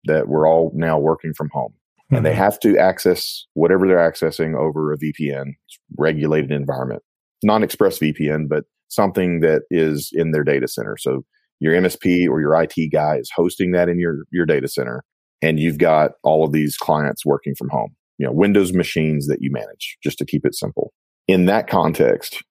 that 0.05 0.27
were 0.27 0.47
all 0.47 0.71
now 0.75 0.97
working 0.97 1.33
from 1.33 1.49
home, 1.51 1.71
mm-hmm. 1.71 2.15
and 2.17 2.25
they 2.25 2.31
mm-hmm. 2.31 2.39
have 2.39 2.59
to 2.61 2.77
access 2.77 3.45
whatever 3.53 3.87
they're 3.87 3.97
accessing 3.97 4.55
over 4.55 4.91
a 4.91 4.97
VPN 4.97 5.53
regulated 5.97 6.51
environment, 6.51 7.03
non 7.43 7.63
Express 7.63 7.99
VPN, 7.99 8.49
but 8.49 8.65
something 8.89 9.39
that 9.39 9.63
is 9.69 10.09
in 10.13 10.31
their 10.31 10.43
data 10.43 10.67
center. 10.67 10.97
So 10.99 11.23
your 11.59 11.73
MSP 11.73 12.27
or 12.27 12.41
your 12.41 12.59
IT 12.61 12.91
guy 12.91 13.17
is 13.17 13.31
hosting 13.33 13.71
that 13.71 13.87
in 13.87 13.99
your 13.99 14.25
your 14.31 14.45
data 14.45 14.67
center 14.67 15.03
and 15.41 15.59
you've 15.59 15.77
got 15.77 16.11
all 16.23 16.45
of 16.45 16.51
these 16.51 16.77
clients 16.77 17.25
working 17.25 17.55
from 17.55 17.69
home, 17.69 17.95
you 18.17 18.25
know, 18.25 18.31
Windows 18.31 18.73
machines 18.73 19.27
that 19.27 19.39
you 19.41 19.51
manage, 19.51 19.97
just 20.03 20.17
to 20.19 20.25
keep 20.25 20.45
it 20.45 20.55
simple. 20.55 20.93
In 21.27 21.45
that 21.45 21.67
context, 21.67 22.43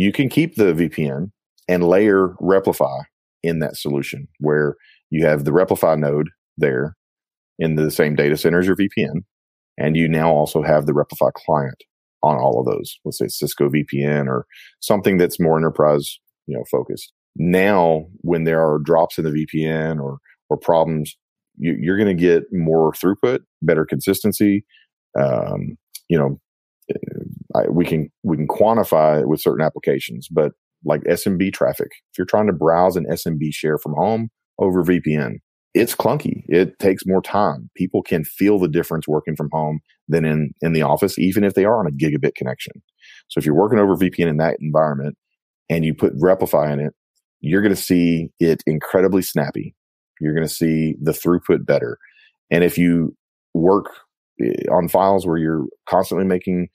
you 0.00 0.12
can 0.12 0.30
keep 0.30 0.54
the 0.54 0.72
VPN 0.72 1.30
and 1.68 1.84
layer 1.84 2.28
Replify 2.40 3.02
in 3.42 3.58
that 3.58 3.76
solution 3.76 4.28
where 4.38 4.76
you 5.10 5.26
have 5.26 5.44
the 5.44 5.50
Replify 5.50 5.98
node 5.98 6.30
there 6.56 6.96
in 7.58 7.74
the 7.74 7.90
same 7.90 8.14
data 8.14 8.36
center 8.38 8.60
as 8.60 8.66
your 8.66 8.76
VPN. 8.76 9.24
And 9.76 9.98
you 9.98 10.08
now 10.08 10.30
also 10.30 10.62
have 10.62 10.86
the 10.86 10.94
Replify 10.94 11.32
client 11.34 11.84
on 12.22 12.36
all 12.36 12.60
of 12.60 12.66
those. 12.66 12.98
Let's 13.04 13.18
say 13.18 13.28
Cisco 13.28 13.68
VPN 13.68 14.26
or 14.26 14.46
something 14.80 15.18
that's 15.18 15.38
more 15.38 15.58
enterprise, 15.58 16.18
you 16.46 16.56
know, 16.56 16.64
focused. 16.70 17.12
Now, 17.36 18.06
when 18.22 18.44
there 18.44 18.66
are 18.66 18.78
drops 18.78 19.18
in 19.18 19.24
the 19.24 19.30
VPN 19.30 20.00
or 20.00 20.16
or 20.48 20.56
problems, 20.56 21.14
you, 21.58 21.92
are 21.92 21.96
going 21.96 22.16
to 22.16 22.20
get 22.20 22.44
more 22.52 22.92
throughput, 22.92 23.40
better 23.62 23.84
consistency. 23.84 24.64
Um, 25.18 25.76
you 26.08 26.18
know, 26.18 26.40
I, 27.54 27.68
we 27.68 27.84
can 27.84 28.10
we 28.22 28.36
can 28.36 28.48
quantify 28.48 29.20
it 29.20 29.28
with 29.28 29.40
certain 29.40 29.64
applications, 29.64 30.28
but 30.28 30.52
like 30.84 31.02
SMB 31.02 31.52
traffic, 31.52 31.88
if 32.12 32.18
you're 32.18 32.26
trying 32.26 32.46
to 32.46 32.52
browse 32.52 32.96
an 32.96 33.06
SMB 33.10 33.52
share 33.52 33.78
from 33.78 33.92
home 33.94 34.30
over 34.58 34.82
VPN, 34.82 35.36
it's 35.74 35.94
clunky. 35.94 36.42
It 36.48 36.78
takes 36.78 37.06
more 37.06 37.22
time. 37.22 37.70
People 37.76 38.02
can 38.02 38.24
feel 38.24 38.58
the 38.58 38.68
difference 38.68 39.06
working 39.06 39.36
from 39.36 39.50
home 39.52 39.80
than 40.08 40.24
in, 40.24 40.52
in 40.62 40.72
the 40.72 40.82
office, 40.82 41.18
even 41.18 41.44
if 41.44 41.54
they 41.54 41.64
are 41.64 41.78
on 41.78 41.86
a 41.86 41.90
gigabit 41.90 42.34
connection. 42.34 42.82
So 43.28 43.38
if 43.38 43.46
you're 43.46 43.54
working 43.54 43.78
over 43.78 43.94
VPN 43.94 44.28
in 44.28 44.36
that 44.38 44.56
environment 44.60 45.16
and 45.68 45.84
you 45.84 45.94
put 45.94 46.16
Replify 46.18 46.72
in 46.72 46.80
it, 46.80 46.92
you're 47.40 47.62
going 47.62 47.74
to 47.74 47.80
see 47.80 48.28
it 48.40 48.62
incredibly 48.66 49.22
snappy. 49.22 49.74
You're 50.20 50.34
going 50.34 50.46
to 50.46 50.52
see 50.52 50.96
the 51.00 51.12
throughput 51.12 51.64
better. 51.64 51.98
And 52.50 52.64
if 52.64 52.76
you 52.76 53.16
work 53.54 53.86
eh, 54.42 54.64
on 54.70 54.88
files 54.88 55.26
where 55.26 55.38
you're 55.38 55.66
constantly 55.88 56.26
making 56.26 56.68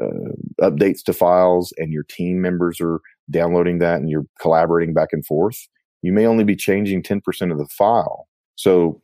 uh, 0.00 0.32
updates 0.60 1.02
to 1.04 1.12
files 1.12 1.72
and 1.78 1.92
your 1.92 2.04
team 2.04 2.40
members 2.40 2.80
are 2.80 3.00
downloading 3.30 3.78
that 3.78 4.00
and 4.00 4.10
you're 4.10 4.26
collaborating 4.40 4.94
back 4.94 5.08
and 5.12 5.24
forth, 5.24 5.68
you 6.02 6.12
may 6.12 6.26
only 6.26 6.44
be 6.44 6.56
changing 6.56 7.02
10% 7.02 7.52
of 7.52 7.58
the 7.58 7.66
file. 7.66 8.28
So 8.56 9.00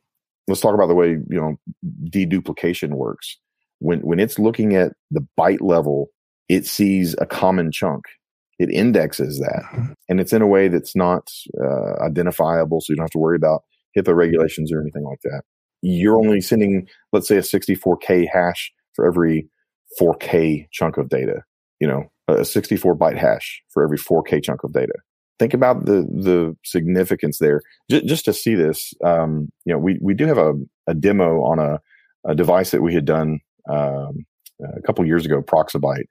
let's 0.49 0.61
talk 0.61 0.75
about 0.75 0.87
the 0.87 0.95
way, 0.95 1.19
you 1.29 1.41
know, 1.41 1.57
deduplication 2.11 2.95
works. 2.95 3.39
When, 3.79 4.01
when 4.01 4.21
it's 4.21 4.39
looking 4.39 4.75
at 4.75 4.93
the 5.11 5.27
byte 5.39 5.61
level, 5.61 6.09
it 6.49 6.67
sees 6.67 7.15
a 7.21 7.27
common 7.27 7.73
chunk. 7.73 8.05
It 8.59 8.71
indexes 8.71 9.41
that 9.41 9.65
mm-hmm. 9.73 9.93
and 10.09 10.21
it's 10.21 10.33
in 10.33 10.41
a 10.41 10.47
way 10.47 10.69
that's 10.69 10.95
not 10.95 11.29
uh, 11.61 12.01
identifiable. 12.05 12.81
So 12.81 12.93
you 12.93 12.97
don't 12.97 13.05
have 13.05 13.11
to 13.11 13.19
worry 13.19 13.37
about 13.37 13.63
HIPAA 13.97 14.15
regulations 14.15 14.73
or 14.73 14.81
anything 14.81 15.03
like 15.03 15.21
that. 15.25 15.43
You're 15.83 16.19
only 16.19 16.41
sending, 16.41 16.89
let's 17.13 17.29
say, 17.29 17.37
a 17.37 17.41
64K 17.41 18.27
hash 18.33 18.73
for 18.95 19.07
every 19.07 19.49
4K 20.01 20.67
chunk 20.73 20.97
of 20.97 21.09
data, 21.09 21.43
you 21.81 21.87
know, 21.87 22.05
a 22.29 22.45
64 22.45 22.97
byte 22.97 23.19
hash 23.19 23.63
for 23.71 23.85
every 23.85 23.99
4K 23.99 24.43
chunk 24.43 24.65
of 24.65 24.73
data 24.73 24.95
think 25.39 25.55
about 25.55 25.87
the 25.87 26.03
the 26.03 26.57
significance 26.65 27.39
there. 27.39 27.61
J- 27.91 28.05
just 28.05 28.25
to 28.27 28.33
see 28.33 28.55
this, 28.55 28.93
um, 29.05 29.51
you 29.65 29.73
know, 29.73 29.79
we 29.79 29.99
we 30.01 30.15
do 30.15 30.27
have 30.27 30.39
a, 30.39 30.55
a 30.87 30.95
demo 30.95 31.43
on 31.43 31.59
a, 31.59 31.81
a 32.27 32.35
device 32.35 32.71
that 32.71 32.83
we 32.83 32.95
had 32.95 33.05
done 33.05 33.41
um, 33.71 34.25
a 34.77 34.83
couple 34.83 35.05
years 35.07 35.27
ago, 35.27 35.43
Proxabyte, 35.43 36.07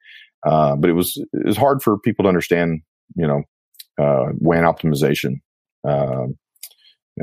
uh, 0.45 0.75
but 0.75 0.89
it 0.89 0.93
was 0.93 1.17
it 1.34 1.45
was 1.45 1.57
hard 1.57 1.81
for 1.81 1.97
people 1.97 2.23
to 2.23 2.29
understand, 2.29 2.81
you 3.15 3.27
know, 3.27 3.43
uh, 4.01 4.31
WAN 4.39 4.63
optimization. 4.63 5.39
Um, 5.88 6.38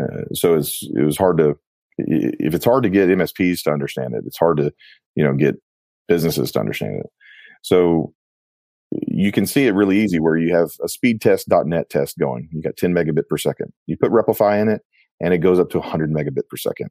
uh, 0.01 0.25
so 0.35 0.55
it's 0.55 0.83
it 0.95 1.05
was 1.05 1.17
hard 1.17 1.39
to 1.39 1.59
if 1.99 2.55
it's 2.55 2.65
hard 2.65 2.83
to 2.85 2.91
get 2.91 3.09
MSPs 3.09 3.63
to 3.65 3.71
understand 3.71 4.15
it, 4.15 4.25
it's 4.27 4.39
hard 4.39 4.57
to 4.59 4.73
you 5.17 5.25
know 5.25 5.35
get 5.35 5.57
businesses 6.11 6.51
to 6.51 6.59
understand 6.61 6.97
it. 6.97 7.11
So 7.63 8.13
you 8.91 9.31
can 9.31 9.47
see 9.47 9.67
it 9.67 9.75
really 9.75 9.99
easy 10.01 10.19
where 10.19 10.37
you 10.37 10.55
have 10.55 10.71
a 10.83 10.89
speedtest.net 10.89 11.89
test 11.89 12.19
going. 12.19 12.49
You 12.53 12.61
got 12.61 12.77
10 12.77 12.93
megabit 12.93 13.29
per 13.29 13.39
second. 13.39 13.73
You 13.87 13.97
put 13.97 14.11
Replify 14.11 14.61
in 14.61 14.69
it 14.69 14.83
and 15.21 15.33
it 15.33 15.39
goes 15.39 15.61
up 15.61 15.71
to 15.71 15.79
100 15.79 16.11
megabit 16.11 16.49
per 16.51 16.57
second. 16.57 16.89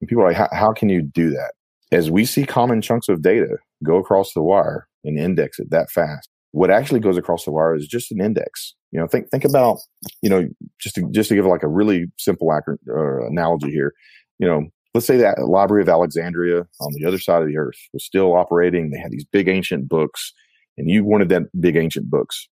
And 0.00 0.08
people 0.08 0.24
are 0.24 0.32
like, 0.32 0.50
how, 0.52 0.72
can 0.72 0.88
you 0.88 1.00
do 1.00 1.30
that? 1.30 1.52
As 1.92 2.10
we 2.10 2.24
see 2.24 2.44
common 2.44 2.82
chunks 2.82 3.08
of 3.08 3.22
data 3.22 3.58
go 3.84 3.98
across 3.98 4.32
the 4.32 4.42
wire 4.42 4.88
and 5.04 5.16
index 5.16 5.60
it 5.60 5.70
that 5.70 5.90
fast, 5.90 6.28
what 6.50 6.70
actually 6.70 7.00
goes 7.00 7.16
across 7.16 7.44
the 7.44 7.52
wire 7.52 7.76
is 7.76 7.86
just 7.86 8.10
an 8.10 8.20
index. 8.20 8.74
You 8.90 8.98
know, 8.98 9.06
think 9.06 9.30
think 9.30 9.44
about, 9.44 9.78
you 10.22 10.28
know, 10.28 10.48
just 10.80 10.96
to 10.96 11.08
just 11.12 11.28
to 11.28 11.34
give 11.36 11.46
like 11.46 11.62
a 11.62 11.68
really 11.68 12.06
simple 12.18 12.50
uh, 12.50 13.26
analogy 13.26 13.70
here. 13.70 13.94
You 14.38 14.48
know, 14.48 14.66
let's 14.94 15.06
say 15.06 15.16
that 15.16 15.46
Library 15.46 15.82
of 15.82 15.88
Alexandria 15.88 16.66
on 16.80 16.92
the 16.94 17.04
other 17.06 17.18
side 17.18 17.42
of 17.42 17.48
the 17.48 17.56
earth 17.56 17.78
was 17.92 18.04
still 18.04 18.34
operating. 18.34 18.90
They 18.90 18.98
had 18.98 19.10
these 19.10 19.24
big 19.24 19.48
ancient 19.48 19.88
books 19.88 20.32
and 20.76 20.90
you 20.90 21.04
wanted 21.04 21.28
that 21.30 21.44
big 21.60 21.76
ancient 21.76 22.10
books, 22.10 22.48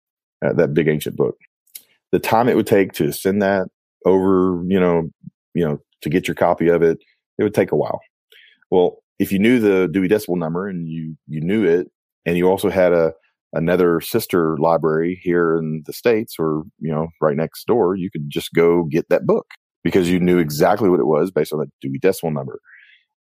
uh, 0.45 0.53
that 0.55 0.75
big 0.75 0.89
ancient 0.89 1.17
book, 1.17 1.37
the 2.13 2.19
time 2.19 2.49
it 2.49 2.57
would 2.57 2.67
take 2.67 2.93
to 2.93 3.13
send 3.13 3.43
that 3.43 3.69
over, 4.05 4.63
you 4.67 4.79
know, 4.79 5.11
you 5.55 5.65
know, 5.65 5.79
to 6.03 6.09
get 6.09 6.29
your 6.29 6.35
copy 6.35 6.69
of 6.69 6.83
it, 6.83 6.99
it 7.39 7.43
would 7.43 7.55
take 7.55 7.73
a 7.73 7.77
while. 7.77 8.01
Well, 8.71 8.99
if 9.19 9.33
you 9.33 9.39
knew 9.39 9.59
the 9.59 9.89
Dewey 9.89 10.09
Decimal 10.09 10.37
number 10.37 10.69
and 10.69 10.89
you 10.89 11.17
you 11.27 11.41
knew 11.41 11.65
it, 11.65 11.91
and 12.27 12.37
you 12.37 12.49
also 12.49 12.71
had 12.71 12.93
a 12.93 13.13
another 13.55 14.01
sister 14.01 14.59
library 14.59 15.19
here 15.23 15.57
in 15.57 15.83
the 15.87 15.93
states 15.93 16.37
or 16.39 16.63
you 16.81 16.93
know 16.93 17.09
right 17.21 17.37
next 17.37 17.67
door, 17.67 17.97
you 17.97 18.11
could 18.11 18.31
just 18.31 18.53
go 18.53 18.85
get 18.85 19.09
that 19.09 19.27
book 19.27 19.47
because 19.89 20.11
you 20.11 20.21
knew 20.21 20.37
exactly 20.37 20.91
what 20.91 21.01
it 21.01 21.07
was 21.07 21.31
based 21.31 21.51
on 21.51 21.61
the 21.61 21.67
Dewey 21.81 21.99
Decimal 21.99 22.31
number. 22.31 22.61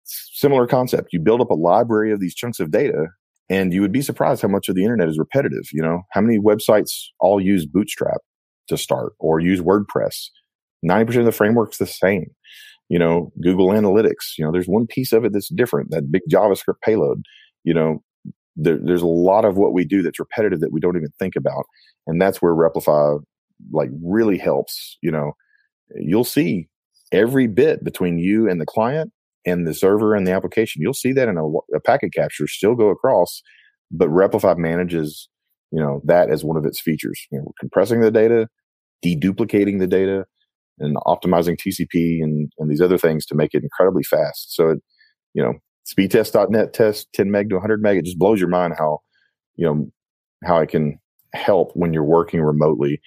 Similar 0.04 0.66
concept. 0.66 1.14
You 1.14 1.18
build 1.18 1.40
up 1.40 1.48
a 1.48 1.54
library 1.54 2.12
of 2.12 2.20
these 2.20 2.34
chunks 2.34 2.60
of 2.60 2.70
data 2.70 3.06
and 3.48 3.72
you 3.72 3.80
would 3.80 3.90
be 3.90 4.02
surprised 4.02 4.42
how 4.42 4.48
much 4.48 4.68
of 4.68 4.74
the 4.74 4.82
internet 4.82 5.08
is 5.08 5.18
repetitive. 5.18 5.64
You 5.72 5.80
know, 5.80 6.02
how 6.10 6.20
many 6.20 6.38
websites 6.38 6.90
all 7.20 7.40
use 7.40 7.64
Bootstrap 7.64 8.20
to 8.68 8.76
start 8.76 9.14
or 9.18 9.40
use 9.40 9.62
WordPress? 9.62 10.28
90% 10.84 11.20
of 11.20 11.24
the 11.24 11.32
framework's 11.32 11.78
the 11.78 11.86
same. 11.86 12.26
You 12.90 12.98
know, 12.98 13.32
Google 13.42 13.68
Analytics, 13.68 14.36
you 14.36 14.44
know, 14.44 14.52
there's 14.52 14.68
one 14.68 14.86
piece 14.86 15.14
of 15.14 15.24
it 15.24 15.32
that's 15.32 15.48
different, 15.48 15.90
that 15.90 16.12
big 16.12 16.22
JavaScript 16.30 16.82
payload. 16.84 17.22
You 17.64 17.72
know, 17.72 18.02
there, 18.56 18.78
there's 18.82 19.02
a 19.02 19.06
lot 19.06 19.46
of 19.46 19.56
what 19.56 19.72
we 19.72 19.86
do 19.86 20.02
that's 20.02 20.20
repetitive 20.20 20.60
that 20.60 20.72
we 20.72 20.80
don't 20.80 20.96
even 20.96 21.12
think 21.18 21.34
about. 21.34 21.64
And 22.06 22.20
that's 22.20 22.42
where 22.42 22.52
Replify 22.52 23.22
like 23.72 23.88
really 24.02 24.36
helps. 24.36 24.98
You 25.02 25.12
know, 25.12 25.32
you'll 25.96 26.24
see 26.24 26.68
every 27.12 27.46
bit 27.46 27.84
between 27.84 28.18
you 28.18 28.48
and 28.48 28.60
the 28.60 28.66
client 28.66 29.12
and 29.46 29.66
the 29.66 29.74
server 29.74 30.14
and 30.14 30.26
the 30.26 30.32
application. 30.32 30.82
You'll 30.82 30.94
see 30.94 31.12
that 31.12 31.28
in 31.28 31.38
a, 31.38 31.46
a 31.74 31.80
packet 31.84 32.12
capture 32.12 32.46
still 32.46 32.74
go 32.74 32.88
across, 32.88 33.42
but 33.90 34.08
Replify 34.08 34.56
manages, 34.56 35.28
you 35.70 35.80
know, 35.80 36.00
that 36.04 36.30
as 36.30 36.44
one 36.44 36.56
of 36.56 36.64
its 36.64 36.80
features. 36.80 37.20
You 37.30 37.38
know, 37.38 37.52
compressing 37.58 38.00
the 38.00 38.10
data, 38.10 38.48
deduplicating 39.04 39.78
the 39.78 39.86
data, 39.86 40.26
and 40.80 40.96
optimizing 41.06 41.56
TCP 41.58 42.22
and, 42.22 42.52
and 42.58 42.70
these 42.70 42.80
other 42.80 42.98
things 42.98 43.26
to 43.26 43.34
make 43.34 43.54
it 43.54 43.62
incredibly 43.62 44.02
fast. 44.02 44.54
So, 44.54 44.70
it, 44.70 44.78
you 45.34 45.42
know, 45.42 45.54
speedtest.net 45.86 46.72
test 46.72 47.08
10 47.14 47.30
meg 47.30 47.48
to 47.50 47.56
100 47.56 47.82
meg. 47.82 47.96
It 47.96 48.04
just 48.04 48.18
blows 48.18 48.40
your 48.40 48.48
mind 48.48 48.74
how, 48.78 49.00
you 49.56 49.66
know, 49.66 49.90
how 50.44 50.58
it 50.58 50.68
can 50.68 50.98
help 51.34 51.72
when 51.74 51.92
you're 51.92 52.04
working 52.04 52.42
remotely. 52.42 53.00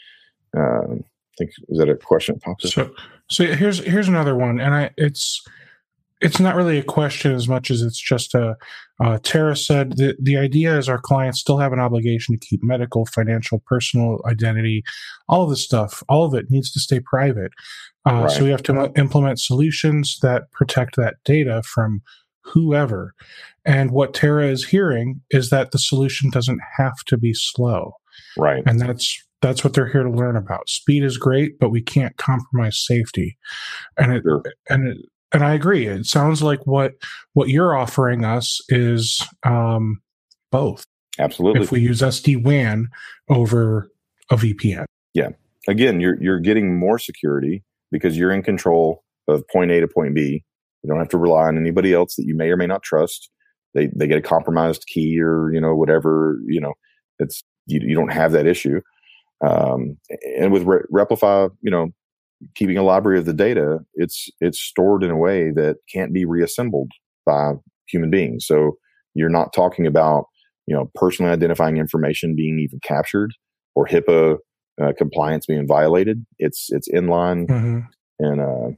Uh, 0.58 0.96
I 1.34 1.36
think 1.38 1.52
is 1.70 1.78
that 1.78 1.90
a 1.90 1.96
question? 1.96 2.40
Pops. 2.40 2.74
So, 2.74 2.94
so 3.30 3.46
here's 3.46 3.80
here's 3.80 4.08
another 4.08 4.36
one, 4.36 4.60
and 4.60 4.74
I 4.74 4.92
it's 4.98 5.42
it's 6.22 6.40
not 6.40 6.56
really 6.56 6.78
a 6.78 6.84
question 6.84 7.34
as 7.34 7.48
much 7.48 7.72
as 7.72 7.82
it's 7.82 8.00
just 8.00 8.36
a 8.36 8.56
uh, 9.04 9.18
Tara 9.24 9.56
said 9.56 9.98
the, 9.98 10.16
the 10.22 10.38
idea 10.38 10.78
is 10.78 10.88
our 10.88 11.00
clients 11.00 11.40
still 11.40 11.58
have 11.58 11.74
an 11.74 11.80
obligation 11.80 12.38
to 12.38 12.48
keep 12.48 12.62
medical, 12.62 13.08
financial, 13.08 13.64
personal 13.66 14.20
identity, 14.28 14.84
all 15.28 15.44
of 15.44 15.50
this 15.50 15.64
stuff, 15.64 16.04
all 16.08 16.24
of 16.24 16.36
it 16.36 16.52
needs 16.52 16.72
to 16.74 16.80
stay 16.80 17.00
private. 17.00 17.52
Uh, 18.08 18.22
right. 18.22 18.32
So 18.32 18.44
we 18.44 18.52
have 18.52 18.62
to 18.64 18.80
m- 18.80 18.92
implement 18.96 19.40
solutions 19.40 20.20
that 20.22 20.52
protect 20.52 20.96
that 20.98 21.16
data 21.26 21.64
from 21.64 22.04
whoever. 22.42 23.16
And 23.66 23.90
what 23.90 24.14
Tara 24.14 24.48
is 24.48 24.66
hearing 24.66 25.22
is 25.32 25.50
that 25.50 25.72
the 25.72 25.80
solution 25.80 26.30
doesn't 26.30 26.62
have 26.78 27.04
to 27.08 27.18
be 27.18 27.34
slow. 27.34 27.94
Right. 28.38 28.62
And 28.68 28.80
that's 28.80 29.24
that's 29.42 29.64
what 29.64 29.74
they're 29.74 29.92
here 29.92 30.04
to 30.04 30.10
learn 30.10 30.36
about. 30.36 30.70
Speed 30.70 31.04
is 31.04 31.18
great, 31.18 31.60
but 31.60 31.72
we 31.72 31.82
can't 31.82 32.16
compromise 32.18 32.84
safety. 32.86 33.38
And 33.98 34.14
it 34.14 34.24
sure. 34.24 34.44
and 34.70 34.88
it, 34.88 34.98
and 35.34 35.44
I 35.44 35.54
agree. 35.54 35.88
It 35.88 36.06
sounds 36.06 36.44
like 36.44 36.66
what 36.66 36.94
what 37.34 37.50
you're 37.50 37.76
offering 37.76 38.26
us 38.26 38.60
is 38.70 39.26
um, 39.44 40.02
both. 40.52 40.86
Absolutely. 41.20 41.62
If 41.62 41.72
we 41.72 41.82
use 41.82 42.02
SD 42.02 42.44
WAN 42.44 42.90
over 43.30 43.92
a 44.30 44.36
VPN. 44.36 44.86
Yeah. 45.14 45.30
Again, 45.68 46.00
you're 46.00 46.22
you're 46.22 46.40
getting 46.40 46.78
more 46.78 46.98
security 46.98 47.64
because 47.92 48.18
you're 48.18 48.32
in 48.32 48.44
control 48.44 49.04
of 49.28 49.48
point 49.50 49.72
A 49.72 49.80
to 49.80 49.88
point 49.88 50.16
B. 50.16 50.44
You 50.84 50.90
don't 50.90 51.00
have 51.00 51.10
to 51.10 51.18
rely 51.18 51.48
on 51.48 51.58
anybody 51.58 51.94
else 51.94 52.16
that 52.16 52.26
you 52.26 52.36
may 52.36 52.50
or 52.50 52.58
may 52.58 52.68
not 52.68 52.84
trust. 52.84 53.30
They 53.74 53.90
they 53.96 54.08
get 54.08 54.18
a 54.18 54.22
compromised 54.22 54.86
key 54.88 55.20
or 55.22 55.52
you 55.54 55.62
know 55.62 55.76
whatever 55.76 56.40
you 56.48 56.60
know. 56.60 56.74
It's 57.20 57.44
you, 57.68 57.80
you 57.84 57.96
don't 57.96 58.12
have 58.12 58.32
that 58.32 58.48
issue. 58.48 58.82
Um, 59.46 59.98
and 60.38 60.52
with 60.52 60.64
Re- 60.64 60.86
Replify, 60.92 61.50
you 61.62 61.72
know, 61.72 61.90
keeping 62.56 62.78
a 62.78 62.84
library 62.84 63.20
of 63.20 63.26
the 63.26 63.34
data, 63.34 63.80
it's 63.96 64.30
it's 64.40 64.60
stored 64.60 65.04
in 65.04 65.12
a 65.12 65.18
way 65.18 65.52
that 65.52 65.78
can't 65.92 66.14
be 66.14 66.26
reassembled 66.26 66.92
by 67.26 67.54
human 67.88 68.10
beings. 68.10 68.46
So 68.46 68.78
you're 69.14 69.30
not 69.30 69.54
talking 69.54 69.86
about 69.86 70.26
you 70.68 70.76
know 70.76 70.92
personally 70.96 71.32
identifying 71.32 71.78
information 71.78 72.36
being 72.36 72.60
even 72.60 72.80
captured 72.84 73.34
or 73.76 73.88
HIPAA 73.88 74.38
uh, 74.82 74.94
compliance 74.98 75.46
being 75.46 75.68
violated. 75.68 76.26
It's 76.40 76.68
it's 76.70 76.90
inline 76.90 77.48
mm-hmm. 77.48 77.80
and 78.20 78.42
uh, 78.42 78.76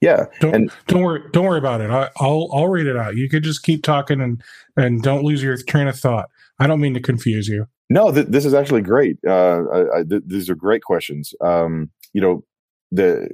yeah. 0.00 0.26
Don't 0.40 0.54
and, 0.54 0.72
don't 0.86 1.02
worry 1.02 1.22
don't 1.32 1.44
worry 1.44 1.58
about 1.58 1.80
it. 1.80 1.90
I, 1.90 2.10
will 2.20 2.50
I'll 2.52 2.68
read 2.68 2.86
it 2.86 2.96
out. 2.96 3.16
You 3.16 3.28
could 3.28 3.42
just 3.42 3.62
keep 3.62 3.82
talking 3.82 4.20
and 4.20 4.42
and 4.76 5.02
don't 5.02 5.24
lose 5.24 5.42
your 5.42 5.56
train 5.56 5.88
of 5.88 5.98
thought. 5.98 6.28
I 6.58 6.66
don't 6.66 6.80
mean 6.80 6.94
to 6.94 7.00
confuse 7.00 7.48
you. 7.48 7.66
No, 7.90 8.12
th- 8.12 8.26
this 8.28 8.44
is 8.44 8.54
actually 8.54 8.82
great. 8.82 9.16
Uh, 9.26 9.62
I, 9.72 9.98
I, 9.98 10.02
th- 10.08 10.22
these 10.26 10.50
are 10.50 10.54
great 10.54 10.82
questions. 10.82 11.32
Um, 11.42 11.90
you 12.12 12.20
know, 12.20 12.44
the 12.90 13.28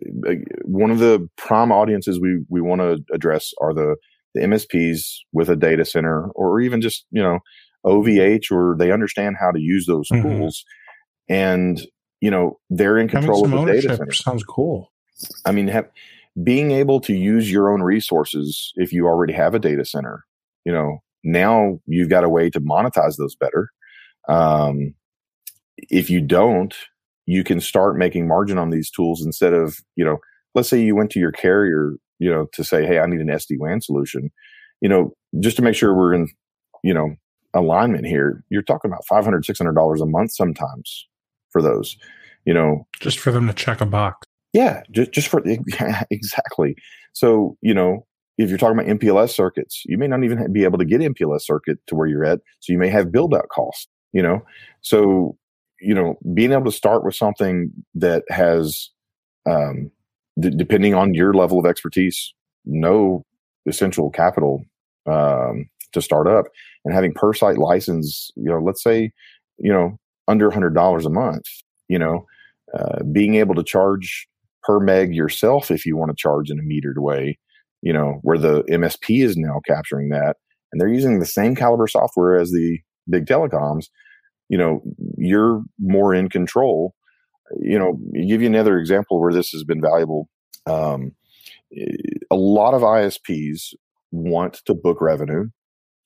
one 0.65 0.91
of 0.91 0.99
the 0.99 1.29
prime 1.37 1.73
audiences 1.73 2.21
we 2.21 2.45
we 2.49 2.61
want 2.61 2.81
to 2.81 3.05
address 3.13 3.53
are 3.61 3.73
the 3.73 3.97
the 4.35 4.41
MSPs 4.43 5.01
with 5.33 5.49
a 5.49 5.57
data 5.57 5.85
center 5.85 6.29
or 6.31 6.61
even 6.61 6.81
just 6.81 7.07
you 7.11 7.23
know 7.23 7.39
OVH 7.87 8.51
or 8.51 8.77
they 8.79 8.91
understand 8.91 9.37
how 9.39 9.51
to 9.51 9.61
use 9.61 9.87
those 9.87 10.09
mm-hmm. 10.09 10.29
tools 10.29 10.65
and 11.29 11.83
you 12.21 12.31
know 12.31 12.59
they're 12.71 12.99
in 12.99 13.09
control 13.09 13.45
of 13.45 13.51
the 13.51 13.73
data 13.73 13.97
center. 13.97 14.13
Sounds 14.13 14.43
cool. 14.43 14.93
I 15.45 15.53
mean, 15.53 15.69
have, 15.69 15.89
being 16.43 16.73
able 16.73 17.01
to 17.01 17.15
use 17.15 17.51
your 17.51 17.73
own 17.73 17.83
resources 17.83 18.73
if 18.77 18.93
you 18.93 19.07
already 19.07 19.33
have 19.33 19.55
a 19.55 19.59
data 19.59 19.85
center, 19.85 20.25
you 20.65 20.73
know, 20.73 20.99
now 21.23 21.79
you've 21.87 22.09
got 22.09 22.25
a 22.25 22.29
way 22.29 22.51
to 22.51 22.61
monetize 22.61 23.17
those 23.17 23.37
better. 23.37 23.69
Um, 24.29 24.95
if 25.77 26.11
you 26.11 26.21
don't, 26.21 26.75
you 27.27 27.45
can 27.45 27.61
start 27.61 27.97
making 27.97 28.29
margin 28.29 28.59
on 28.59 28.71
these 28.71 28.91
tools 28.91 29.25
instead 29.25 29.53
of, 29.53 29.79
you 29.97 30.05
know, 30.05 30.19
let's 30.55 30.69
say 30.69 30.81
you 30.81 30.95
went 30.95 31.11
to 31.11 31.19
your 31.19 31.33
carrier, 31.33 31.95
you 32.19 32.31
know, 32.31 32.47
to 32.53 32.65
say, 32.65 32.87
Hey, 32.87 32.99
I 32.99 33.07
need 33.07 33.21
an 33.21 33.29
SD 33.29 33.59
WAN 33.59 33.81
solution, 33.81 34.31
you 34.81 34.89
know, 34.89 35.13
just 35.41 35.57
to 35.57 35.63
make 35.63 35.75
sure 35.75 35.95
we're 35.95 36.15
in, 36.15 36.29
you 36.83 36.95
know, 36.95 37.15
alignment 37.55 38.07
here, 38.07 38.45
you're 38.51 38.63
talking 38.63 38.91
about 38.91 39.07
500 39.07 39.45
$600 39.45 40.03
a 40.03 40.07
month 40.07 40.33
sometimes 40.33 41.07
for 41.51 41.63
those, 41.63 41.97
you 42.45 42.53
know, 42.53 42.87
just 43.01 43.19
for 43.19 43.31
them 43.31 43.47
to 43.47 43.53
check 43.53 43.81
a 43.81 43.87
box. 43.87 44.27
Yeah, 44.53 44.83
just 44.93 45.13
just 45.13 45.29
for 45.29 45.43
exactly. 46.11 46.77
So 47.13 47.57
you 47.61 47.75
know, 47.75 48.07
if 48.39 48.49
you're 48.49 48.59
talking 48.59 48.79
about 48.79 48.99
MPLS 48.99 49.31
circuits, 49.31 49.83
you 49.85 49.99
may 49.99 50.07
not 50.07 50.23
even 50.23 50.53
be 50.53 50.65
able 50.65 50.79
to 50.79 50.85
get 50.85 51.01
MPLS 51.01 51.43
circuit 51.43 51.79
to 51.89 51.97
where 51.97 52.07
you're 52.07 52.25
at. 52.25 52.41
So 52.61 52.73
you 52.73 52.79
may 52.79 52.89
have 52.89 53.13
build 53.13 53.35
out 53.35 53.49
costs. 53.49 53.89
You 54.15 54.23
know, 54.23 54.43
so 54.81 55.37
you 55.81 55.95
know, 55.95 56.17
being 56.33 56.53
able 56.53 56.65
to 56.65 56.73
start 56.73 57.05
with 57.05 57.15
something 57.15 57.71
that 57.95 58.25
has, 58.31 58.89
um, 59.45 59.91
d- 60.41 60.55
depending 60.57 60.95
on 60.95 61.13
your 61.13 61.35
level 61.35 61.59
of 61.59 61.67
expertise, 61.67 62.33
no 62.65 63.27
essential 63.69 64.11
capital 64.11 64.65
um, 65.07 65.69
to 65.93 66.01
start 66.01 66.27
up, 66.27 66.47
and 66.85 66.95
having 66.95 67.13
per 67.13 67.35
site 67.35 67.59
license. 67.59 68.31
You 68.37 68.51
know, 68.51 68.61
let's 68.61 68.83
say, 68.83 69.13
you 69.59 69.73
know, 69.73 69.99
under 70.29 70.49
a 70.49 70.55
hundred 70.55 70.75
dollars 70.75 71.05
a 71.05 71.11
month. 71.11 71.45
You 71.89 71.99
know, 71.99 72.27
uh, 72.79 73.03
being 73.13 73.35
able 73.35 73.55
to 73.57 73.65
charge 73.65 74.27
per 74.63 74.81
meg 74.81 75.15
yourself 75.15 75.71
if 75.71 75.85
you 75.85 75.97
want 75.97 76.11
to 76.11 76.17
charge 76.17 76.51
in 76.51 76.59
a 76.59 76.63
metered 76.63 76.99
way, 76.99 77.39
you 77.83 77.93
know, 77.93 78.21
where 78.23 78.39
the 78.39 78.63
MSP 78.71 79.23
is 79.23 79.37
now 79.37 79.61
capturing 79.67 80.09
that 80.11 80.37
and 80.73 80.81
they're 80.81 80.89
using 80.89 81.21
the 81.21 81.27
same 81.27 81.55
caliber 81.55 81.87
software 81.87 82.37
as 82.37 82.51
the 82.51 82.81
big 83.09 83.27
telecoms, 83.27 83.87
you 84.49 84.59
know, 84.59 84.83
you're 85.17 85.63
more 85.79 86.15
in 86.15 86.29
control. 86.29 86.95
You 87.61 87.79
know, 87.79 87.99
give 88.27 88.41
you 88.41 88.47
another 88.47 88.79
example 88.79 89.21
where 89.21 89.33
this 89.33 89.51
has 89.51 89.65
been 89.65 89.81
valuable. 89.81 90.29
Um, 90.67 91.13
a 92.31 92.37
lot 92.37 92.75
of 92.75 92.83
ISPs 92.83 93.75
want 94.11 94.61
to 94.67 94.75
book 94.75 95.01
revenue. 95.01 95.49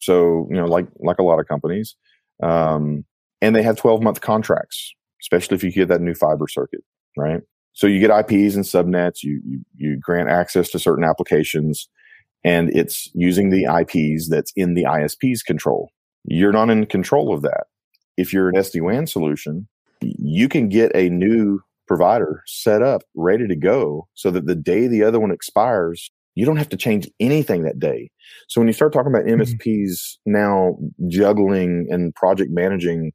So, 0.01 0.47
you 0.51 0.57
know, 0.57 0.67
like, 0.67 0.87
like 0.99 1.19
a 1.19 1.23
lot 1.23 1.41
of 1.41 1.49
companies, 1.49 1.97
um, 2.43 3.05
and 3.41 3.55
they 3.55 3.63
have 3.63 3.77
12 3.77 4.03
month 4.03 4.21
contracts, 4.21 4.95
especially 5.23 5.57
if 5.57 5.63
you 5.63 5.73
get 5.73 5.89
that 5.89 6.01
new 6.01 6.15
fiber 6.15 6.47
circuit, 6.49 6.81
right? 7.17 7.41
So 7.73 7.87
you 7.87 8.01
get 8.01 8.11
IPs 8.11 8.55
and 8.55 8.65
subnets, 8.65 9.23
you, 9.23 9.41
you, 9.45 9.61
you 9.77 9.99
grant 10.01 10.29
access 10.29 10.69
to 10.71 10.79
certain 10.79 11.05
applications, 11.05 11.89
and 12.45 12.71
it's 12.71 13.11
using 13.15 13.51
the 13.51 13.65
IPs 13.65 14.29
that's 14.29 14.53
in 14.57 14.75
the 14.75 14.85
ISP's 14.85 15.43
control. 15.43 15.91
You're 16.25 16.53
not 16.53 16.71
in 16.71 16.87
control 16.87 17.33
of 17.33 17.43
that. 17.43 17.65
If 18.19 18.33
you're 18.33 18.49
an 18.49 18.57
SD 18.57 18.83
WAN 18.83 19.07
solution, 19.07 19.69
you 20.01 20.49
can 20.49 20.69
get 20.69 20.91
a 20.95 21.09
new 21.09 21.61
provider 21.87 22.43
set 22.47 22.83
up, 22.83 23.03
ready 23.15 23.47
to 23.47 23.57
go, 23.57 24.09
so 24.15 24.31
that 24.33 24.47
the 24.47 24.57
day 24.57 24.89
the 24.89 25.05
other 25.05 25.21
one 25.21 25.31
expires, 25.31 26.11
you 26.35 26.45
don't 26.45 26.57
have 26.57 26.69
to 26.71 26.77
change 26.77 27.09
anything 27.21 27.63
that 27.63 27.79
day. 27.79 28.11
So 28.49 28.61
when 28.61 28.67
you 28.67 28.75
start 28.75 28.93
talking 28.93 29.13
about 29.13 29.27
MSPs 29.27 29.57
mm-hmm. 29.65 30.33
now 30.33 30.77
juggling 31.09 31.87
and 31.91 32.13
project 32.15 32.51
managing 32.51 33.13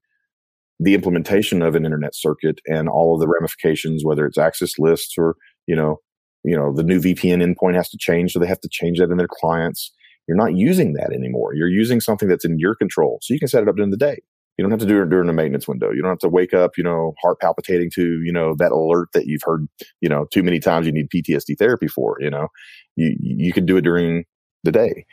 the 0.80 0.94
implementation 0.94 1.62
of 1.62 1.76
an 1.76 1.86
internet 1.86 2.16
circuit 2.16 2.60
and 2.66 2.88
all 2.88 3.14
of 3.14 3.20
the 3.20 3.28
ramifications, 3.28 4.06
whether 4.06 4.26
it's 4.26 4.38
access 4.38 4.80
lists 4.80 5.16
or, 5.18 5.36
you 5.68 5.76
know, 5.76 5.98
you 6.46 6.58
know, 6.58 6.74
the 6.74 6.84
new 6.84 7.00
VPN 7.00 7.44
endpoint 7.44 7.76
has 7.76 7.90
to 7.90 7.98
change. 7.98 8.32
So 8.32 8.40
they 8.40 8.48
have 8.48 8.62
to 8.62 8.70
change 8.70 9.00
that 9.00 9.12
in 9.12 9.18
their 9.18 9.30
clients. 9.30 9.92
You're 10.28 10.38
not 10.38 10.56
using 10.56 10.94
that 10.94 11.12
anymore. 11.14 11.54
You're 11.54 11.70
using 11.70 12.00
something 12.00 12.30
that's 12.30 12.46
in 12.46 12.58
your 12.58 12.76
control. 12.76 13.20
So 13.22 13.34
you 13.34 13.40
can 13.40 13.50
set 13.50 13.64
it 13.64 13.70
up 13.70 13.76
during 13.76 13.92
the 13.92 13.98
day. 13.98 14.20
You 14.58 14.64
don't 14.64 14.72
have 14.72 14.80
to 14.82 14.86
do 14.86 15.02
it 15.02 15.10
during 15.10 15.28
the 15.28 15.34
maintenance 15.34 15.68
window. 15.68 15.92
You 15.92 16.02
don't 16.02 16.12
have 16.12 16.20
to 16.20 16.30
wake 16.30 16.54
up, 16.54 16.78
you 16.78 16.84
know, 16.84 17.14
heart 17.22 17.40
palpitating 17.40 17.90
to, 17.96 18.22
you 18.22 18.32
know, 18.32 18.56
that 18.60 18.72
alert 18.72 19.10
that 19.14 19.26
you've 19.26 19.42
heard, 19.44 19.68
you 20.00 20.10
know, 20.10 20.26
too 20.32 20.44
many 20.44 20.60
times 20.60 20.86
you 20.86 20.94
need 20.94 21.10
PTSD 21.10 21.58
therapy 21.58 21.88
for, 21.88 22.18
you 22.20 22.30
know, 22.30 22.50
you, 22.96 23.16
you 23.20 23.52
can 23.52 23.66
do 23.66 23.78
it 23.78 23.82
during 23.82 24.26
the 24.64 24.72
day. 24.72 25.06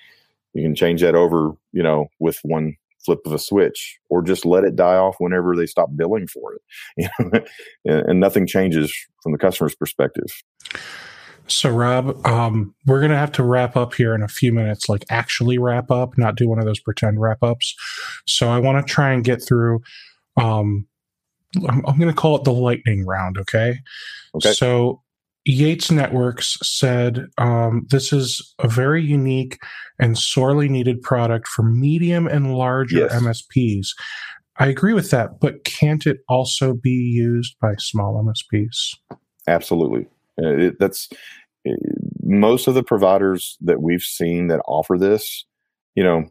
You 0.53 0.63
can 0.63 0.75
change 0.75 1.01
that 1.01 1.15
over, 1.15 1.53
you 1.73 1.83
know, 1.83 2.09
with 2.19 2.39
one 2.43 2.77
flip 3.05 3.21
of 3.25 3.33
a 3.33 3.39
switch 3.39 3.99
or 4.11 4.23
just 4.23 4.45
let 4.45 4.65
it 4.65 4.77
die 4.77 4.97
off 4.97 5.17
whenever 5.19 5.57
they 5.57 5.67
stop 5.67 5.89
billing 5.97 6.27
for 6.27 6.53
it 6.53 6.63
you 6.99 7.09
know? 7.19 7.41
and, 7.87 8.11
and, 8.11 8.21
nothing 8.21 8.47
changes 8.47 8.95
from 9.23 9.33
the 9.33 9.39
customer's 9.39 9.75
perspective 9.75 10.27
so 11.51 11.71
rob 11.71 12.27
um, 12.27 12.75
we're 12.87 13.01
going 13.01 13.11
to 13.11 13.17
have 13.17 13.33
to 13.33 13.43
wrap 13.43 13.77
up 13.77 13.95
here 13.95 14.15
in 14.15 14.23
a 14.23 14.29
few 14.29 14.53
minutes 14.53 14.89
like 14.89 15.05
actually 15.11 15.59
wrap 15.59 15.91
up 15.91 16.17
not 16.17 16.37
do 16.37 16.49
one 16.49 16.59
of 16.59 16.65
those 16.65 16.81
pretend 16.81 17.21
wrap 17.21 17.43
ups 17.43 17.75
so 18.27 18.49
i 18.49 18.59
want 18.59 18.85
to 18.85 18.93
try 18.93 19.13
and 19.13 19.25
get 19.25 19.43
through 19.43 19.81
um, 20.37 20.87
i'm, 21.69 21.85
I'm 21.87 21.99
going 21.99 22.13
to 22.13 22.15
call 22.15 22.37
it 22.37 22.45
the 22.45 22.53
lightning 22.53 23.07
round 23.07 23.39
okay 23.39 23.79
okay 24.35 24.53
so 24.53 25.03
Yates 25.47 25.91
Networks 25.91 26.59
said 26.63 27.27
um, 27.39 27.87
this 27.91 28.13
is 28.13 28.55
a 28.59 28.69
very 28.69 29.03
unique 29.03 29.59
and 29.99 30.17
sorely 30.17 30.69
needed 30.69 31.01
product 31.03 31.49
for 31.49 31.63
medium 31.63 32.27
and 32.27 32.55
larger 32.55 32.99
yes. 32.99 33.15
MSPs. 33.15 33.89
I 34.59 34.67
agree 34.67 34.93
with 34.93 35.11
that, 35.11 35.41
but 35.41 35.65
can't 35.65 36.07
it 36.07 36.19
also 36.29 36.75
be 36.75 36.91
used 36.91 37.57
by 37.61 37.75
small 37.79 38.23
MSPs? 38.23 38.97
Absolutely. 39.49 40.07
Uh, 40.41 40.57
it, 40.57 40.79
that's 40.79 41.09
most 42.23 42.67
of 42.67 42.75
the 42.75 42.83
providers 42.83 43.57
that 43.61 43.83
we've 43.83 44.03
seen 44.03 44.49
that 44.49 44.61
offer 44.67 44.97
this, 44.99 45.45
you 45.95 46.03
know, 46.03 46.25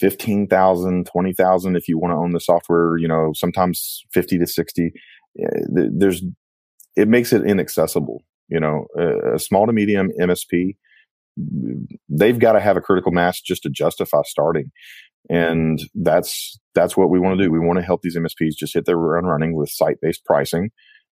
15,000, 0.00 1.06
20,000 1.06 1.76
if 1.76 1.86
you 1.86 1.98
want 1.98 2.12
to 2.12 2.16
own 2.16 2.32
the 2.32 2.40
software, 2.40 2.96
you 2.96 3.06
know, 3.06 3.32
sometimes 3.34 4.02
50 4.12 4.38
to 4.38 4.46
60. 4.46 4.92
Eh, 5.38 5.46
there's 5.68 6.22
it 6.96 7.08
makes 7.08 7.32
it 7.32 7.44
inaccessible 7.44 8.22
you 8.50 8.60
know, 8.60 8.86
a, 8.98 9.34
a 9.34 9.38
small 9.38 9.66
to 9.66 9.72
medium 9.72 10.10
MSP, 10.20 10.76
they've 12.08 12.38
got 12.38 12.52
to 12.52 12.60
have 12.60 12.76
a 12.76 12.80
critical 12.80 13.12
mass 13.12 13.40
just 13.40 13.62
to 13.62 13.70
justify 13.70 14.20
starting. 14.24 14.70
And 15.30 15.80
that's 15.94 16.58
that's 16.74 16.96
what 16.96 17.10
we 17.10 17.20
want 17.20 17.38
to 17.38 17.44
do. 17.44 17.50
We 17.50 17.60
want 17.60 17.78
to 17.78 17.84
help 17.84 18.02
these 18.02 18.16
MSPs 18.16 18.56
just 18.58 18.74
hit 18.74 18.84
their 18.86 18.96
run 18.96 19.24
running 19.24 19.54
with 19.54 19.70
site 19.70 19.98
based 20.02 20.24
pricing. 20.24 20.70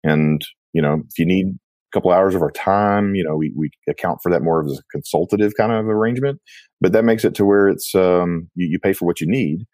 And 0.03 0.45
you 0.71 0.81
know, 0.81 1.01
if 1.09 1.17
you 1.17 1.25
need 1.25 1.57
couple 1.93 2.11
hours 2.11 2.35
of 2.35 2.41
our 2.41 2.51
time, 2.51 3.15
you 3.15 3.23
know, 3.23 3.35
we 3.35 3.53
we 3.55 3.69
account 3.87 4.19
for 4.21 4.31
that 4.31 4.41
more 4.41 4.65
as 4.65 4.79
a 4.79 4.83
consultative 4.91 5.53
kind 5.55 5.71
of 5.71 5.87
arrangement. 5.87 6.41
But 6.81 6.91
that 6.93 7.05
makes 7.05 7.23
it 7.23 7.35
to 7.35 7.45
where 7.45 7.69
it's 7.69 7.93
um, 7.95 8.49
you, 8.55 8.67
you 8.67 8.79
pay 8.79 8.93
for 8.93 9.05
what 9.05 9.21
you 9.21 9.27
need, 9.27 9.65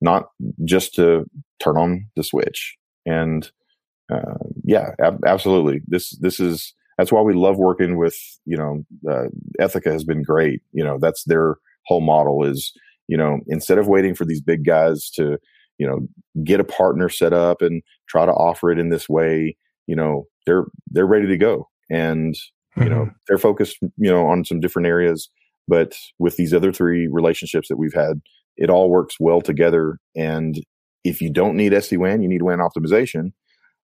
not 0.00 0.24
just 0.64 0.94
to 0.94 1.26
turn 1.60 1.76
on 1.76 2.06
the 2.16 2.24
switch. 2.24 2.76
And 3.04 3.50
uh, 4.12 4.38
yeah, 4.64 4.90
ab- 5.00 5.24
absolutely. 5.26 5.80
This 5.86 6.16
this 6.18 6.40
is 6.40 6.74
that's 6.98 7.12
why 7.12 7.20
we 7.20 7.34
love 7.34 7.58
working 7.58 7.96
with 7.96 8.16
you 8.46 8.56
know 8.56 8.84
uh, 9.10 9.28
Ethoca 9.60 9.92
has 9.92 10.04
been 10.04 10.22
great. 10.22 10.62
You 10.72 10.84
know 10.84 10.98
that's 11.00 11.24
their 11.24 11.56
whole 11.86 12.00
model 12.00 12.44
is 12.44 12.72
you 13.08 13.16
know 13.16 13.38
instead 13.46 13.78
of 13.78 13.88
waiting 13.88 14.14
for 14.14 14.24
these 14.24 14.40
big 14.40 14.64
guys 14.64 15.10
to 15.10 15.38
you 15.78 15.86
know 15.86 16.00
get 16.42 16.60
a 16.60 16.64
partner 16.64 17.08
set 17.08 17.32
up 17.32 17.62
and 17.62 17.82
try 18.08 18.24
to 18.24 18.32
offer 18.32 18.70
it 18.70 18.78
in 18.78 18.88
this 18.88 19.08
way 19.08 19.56
you 19.86 19.96
know 19.96 20.26
they're 20.46 20.66
they're 20.90 21.06
ready 21.06 21.26
to 21.26 21.36
go. 21.36 21.68
And 21.90 22.36
you 22.76 22.82
mm-hmm. 22.82 22.90
know 22.90 23.10
they're 23.28 23.38
focused 23.38 23.78
you 23.80 24.10
know 24.10 24.26
on 24.26 24.44
some 24.44 24.60
different 24.60 24.88
areas. 24.88 25.30
But 25.68 25.94
with 26.18 26.36
these 26.36 26.54
other 26.54 26.72
three 26.72 27.08
relationships 27.08 27.68
that 27.68 27.76
we've 27.76 27.94
had 27.94 28.20
it 28.56 28.70
all 28.70 28.88
works 28.88 29.16
well 29.20 29.40
together. 29.40 29.98
And 30.14 30.58
if 31.04 31.20
you 31.20 31.30
don't 31.30 31.56
need 31.56 31.72
SD-WAN 31.72 32.22
you 32.22 32.28
need 32.28 32.42
WAN 32.42 32.58
optimization. 32.58 33.32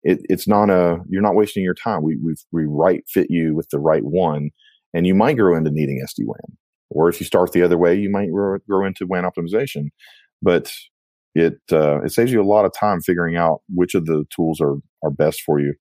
It, 0.03 0.21
it's 0.25 0.47
not 0.47 0.69
a 0.69 0.99
you're 1.09 1.23
not 1.23 1.35
wasting 1.35 1.65
your 1.65 1.75
time. 1.75 2.03
We 2.03 2.17
we 2.23 2.35
we 2.53 2.65
right 2.67 3.03
fit 3.09 3.29
you 3.31 3.55
with 3.55 3.71
the 3.71 3.79
right 3.79 4.05
one, 4.05 4.51
and 4.93 5.07
you 5.07 5.15
might 5.15 5.39
grow 5.39 5.57
into 5.57 5.71
needing 5.71 6.05
SD 6.05 6.27
WAN, 6.27 6.59
or 6.91 7.09
if 7.09 7.21
you 7.21 7.27
start 7.27 7.53
the 7.53 7.63
other 7.63 7.79
way, 7.79 7.95
you 7.95 8.11
might 8.11 8.31
grow, 8.31 8.59
grow 8.69 8.85
into 8.85 9.07
WAN 9.07 9.25
optimization. 9.25 9.89
But 10.43 10.71
it 11.35 11.55
uh, 11.73 12.03
it 12.03 12.13
saves 12.13 12.33
you 12.33 12.43
a 12.43 12.45
lot 12.45 12.67
of 12.67 12.73
time 12.79 13.01
figuring 13.01 13.37
out 13.37 13.63
which 13.75 13.95
of 13.95 14.05
the 14.05 14.25
tools 14.29 14.61
are 14.61 14.77
are 15.03 15.11
best 15.11 15.41
for 15.41 15.59
you, 15.59 15.75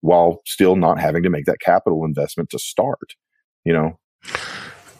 while 0.00 0.40
still 0.46 0.76
not 0.76 1.00
having 1.00 1.22
to 1.22 1.30
make 1.30 1.44
that 1.46 1.60
capital 1.60 2.04
investment 2.04 2.50
to 2.50 2.58
start. 2.58 3.14
You 3.64 3.72
know. 3.72 3.98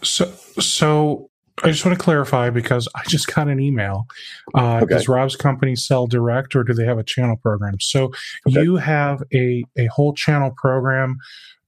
So 0.02 0.26
so 0.60 1.30
I 1.64 1.70
just 1.70 1.84
want 1.84 1.98
to 1.98 2.02
clarify 2.02 2.50
because 2.50 2.88
I 2.94 3.02
just 3.08 3.32
got 3.34 3.48
an 3.48 3.60
email. 3.60 4.06
Uh, 4.54 4.80
okay. 4.82 4.94
Does 4.94 5.08
Rob's 5.08 5.36
company 5.36 5.76
sell 5.76 6.06
direct 6.06 6.54
or 6.54 6.62
do 6.62 6.72
they 6.72 6.84
have 6.84 6.98
a 6.98 7.04
channel 7.04 7.36
program? 7.36 7.80
So 7.80 8.12
okay. 8.46 8.62
you 8.62 8.76
have 8.76 9.22
a, 9.32 9.64
a 9.76 9.86
whole 9.86 10.14
channel 10.14 10.52
program. 10.56 11.16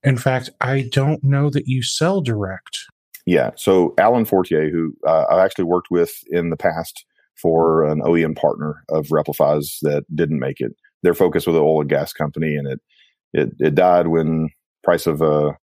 In 0.02 0.16
fact, 0.16 0.50
I 0.60 0.88
don't 0.92 1.22
know 1.24 1.50
that 1.50 1.66
you 1.66 1.82
sell 1.82 2.20
direct. 2.20 2.78
Yeah. 3.26 3.50
So 3.56 3.94
Alan 3.98 4.24
Fortier, 4.24 4.70
who 4.70 4.94
uh, 5.06 5.26
I've 5.30 5.44
actually 5.44 5.64
worked 5.64 5.90
with 5.90 6.12
in 6.28 6.50
the 6.50 6.56
past 6.56 7.04
for 7.36 7.84
an 7.84 8.00
OEM 8.00 8.36
partner 8.36 8.84
of 8.88 9.10
Replify's 9.10 9.78
that 9.82 10.04
didn't 10.14 10.38
make 10.38 10.60
it. 10.60 10.72
Their 11.02 11.14
focus 11.14 11.46
was 11.46 11.56
an 11.56 11.62
oil 11.62 11.80
and 11.80 11.90
gas 11.90 12.12
company, 12.12 12.54
and 12.54 12.66
it 12.66 12.80
it, 13.32 13.50
it 13.58 13.74
died 13.74 14.08
when 14.08 14.50
price 14.82 15.06
of 15.06 15.20
a 15.22 15.56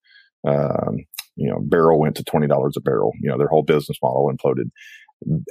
uh, 0.46 0.50
um, 0.50 0.98
you 1.36 1.50
know, 1.50 1.60
barrel 1.60 1.98
went 1.98 2.16
to 2.16 2.24
$20 2.24 2.76
a 2.76 2.80
barrel. 2.80 3.12
You 3.20 3.30
know, 3.30 3.38
their 3.38 3.48
whole 3.48 3.62
business 3.62 3.98
model 4.02 4.32
imploded. 4.32 4.70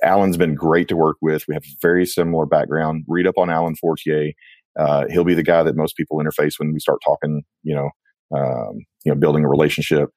Alan's 0.03 0.38
been 0.38 0.55
great 0.55 0.88
to 0.89 0.95
work 0.95 1.18
with. 1.22 1.43
We 1.47 1.53
have 1.53 1.63
a 1.63 1.78
very 1.82 2.05
similar 2.05 2.45
background. 2.45 3.03
Read 3.07 3.28
up 3.28 3.38
on 3.38 3.49
Alan 3.49 3.76
Fortier. 3.76 4.32
Uh, 4.78 5.05
he'll 5.09 5.24
be 5.24 5.34
the 5.34 5.43
guy 5.43 5.63
that 5.63 5.76
most 5.76 5.95
people 5.95 6.18
interface 6.18 6.59
when 6.59 6.74
we 6.74 6.80
start 6.80 6.99
talking, 7.05 7.43
you 7.63 7.76
know, 7.76 7.89
um, 8.38 8.86
you 9.03 9.11
know, 9.11 9.16
building 9.16 9.45
a 9.45 9.49
relationship. 9.49 10.09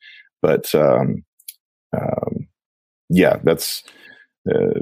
But 0.43 0.75
um, 0.75 1.25
um, 1.97 2.49
yeah, 3.09 3.39
that's 3.45 3.85
uh, 4.51 4.81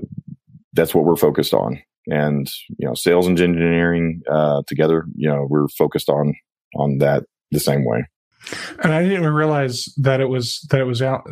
that's 0.73 0.95
what 0.95 1.05
we're 1.05 1.17
focused 1.17 1.55
on. 1.55 1.81
And 2.09 2.49
you 2.79 2.87
know, 2.87 2.95
sales 2.95 3.27
and 3.27 3.39
engineering 3.39 4.23
uh, 4.31 4.63
together, 4.67 5.05
you 5.15 5.29
know, 5.29 5.47
we're 5.49 5.69
focused 5.69 6.09
on 6.09 6.35
on 6.75 6.99
that 6.99 7.25
the 7.51 7.61
same 7.61 7.85
way. 7.85 8.05
And 8.83 8.93
I 8.93 9.03
didn't 9.03 9.19
even 9.19 9.33
realize 9.33 9.87
that 9.97 10.21
it 10.21 10.29
was 10.29 10.67
that 10.71 10.81
it 10.81 10.85
was 10.85 11.03
out. 11.03 11.27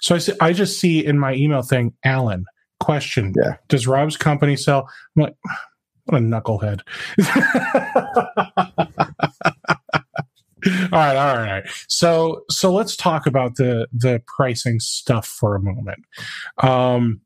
So 0.00 0.14
I 0.14 0.18
see, 0.18 0.32
I 0.40 0.52
just 0.52 0.80
see 0.80 1.04
in 1.04 1.18
my 1.18 1.34
email 1.34 1.62
thing, 1.62 1.94
Alan 2.04 2.44
question. 2.80 3.32
Yeah. 3.36 3.56
Does 3.68 3.86
Rob's 3.86 4.16
company 4.16 4.56
sell? 4.56 4.88
I'm 5.16 5.24
like, 5.24 5.34
what 6.04 6.18
a 6.18 6.24
knucklehead. 6.24 6.80
all 10.92 10.98
right, 10.98 11.16
all 11.16 11.36
right. 11.36 11.64
So 11.88 12.42
so 12.50 12.72
let's 12.72 12.96
talk 12.96 13.26
about 13.26 13.56
the 13.56 13.86
the 13.92 14.20
pricing 14.26 14.80
stuff 14.80 15.26
for 15.26 15.54
a 15.54 15.60
moment. 15.60 16.04
Um 16.58 17.20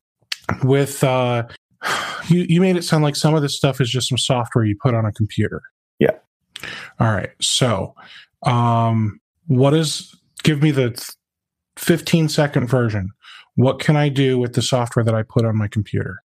with 0.63 1.03
uh 1.03 1.45
you 2.29 2.47
you 2.49 2.61
made 2.61 2.77
it 2.77 2.85
sound 2.85 3.03
like 3.03 3.17
some 3.17 3.35
of 3.35 3.43
this 3.43 3.57
stuff 3.57 3.81
is 3.81 3.91
just 3.91 4.09
some 4.09 4.19
software 4.19 4.65
you 4.65 4.77
put 4.81 4.95
on 4.95 5.07
a 5.07 5.13
computer. 5.13 5.63
Yeah. 5.99 6.13
All 7.01 7.13
right. 7.13 7.31
So 7.41 7.95
um 8.45 9.21
what 9.47 9.75
is 9.75 10.15
give 10.43 10.63
me 10.63 10.71
the 10.71 11.13
15 11.77 12.29
second 12.29 12.69
version. 12.69 13.11
What 13.55 13.79
can 13.81 13.97
I 13.97 14.09
do 14.09 14.39
with 14.39 14.55
the 14.55 14.63
software 14.63 15.05
that 15.05 15.15
I 15.15 15.23
put 15.23 15.45
on 15.45 15.57
my 15.57 15.69
computer? 15.69 16.23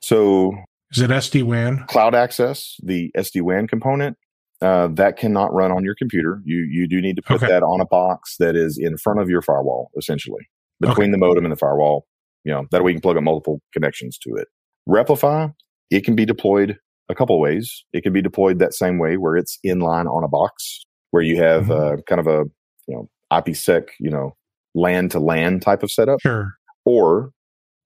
So 0.00 0.54
Is 0.92 1.00
it 1.00 1.10
SD 1.10 1.42
WAN? 1.44 1.84
cloud 1.88 2.14
access, 2.14 2.76
the 2.82 3.10
SD 3.16 3.42
WAN 3.42 3.66
component, 3.66 4.16
uh, 4.60 4.88
that 4.88 5.16
cannot 5.18 5.52
run 5.52 5.70
on 5.72 5.84
your 5.84 5.94
computer. 5.94 6.40
You 6.44 6.66
you 6.70 6.86
do 6.88 7.00
need 7.00 7.16
to 7.16 7.22
put 7.22 7.36
Okay. 7.36 7.46
that 7.48 7.62
on 7.62 7.80
a 7.80 7.86
box 7.86 8.36
that 8.38 8.56
is 8.56 8.78
in 8.78 8.96
front 8.96 9.20
of 9.20 9.28
your 9.28 9.42
firewall, 9.42 9.90
essentially 9.96 10.48
between 10.80 11.10
the 11.12 11.18
modem 11.18 11.44
and 11.44 11.52
the 11.52 11.56
firewall. 11.56 12.06
You 12.44 12.52
know 12.52 12.66
that 12.70 12.84
way 12.84 12.90
you 12.92 12.96
can 12.96 13.02
plug 13.02 13.16
up 13.16 13.22
multiple 13.22 13.60
connections 13.72 14.18
to 14.18 14.34
it. 14.36 14.48
Replify, 14.88 15.52
it 15.90 16.04
can 16.04 16.14
be 16.14 16.24
deployed 16.26 16.78
a 17.08 17.14
couple 17.14 17.38
ways. 17.40 17.84
It 17.92 18.02
can 18.02 18.12
be 18.12 18.22
deployed 18.22 18.58
that 18.58 18.74
same 18.74 18.98
way 18.98 19.16
where 19.16 19.36
it's 19.36 19.58
inline 19.66 20.06
on 20.06 20.24
a 20.24 20.28
box, 20.28 20.84
where 21.10 21.22
you 21.22 21.36
have 21.42 21.66
Mhm. 21.66 21.98
uh, 21.98 22.02
kind 22.08 22.20
of 22.20 22.26
a 22.26 22.44
you 22.86 22.94
know 22.96 23.08
IPsec, 23.32 23.88
you 24.00 24.10
know, 24.10 24.36
land 24.74 25.10
to 25.12 25.20
land 25.20 25.62
type 25.62 25.82
of 25.82 25.90
setup 25.90 26.20
Sure. 26.20 26.52
or 26.84 27.30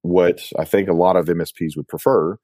what 0.02 0.50
I 0.58 0.64
think 0.64 0.88
a 0.88 0.92
lot 0.94 1.16
of 1.16 1.26
MSPs 1.28 1.76
would 1.76 1.88
prefer 1.88 2.36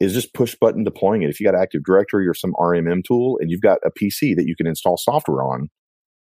is 0.00 0.12
just 0.14 0.34
push 0.34 0.56
button 0.60 0.82
deploying 0.84 1.22
it. 1.22 1.30
If 1.30 1.38
you 1.38 1.46
got 1.46 1.54
Active 1.54 1.84
Directory 1.84 2.26
or 2.26 2.34
some 2.34 2.54
RMM 2.58 3.02
tool 3.06 3.38
and 3.40 3.50
you've 3.50 3.60
got 3.60 3.78
a 3.84 3.90
PC 3.90 4.34
that 4.34 4.46
you 4.46 4.56
can 4.56 4.66
install 4.66 4.96
software 4.96 5.42
on, 5.44 5.68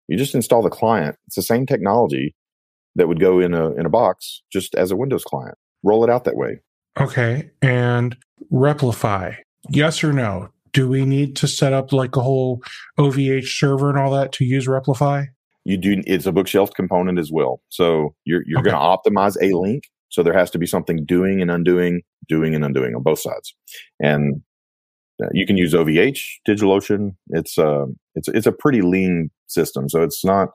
you 0.08 0.18
just 0.18 0.34
install 0.34 0.62
the 0.62 0.68
client. 0.70 1.16
It's 1.26 1.36
the 1.36 1.42
same 1.42 1.64
technology 1.66 2.34
that 2.96 3.08
would 3.08 3.20
go 3.20 3.38
in 3.38 3.54
a 3.54 3.70
in 3.74 3.86
a 3.86 3.90
box 3.90 4.42
just 4.52 4.74
as 4.74 4.90
a 4.90 4.96
Windows 4.96 5.24
client. 5.24 5.56
Roll 5.82 6.04
it 6.04 6.10
out 6.10 6.24
that 6.24 6.36
way. 6.36 6.60
Okay. 7.00 7.50
And 7.62 8.16
Replify, 8.52 9.36
yes 9.68 10.02
or 10.02 10.12
no? 10.12 10.48
Do 10.72 10.88
we 10.88 11.04
need 11.04 11.36
to 11.36 11.48
set 11.48 11.72
up 11.72 11.92
like 11.92 12.16
a 12.16 12.20
whole 12.20 12.62
OVH 12.98 13.44
server 13.58 13.90
and 13.90 13.98
all 13.98 14.10
that 14.12 14.32
to 14.32 14.44
use 14.44 14.66
Replify? 14.66 15.26
You 15.64 15.76
do 15.76 16.02
it's 16.06 16.26
a 16.26 16.32
bookshelf 16.32 16.70
component 16.74 17.18
as 17.18 17.30
well. 17.32 17.60
So 17.68 18.14
you're 18.24 18.42
you're 18.46 18.60
Okay. 18.60 18.70
going 18.70 18.80
to 18.80 19.10
optimize 19.10 19.36
a 19.42 19.54
link. 19.56 19.84
So 20.08 20.22
there 20.22 20.32
has 20.32 20.50
to 20.52 20.58
be 20.58 20.66
something 20.66 21.04
doing 21.04 21.40
and 21.42 21.50
undoing, 21.50 22.02
doing 22.28 22.54
and 22.54 22.64
undoing 22.64 22.94
on 22.94 23.02
both 23.02 23.20
sides. 23.20 23.54
And 24.00 24.42
uh, 25.22 25.28
you 25.32 25.46
can 25.46 25.56
use 25.56 25.74
OVH, 25.74 26.20
DigitalOcean. 26.48 27.14
It's 27.28 27.58
uh, 27.58 27.86
it's 28.14 28.28
it's 28.28 28.46
a 28.46 28.52
pretty 28.52 28.80
lean 28.80 29.30
system, 29.48 29.88
so 29.88 30.02
it's 30.02 30.24
not 30.24 30.48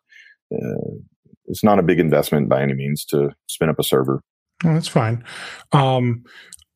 uh, 0.53 0.95
it's 1.45 1.64
not 1.64 1.78
a 1.78 1.84
big 1.84 1.99
investment 1.99 2.49
by 2.49 2.62
any 2.62 2.74
means 2.74 3.06
to 3.06 3.30
spin 3.47 3.70
up 3.70 3.80
a 3.80 3.84
server. 3.84 4.22
Oh, 4.66 4.74
that's 4.74 4.88
fine. 4.88 5.24
Um, 5.72 6.24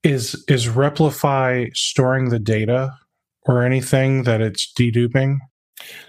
is 0.03 0.43
is 0.47 0.67
Replify 0.67 1.75
storing 1.75 2.29
the 2.29 2.39
data 2.39 2.93
or 3.45 3.63
anything 3.63 4.23
that 4.23 4.41
it's 4.41 4.71
deduping? 4.77 5.37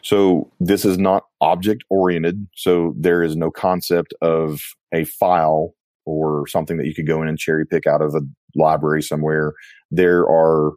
So 0.03 0.51
this 0.59 0.85
is 0.85 0.99
not 0.99 1.25
object 1.41 1.85
oriented. 1.91 2.47
So 2.57 2.95
there 2.99 3.23
is 3.23 3.37
no 3.37 3.51
concept 3.51 4.13
of 4.21 4.61
a 4.93 5.05
file 5.05 5.75
or 6.07 6.47
something 6.49 6.77
that 6.79 6.87
you 6.87 6.95
could 6.95 7.07
go 7.07 7.23
in 7.23 7.29
and 7.29 7.39
cherry 7.39 7.65
pick 7.67 7.87
out 7.87 8.03
of 8.03 8.15
a 8.15 8.21
library 8.57 9.03
somewhere. 9.03 9.53
There 9.91 10.23
are 10.23 10.73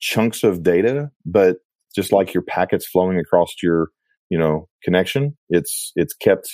chunks 0.00 0.44
of 0.44 0.62
data, 0.62 1.10
but 1.26 1.56
just 1.94 2.12
like 2.12 2.32
your 2.32 2.44
packets 2.44 2.86
flowing 2.86 3.18
across 3.18 3.54
your, 3.62 3.88
you 4.30 4.38
know, 4.38 4.68
connection, 4.84 5.36
it's 5.48 5.92
it's 5.96 6.14
kept 6.14 6.48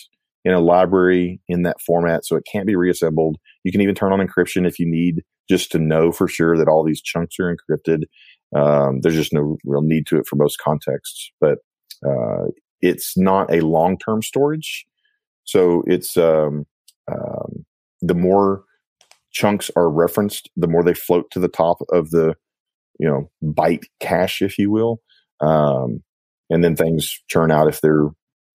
in 0.44 0.52
a 0.52 0.60
library 0.60 1.40
in 1.48 1.62
that 1.62 1.80
format 1.80 2.24
so 2.24 2.36
it 2.36 2.46
can't 2.50 2.66
be 2.66 2.76
reassembled. 2.76 3.36
You 3.64 3.72
can 3.72 3.80
even 3.80 3.94
turn 3.94 4.12
on 4.12 4.26
encryption 4.26 4.66
if 4.66 4.78
you 4.78 4.86
need 4.86 5.22
just 5.48 5.72
to 5.72 5.78
know 5.78 6.12
for 6.12 6.28
sure 6.28 6.56
that 6.56 6.68
all 6.68 6.84
these 6.84 7.02
chunks 7.02 7.36
are 7.40 7.54
encrypted. 7.54 8.04
Um, 8.54 9.00
there's 9.00 9.14
just 9.14 9.32
no 9.32 9.58
real 9.64 9.82
need 9.82 10.06
to 10.08 10.18
it 10.18 10.26
for 10.26 10.36
most 10.36 10.58
contexts, 10.58 11.30
but 11.40 11.58
uh, 12.06 12.46
it's 12.80 13.16
not 13.16 13.52
a 13.52 13.60
long 13.60 13.98
term 13.98 14.22
storage. 14.22 14.86
So 15.44 15.82
it's 15.86 16.16
um, 16.16 16.66
um, 17.10 17.64
the 18.00 18.14
more 18.14 18.64
chunks 19.32 19.70
are 19.76 19.90
referenced, 19.90 20.50
the 20.56 20.68
more 20.68 20.82
they 20.82 20.94
float 20.94 21.30
to 21.32 21.40
the 21.40 21.48
top 21.48 21.78
of 21.90 22.10
the 22.10 22.34
you 22.98 23.08
know 23.08 23.30
byte 23.42 23.84
cache, 24.00 24.42
if 24.42 24.58
you 24.58 24.70
will, 24.70 25.00
um, 25.40 26.02
and 26.50 26.64
then 26.64 26.76
things 26.76 27.20
churn 27.28 27.50
out 27.50 27.68
if 27.68 27.80
they're 27.80 28.04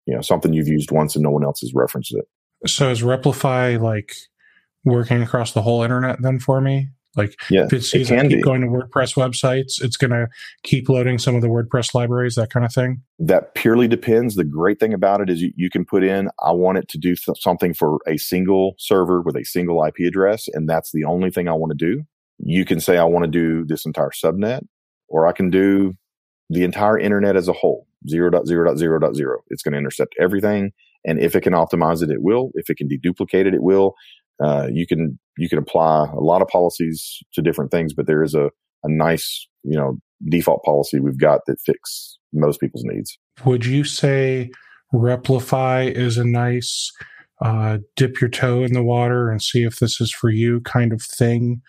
you 0.07 0.15
know 0.15 0.21
something 0.21 0.53
you've 0.53 0.69
used 0.69 0.91
once 0.91 1.15
and 1.15 1.23
no 1.23 1.31
one 1.31 1.45
else 1.45 1.61
has 1.61 1.73
referenced 1.75 2.15
it. 2.15 2.25
So 2.67 2.91
is 2.91 3.03
Replify 3.03 3.81
like 3.81 4.15
working 4.85 5.23
across 5.23 5.53
the 5.53 5.63
whole 5.63 5.83
internet 5.83 6.21
then 6.23 6.39
for 6.39 6.61
me? 6.61 6.89
Like 7.15 7.35
Yeah, 7.51 7.67
if 7.67 7.75
it 7.75 7.83
sees 7.83 8.11
I 8.11 8.23
keep 8.23 8.39
be. 8.39 8.41
going 8.41 8.63
to 8.63 8.69
WordPress 8.69 9.17
websites, 9.17 9.83
it's 9.83 9.99
going 9.99 10.13
to 10.13 10.29
keep 10.63 10.89
loading 10.89 11.19
some 11.19 11.35
of 11.35 11.43
the 11.43 11.49
WordPress 11.49 11.95
libraries, 11.95 12.37
that 12.37 12.49
kind 12.49 12.65
of 12.65 12.73
thing. 12.73 13.03
that 13.19 13.55
purely 13.55 13.87
depends. 13.87 14.35
The 14.35 14.45
great 14.45 14.81
thing 14.81 14.95
about 14.95 15.21
it 15.21 15.29
is 15.29 15.43
you, 15.43 15.53
you 15.55 15.69
can 15.69 15.85
put 15.85 16.03
in, 16.05 16.31
I 16.43 16.53
want 16.53 16.79
it 16.79 16.89
to 16.89 16.99
do 16.99 17.15
th- 17.15 17.39
something 17.39 17.75
for 17.75 17.99
a 18.07 18.17
single 18.17 18.77
server 18.79 19.21
with 19.21 19.37
a 19.37 19.45
single 19.45 19.85
IP 19.85 20.07
address, 20.09 20.49
and 20.55 20.67
that's 20.67 20.93
the 20.93 21.05
only 21.05 21.31
thing 21.31 21.49
I 21.49 21.53
want 21.53 21.79
to 21.79 21.87
do. 21.87 22.03
You 22.39 22.65
can 22.65 22.81
say, 22.81 22.97
I 22.97 23.05
want 23.05 23.25
to 23.27 23.31
do 23.31 23.67
this 23.67 23.85
entire 23.85 24.11
subnet, 24.11 24.63
or 25.07 25.27
I 25.27 25.33
can 25.33 25.51
do 25.51 25.93
the 26.49 26.65
entire 26.65 26.99
internet 26.99 27.37
as 27.37 27.47
a 27.47 27.53
whole 27.53 27.87
0.0.0.0. 28.11 29.37
It's 29.49 29.63
going 29.63 29.73
to 29.73 29.79
intercept 29.79 30.15
everything. 30.19 30.73
And 31.05 31.19
if 31.19 31.35
it 31.35 31.43
can 31.43 31.53
optimize 31.53 32.03
it, 32.03 32.11
it 32.11 32.23
will. 32.23 32.51
If 32.55 32.71
it 32.71 32.77
can 32.77 32.89
deduplicate 32.89 33.47
it, 33.47 33.55
it 33.55 33.63
will. 33.63 33.95
Uh, 34.43 34.69
you 34.73 34.87
can 34.87 35.19
you 35.37 35.49
can 35.49 35.59
apply 35.59 36.07
a 36.13 36.21
lot 36.21 36.43
of 36.43 36.49
policies 36.49 37.19
to 37.35 37.43
different 37.43 37.71
things, 37.71 37.95
but 37.95 38.07
there 38.07 38.23
is 38.23 38.35
a, 38.35 38.47
a 38.83 38.89
nice 38.89 39.47
you 39.63 39.79
know 39.79 39.97
default 40.29 40.63
policy 40.65 41.01
we've 41.01 41.19
got 41.19 41.41
that 41.47 41.61
fits 41.65 42.19
most 42.33 42.61
people's 42.61 42.85
needs. 42.85 43.19
Would 43.45 43.67
you 43.67 43.85
say 43.85 44.51
Replify 44.93 45.91
is 45.95 46.19
a 46.19 46.25
nice 46.25 46.91
uh, 47.41 47.79
dip 47.97 48.21
your 48.21 48.31
toe 48.31 48.63
in 48.63 48.73
the 48.73 48.83
water 48.83 49.31
and 49.31 49.43
see 49.43 49.65
if 49.65 49.79
this 49.79 50.01
is 50.01 50.13
for 50.13 50.31
you 50.31 50.61
kind 50.61 50.93
of 50.93 51.03
thing 51.03 51.61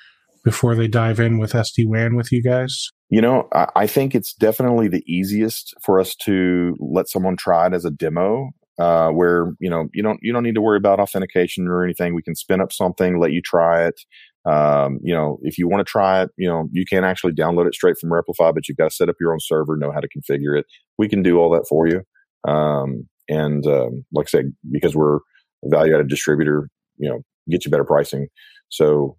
before 0.44 0.76
they 0.76 0.88
dive 0.88 1.20
in 1.20 1.38
with 1.38 1.54
SD 1.54 1.86
WAN 1.88 2.16
with 2.16 2.32
you 2.32 2.44
guys? 2.44 2.90
You 3.10 3.22
know, 3.22 3.48
I, 3.54 3.68
I 3.76 3.88
think 3.88 4.14
it's 4.14 4.34
definitely 4.34 4.88
the 4.88 5.04
easiest 5.08 5.74
for 5.82 6.00
us 6.00 6.16
to 6.24 6.76
let 6.80 7.08
someone 7.08 7.38
try 7.38 7.68
it 7.68 7.74
as 7.74 7.86
a 7.86 7.92
demo. 7.92 8.50
Uh, 8.80 9.10
where 9.10 9.54
you 9.60 9.70
know 9.70 9.88
you 9.94 10.02
don't 10.02 10.20
you 10.24 10.34
don't 10.34 10.42
need 10.42 10.56
to 10.56 10.62
worry 10.62 10.78
about 10.78 11.00
authentication 11.00 11.68
or 11.68 11.84
anything. 11.84 12.16
We 12.16 12.24
can 12.24 12.36
spin 12.36 12.60
up 12.60 12.74
something, 12.74 13.20
let 13.20 13.32
you 13.32 13.42
try 13.42 13.86
it. 13.86 14.02
Um, 14.46 15.00
you 15.04 15.14
know, 15.14 15.40
if 15.44 15.58
you 15.58 15.70
want 15.70 15.86
to 15.86 15.90
try 15.90 16.24
it, 16.24 16.32
you 16.38 16.50
know, 16.50 16.68
you 16.72 16.84
can 16.86 17.04
actually 17.04 17.34
download 17.34 17.68
it 17.68 17.76
straight 17.76 17.98
from 17.98 18.10
Replify, 18.10 18.54
but 18.54 18.68
you've 18.68 18.78
got 18.78 18.90
to 18.90 18.96
set 18.96 19.10
up 19.10 19.16
your 19.20 19.32
own 19.32 19.40
server, 19.40 19.78
know 19.78 19.92
how 19.92 20.02
to 20.02 20.10
configure 20.10 20.58
it. 20.58 20.66
We 20.98 21.08
can 21.08 21.22
do 21.22 21.38
all 21.38 21.50
that 21.52 21.68
for 21.70 21.88
you. 21.88 22.02
Um, 22.46 23.08
and 23.30 23.66
um, 23.68 24.06
like 24.12 24.28
I 24.28 24.30
said, 24.30 24.54
because 24.72 24.96
we're 24.96 25.18
a 25.18 25.70
value 25.70 25.94
added 25.94 26.10
distributor, 26.10 26.70
you 26.98 27.10
know, 27.10 27.22
get 27.50 27.64
you 27.64 27.72
better 27.72 27.86
pricing. 27.86 28.28
So 28.70 29.18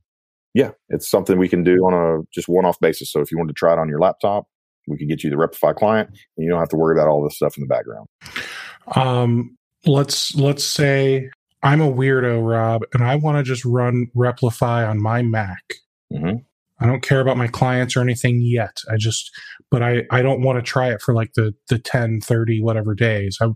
yeah, 0.53 0.71
it's 0.89 1.09
something 1.09 1.39
we 1.39 1.49
can 1.49 1.65
do 1.65 1.85
on 1.87 1.95
a 1.95 2.23
just 2.33 2.49
one 2.49 2.65
off 2.65 2.79
basis. 2.81 3.11
So 3.11 3.21
if 3.21 3.31
you 3.31 3.39
want 3.39 3.49
to 3.49 3.55
try 3.55 3.73
it 3.73 3.79
on 3.79 3.89
your 3.89 4.01
laptop, 4.01 4.47
we 4.87 4.99
can 4.99 5.09
get 5.09 5.25
you 5.25 5.31
the 5.31 5.37
Replify 5.37 5.75
client 5.75 6.11
and 6.11 6.45
you 6.45 6.51
don't 6.51 6.59
have 6.61 6.69
to 6.71 6.77
worry 6.77 6.97
about 6.97 7.09
all 7.09 7.23
this 7.23 7.37
stuff 7.37 7.57
in 7.57 7.63
the 7.63 7.69
background. 7.69 8.07
Um, 8.95 9.57
let's 9.87 10.35
let's 10.35 10.65
say 10.65 11.31
I'm 11.63 11.81
a 11.81 11.91
weirdo, 11.91 12.47
Rob, 12.47 12.83
and 12.93 13.03
I 13.03 13.17
want 13.17 13.39
to 13.39 13.43
just 13.43 13.65
run 13.65 14.07
Replify 14.15 14.89
on 14.89 15.01
my 15.01 15.23
Mac. 15.23 15.63
Mhm. 16.13 16.45
I 16.81 16.87
don't 16.87 17.03
care 17.03 17.21
about 17.21 17.37
my 17.37 17.47
clients 17.47 17.97
or 17.97 18.01
anything 18.01 18.41
yet. 18.43 18.79
I 18.91 18.97
just, 18.97 19.31
but 19.71 19.83
I, 19.83 20.03
I 20.11 20.23
don't 20.23 20.43
want 20.43 20.59
to 20.59 20.63
try 20.63 20.93
it 20.93 21.01
for 21.01 21.15
like 21.15 21.33
the, 21.35 21.55
the 21.69 21.79
10, 21.79 22.21
30, 22.21 22.61
whatever 22.63 22.95
days. 22.95 23.39
I, 23.41 23.47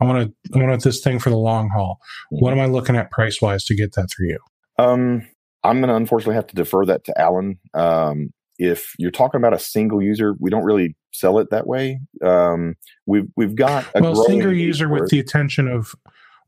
I 0.00 0.04
want 0.04 0.34
to, 0.52 0.58
I 0.58 0.62
want 0.62 0.82
this 0.82 1.00
thing 1.00 1.20
for 1.20 1.30
the 1.30 1.38
long 1.38 1.70
haul. 1.70 1.98
What 2.30 2.52
am 2.52 2.58
I 2.58 2.66
looking 2.66 2.96
at 2.96 3.12
price 3.12 3.40
wise 3.40 3.64
to 3.66 3.76
get 3.76 3.92
that 3.94 4.08
through 4.10 4.30
you? 4.30 4.38
Um, 4.76 5.26
I'm 5.62 5.78
going 5.80 5.88
to 5.88 5.94
unfortunately 5.94 6.34
have 6.34 6.48
to 6.48 6.56
defer 6.56 6.84
that 6.86 7.04
to 7.04 7.18
Alan. 7.18 7.58
Um, 7.74 8.32
if 8.58 8.94
you're 8.98 9.10
talking 9.10 9.38
about 9.38 9.54
a 9.54 9.58
single 9.58 10.02
user, 10.02 10.34
we 10.38 10.50
don't 10.50 10.64
really 10.64 10.96
sell 11.12 11.38
it 11.38 11.50
that 11.50 11.66
way. 11.66 12.00
Um, 12.22 12.76
we've 13.06 13.28
we've 13.36 13.54
got 13.54 13.86
a 13.94 14.02
well, 14.02 14.24
single 14.24 14.52
user 14.52 14.88
with 14.88 15.08
the 15.10 15.20
intention 15.20 15.68
of 15.68 15.94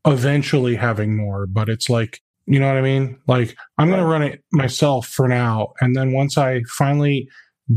eventually 0.05 0.75
having 0.75 1.15
more, 1.15 1.47
but 1.47 1.69
it's 1.69 1.89
like 1.89 2.21
you 2.45 2.59
know 2.59 2.67
what 2.67 2.77
I 2.77 2.81
mean. 2.81 3.19
Like 3.27 3.57
I'm 3.77 3.89
going 3.89 3.99
to 3.99 4.05
run 4.05 4.23
it 4.23 4.43
myself 4.51 5.07
for 5.07 5.27
now, 5.27 5.73
and 5.81 5.95
then 5.95 6.13
once 6.13 6.37
I 6.37 6.63
finally 6.69 7.27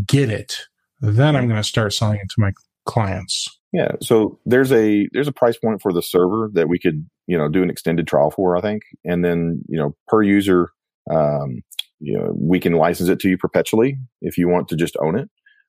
get 0.06 0.30
it, 0.30 0.54
then 1.00 1.36
I'm 1.36 1.46
going 1.46 1.60
to 1.60 1.68
start 1.68 1.92
selling 1.92 2.20
it 2.20 2.28
to 2.28 2.40
my 2.40 2.52
clients. 2.86 3.48
Yeah. 3.72 3.92
So 4.00 4.38
there's 4.46 4.72
a 4.72 5.08
there's 5.12 5.28
a 5.28 5.32
price 5.32 5.56
point 5.56 5.82
for 5.82 5.92
the 5.92 6.02
server 6.02 6.50
that 6.54 6.68
we 6.68 6.78
could 6.78 7.08
you 7.26 7.36
know 7.36 7.48
do 7.48 7.62
an 7.62 7.70
extended 7.70 8.06
trial 8.06 8.30
for, 8.30 8.56
I 8.56 8.60
think, 8.60 8.82
and 9.04 9.24
then 9.24 9.62
you 9.68 9.78
know 9.78 9.96
per 10.08 10.22
user 10.22 10.70
um, 11.10 11.62
you 12.01 12.16
know, 12.16 12.34
we 12.36 12.59
can 12.59 12.72
license 12.72 13.09
it 13.09 13.20
to 13.20 13.28
you 13.28 13.38
perpetually 13.38 13.98
if 14.22 14.36
you 14.36 14.48
want 14.48 14.68
to 14.68 14.76
just 14.76 14.96
own 15.01 15.18
it 15.18 15.28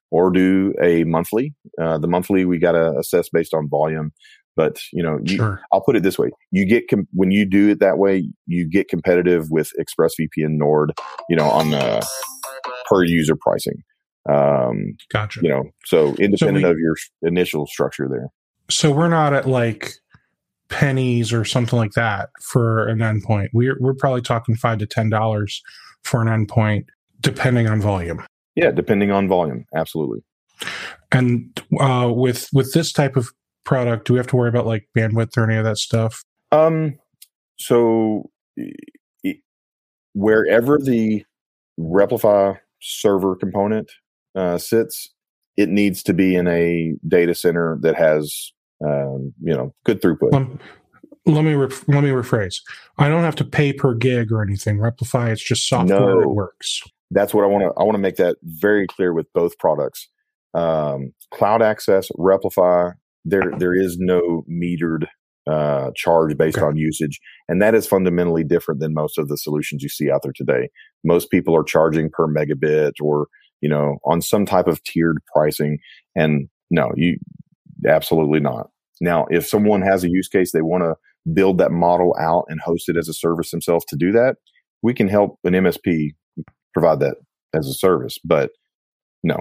or 0.09 0.31
do 0.31 0.73
a 0.81 1.03
monthly. 1.03 1.53
Uh, 1.79 1.97
the 1.97 2.07
monthly 2.07 2.45
we 2.45 2.57
got 2.57 2.73
to 2.73 2.97
assess 2.97 3.29
based 3.29 3.53
on 3.53 3.69
volume. 3.69 4.11
But 4.55 4.79
you 4.91 5.01
know, 5.01 5.19
you, 5.23 5.37
sure. 5.37 5.61
I'll 5.71 5.81
put 5.81 5.95
it 5.95 6.03
this 6.03 6.19
way: 6.19 6.29
you 6.51 6.65
get 6.65 6.89
com- 6.89 7.07
when 7.13 7.31
you 7.31 7.45
do 7.45 7.69
it 7.69 7.79
that 7.79 7.97
way, 7.97 8.29
you 8.47 8.67
get 8.67 8.89
competitive 8.89 9.49
with 9.49 9.71
ExpressVPN 9.79 10.57
Nord. 10.57 10.91
You 11.29 11.37
know, 11.37 11.49
on 11.49 11.71
the 11.71 12.05
per 12.89 13.03
user 13.03 13.35
pricing. 13.39 13.83
Um, 14.29 14.97
gotcha. 15.11 15.39
You 15.41 15.49
know, 15.49 15.63
so 15.85 16.13
independent 16.15 16.63
so 16.63 16.67
we, 16.67 16.71
of 16.71 16.77
your 16.79 16.95
initial 17.21 17.65
structure 17.65 18.07
there. 18.09 18.27
So 18.69 18.91
we're 18.91 19.07
not 19.07 19.33
at 19.33 19.47
like 19.47 19.93
pennies 20.67 21.31
or 21.31 21.45
something 21.45 21.79
like 21.79 21.93
that 21.93 22.29
for 22.41 22.87
an 22.87 22.99
endpoint. 22.99 23.49
We're 23.53 23.77
we're 23.79 23.93
probably 23.93 24.21
talking 24.21 24.55
five 24.55 24.79
to 24.79 24.85
ten 24.85 25.09
dollars 25.09 25.61
for 26.03 26.21
an 26.21 26.27
endpoint, 26.27 26.85
depending 27.19 27.67
on 27.67 27.81
volume. 27.81 28.25
Yeah, 28.55 28.71
depending 28.71 29.11
on 29.11 29.27
volume, 29.27 29.65
absolutely. 29.75 30.23
And 31.11 31.61
uh, 31.79 32.11
with 32.13 32.49
with 32.53 32.73
this 32.73 32.91
type 32.91 33.15
of 33.15 33.29
product, 33.63 34.07
do 34.07 34.13
we 34.13 34.19
have 34.19 34.27
to 34.27 34.35
worry 34.35 34.49
about 34.49 34.65
like 34.65 34.87
bandwidth 34.97 35.37
or 35.37 35.49
any 35.49 35.57
of 35.57 35.63
that 35.65 35.77
stuff? 35.77 36.23
Um, 36.51 36.97
so 37.57 38.29
wherever 40.13 40.77
the 40.77 41.23
Replify 41.79 42.57
server 42.81 43.35
component 43.35 43.91
uh, 44.35 44.57
sits, 44.57 45.13
it 45.57 45.69
needs 45.69 46.03
to 46.03 46.13
be 46.13 46.35
in 46.35 46.47
a 46.47 46.93
data 47.07 47.33
center 47.33 47.77
that 47.81 47.95
has 47.95 48.51
um, 48.85 49.33
you 49.41 49.53
know 49.53 49.73
good 49.85 50.01
throughput. 50.01 50.33
Um, 50.33 50.59
let 51.25 51.43
me 51.43 51.53
re- 51.53 51.75
let 51.87 52.03
me 52.03 52.09
rephrase. 52.09 52.61
I 52.97 53.09
don't 53.09 53.23
have 53.23 53.35
to 53.37 53.45
pay 53.45 53.73
per 53.73 53.93
gig 53.93 54.31
or 54.31 54.41
anything. 54.41 54.77
Replify 54.77 55.31
it's 55.31 55.43
just 55.43 55.67
software. 55.67 55.99
No, 55.99 56.21
it 56.21 56.29
works. 56.29 56.81
That's 57.11 57.33
what 57.33 57.43
I 57.43 57.47
want 57.47 57.63
to. 57.63 57.79
I 57.79 57.83
want 57.83 57.95
to 57.95 58.01
make 58.01 58.15
that 58.15 58.37
very 58.43 58.87
clear 58.87 59.13
with 59.13 59.31
both 59.33 59.57
products. 59.59 60.07
Um, 60.53 61.13
cloud 61.33 61.61
access, 61.61 62.09
Replify. 62.17 62.93
There 63.23 63.53
there 63.57 63.75
is 63.75 63.97
no 63.99 64.43
metered 64.49 65.05
uh, 65.47 65.91
charge 65.95 66.37
based 66.37 66.57
okay. 66.57 66.65
on 66.65 66.77
usage, 66.77 67.19
and 67.47 67.61
that 67.61 67.75
is 67.75 67.87
fundamentally 67.87 68.43
different 68.43 68.79
than 68.79 68.93
most 68.93 69.17
of 69.17 69.27
the 69.27 69.37
solutions 69.37 69.83
you 69.83 69.89
see 69.89 70.09
out 70.09 70.21
there 70.23 70.33
today. 70.33 70.69
Most 71.03 71.29
people 71.29 71.55
are 71.55 71.63
charging 71.63 72.09
per 72.09 72.27
megabit 72.27 72.93
or 72.99 73.27
you 73.61 73.69
know 73.69 73.97
on 74.05 74.21
some 74.21 74.45
type 74.45 74.67
of 74.67 74.83
tiered 74.83 75.17
pricing, 75.33 75.77
and 76.15 76.49
no, 76.71 76.89
you 76.95 77.17
absolutely 77.87 78.39
not. 78.39 78.69
Now, 79.01 79.25
if 79.29 79.47
someone 79.47 79.81
has 79.81 80.03
a 80.03 80.09
use 80.09 80.27
case 80.27 80.51
they 80.51 80.61
want 80.61 80.83
to 80.83 80.95
build 81.33 81.57
that 81.59 81.71
model 81.71 82.15
out 82.19 82.45
and 82.47 82.59
host 82.61 82.89
it 82.89 82.97
as 82.97 83.07
a 83.07 83.13
service 83.13 83.51
themselves 83.51 83.85
to 83.85 83.95
do 83.95 84.11
that, 84.11 84.37
we 84.81 84.93
can 84.93 85.07
help 85.07 85.37
an 85.43 85.53
MSP 85.53 86.11
provide 86.73 86.99
that 86.99 87.15
as 87.53 87.67
a 87.67 87.73
service. 87.73 88.17
But 88.23 88.51
no. 89.23 89.35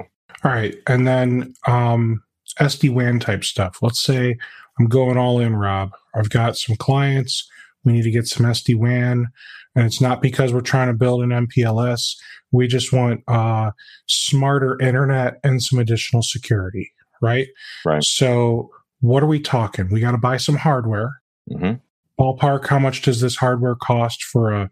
All 0.45 0.53
right. 0.53 0.76
And 0.87 1.07
then 1.07 1.55
um, 1.66 2.22
SD 2.59 2.93
WAN 2.93 3.20
type 3.20 3.45
stuff. 3.45 3.78
Let's 3.83 4.03
say 4.03 4.37
I'm 4.78 4.87
going 4.87 5.16
all 5.16 5.41
in, 5.41 5.57
Rob. 5.57 5.93
I've 6.14 6.31
got 6.31 6.57
some 6.57 6.76
clients. 6.76 7.49
We 7.85 7.93
need 7.93 8.03
to 8.03 8.11
get 8.11 8.26
some 8.26 8.47
SD 8.47 8.76
WAN. 8.76 9.28
And 9.74 9.87
it's 9.87 10.01
not 10.01 10.20
because 10.20 10.53
we're 10.53 10.61
trying 10.61 10.89
to 10.89 10.95
build 10.95 11.22
an 11.22 11.31
MPLS. 11.31 12.16
We 12.53 12.66
just 12.66 12.93
want 12.93 13.22
uh, 13.28 13.70
smarter 14.09 14.81
internet 14.81 15.39
and 15.45 15.62
some 15.62 15.78
additional 15.78 16.22
security. 16.22 16.93
Right. 17.22 17.49
Right. 17.85 18.03
So, 18.03 18.70
what 19.01 19.22
are 19.22 19.26
we 19.26 19.41
talking? 19.41 19.89
We 19.91 20.01
got 20.01 20.12
to 20.12 20.18
buy 20.18 20.37
some 20.37 20.57
hardware. 20.57 21.19
Mm-hmm. 21.51 21.74
Ballpark, 22.20 22.66
how 22.66 22.78
much 22.78 23.03
does 23.03 23.20
this 23.20 23.36
hardware 23.36 23.74
cost 23.74 24.22
for 24.24 24.53
a 24.53 24.70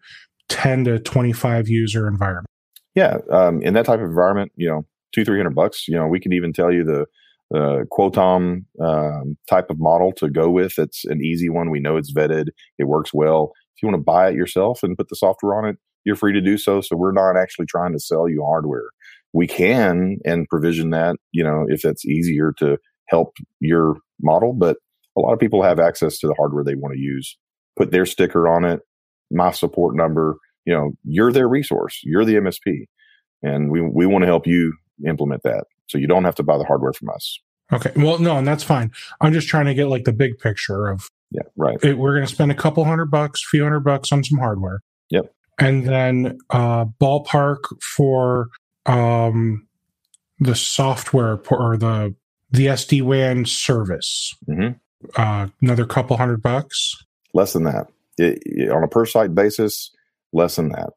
10 0.48 0.84
to 0.84 0.98
25 0.98 1.68
user 1.68 2.06
environment? 2.06 2.46
Yeah, 2.94 3.18
um, 3.30 3.62
in 3.62 3.74
that 3.74 3.86
type 3.86 4.00
of 4.00 4.06
environment, 4.06 4.52
you 4.56 4.68
know, 4.68 4.86
two, 5.14 5.24
300 5.24 5.54
bucks, 5.54 5.86
you 5.88 5.94
know, 5.94 6.06
we 6.06 6.20
can 6.20 6.32
even 6.32 6.52
tell 6.52 6.72
you 6.72 6.84
the 6.84 7.06
uh, 7.54 7.84
Qualcomm 7.90 8.64
um, 8.80 9.36
type 9.48 9.70
of 9.70 9.78
model 9.78 10.12
to 10.12 10.28
go 10.28 10.50
with. 10.50 10.78
It's 10.78 11.04
an 11.04 11.22
easy 11.22 11.48
one. 11.48 11.70
We 11.70 11.80
know 11.80 11.96
it's 11.96 12.12
vetted. 12.12 12.48
It 12.78 12.84
works 12.84 13.14
well. 13.14 13.52
If 13.76 13.82
you 13.82 13.88
want 13.88 14.00
to 14.00 14.04
buy 14.04 14.28
it 14.28 14.34
yourself 14.34 14.82
and 14.82 14.96
put 14.96 15.08
the 15.08 15.16
software 15.16 15.56
on 15.56 15.64
it, 15.64 15.76
you're 16.04 16.16
free 16.16 16.32
to 16.32 16.40
do 16.40 16.58
so. 16.58 16.80
So 16.80 16.96
we're 16.96 17.12
not 17.12 17.36
actually 17.36 17.66
trying 17.66 17.92
to 17.92 18.00
sell 18.00 18.28
you 18.28 18.42
hardware. 18.44 18.88
We 19.32 19.46
can 19.46 20.18
and 20.24 20.48
provision 20.48 20.90
that, 20.90 21.16
you 21.32 21.44
know, 21.44 21.66
if 21.68 21.82
that's 21.82 22.04
easier 22.04 22.52
to 22.58 22.78
help 23.08 23.36
your 23.60 23.96
model, 24.20 24.52
but 24.52 24.78
a 25.18 25.20
lot 25.20 25.32
of 25.32 25.38
people 25.38 25.62
have 25.62 25.80
access 25.80 26.18
to 26.18 26.26
the 26.26 26.34
hardware 26.34 26.64
they 26.64 26.74
want 26.74 26.94
to 26.94 27.00
use. 27.00 27.36
Put 27.76 27.90
their 27.90 28.06
sticker 28.06 28.48
on 28.48 28.64
it, 28.64 28.80
my 29.30 29.50
support 29.50 29.96
number. 29.96 30.36
You 30.64 30.74
know, 30.74 30.92
you're 31.04 31.32
their 31.32 31.48
resource. 31.48 32.00
You're 32.04 32.24
the 32.24 32.34
MSP, 32.34 32.84
and 33.42 33.70
we 33.70 33.80
we 33.80 34.06
want 34.06 34.22
to 34.22 34.26
help 34.26 34.46
you 34.46 34.74
implement 35.06 35.42
that. 35.42 35.64
So 35.88 35.98
you 35.98 36.06
don't 36.06 36.24
have 36.24 36.34
to 36.36 36.42
buy 36.42 36.58
the 36.58 36.64
hardware 36.64 36.92
from 36.92 37.08
us. 37.10 37.38
Okay. 37.72 37.92
Well, 37.96 38.18
no, 38.18 38.36
and 38.36 38.46
that's 38.46 38.64
fine. 38.64 38.90
I'm 39.20 39.32
just 39.32 39.48
trying 39.48 39.66
to 39.66 39.74
get 39.74 39.88
like 39.88 40.04
the 40.04 40.12
big 40.12 40.38
picture 40.38 40.88
of 40.88 41.08
yeah, 41.30 41.42
right. 41.56 41.82
It, 41.82 41.98
we're 41.98 42.14
going 42.14 42.26
to 42.26 42.32
spend 42.32 42.50
a 42.50 42.54
couple 42.54 42.84
hundred 42.84 43.10
bucks, 43.10 43.44
few 43.48 43.62
hundred 43.62 43.80
bucks 43.80 44.12
on 44.12 44.24
some 44.24 44.38
hardware. 44.38 44.80
Yep. 45.10 45.32
And 45.58 45.86
then 45.86 46.38
uh, 46.50 46.86
ballpark 47.00 47.58
for 47.82 48.48
um, 48.86 49.66
the 50.38 50.54
software 50.54 51.40
or 51.50 51.76
the 51.76 52.14
the 52.50 52.66
SD 52.66 53.02
WAN 53.02 53.44
service. 53.44 54.34
Mm-hmm 54.48 54.78
uh, 55.16 55.48
another 55.60 55.86
couple 55.86 56.16
hundred 56.16 56.42
bucks. 56.42 56.94
Less 57.34 57.52
than 57.52 57.64
that. 57.64 57.88
It, 58.16 58.42
it, 58.44 58.70
on 58.70 58.82
a 58.82 58.88
per 58.88 59.06
site 59.06 59.34
basis, 59.34 59.90
less 60.32 60.56
than 60.56 60.70
that. 60.70 60.90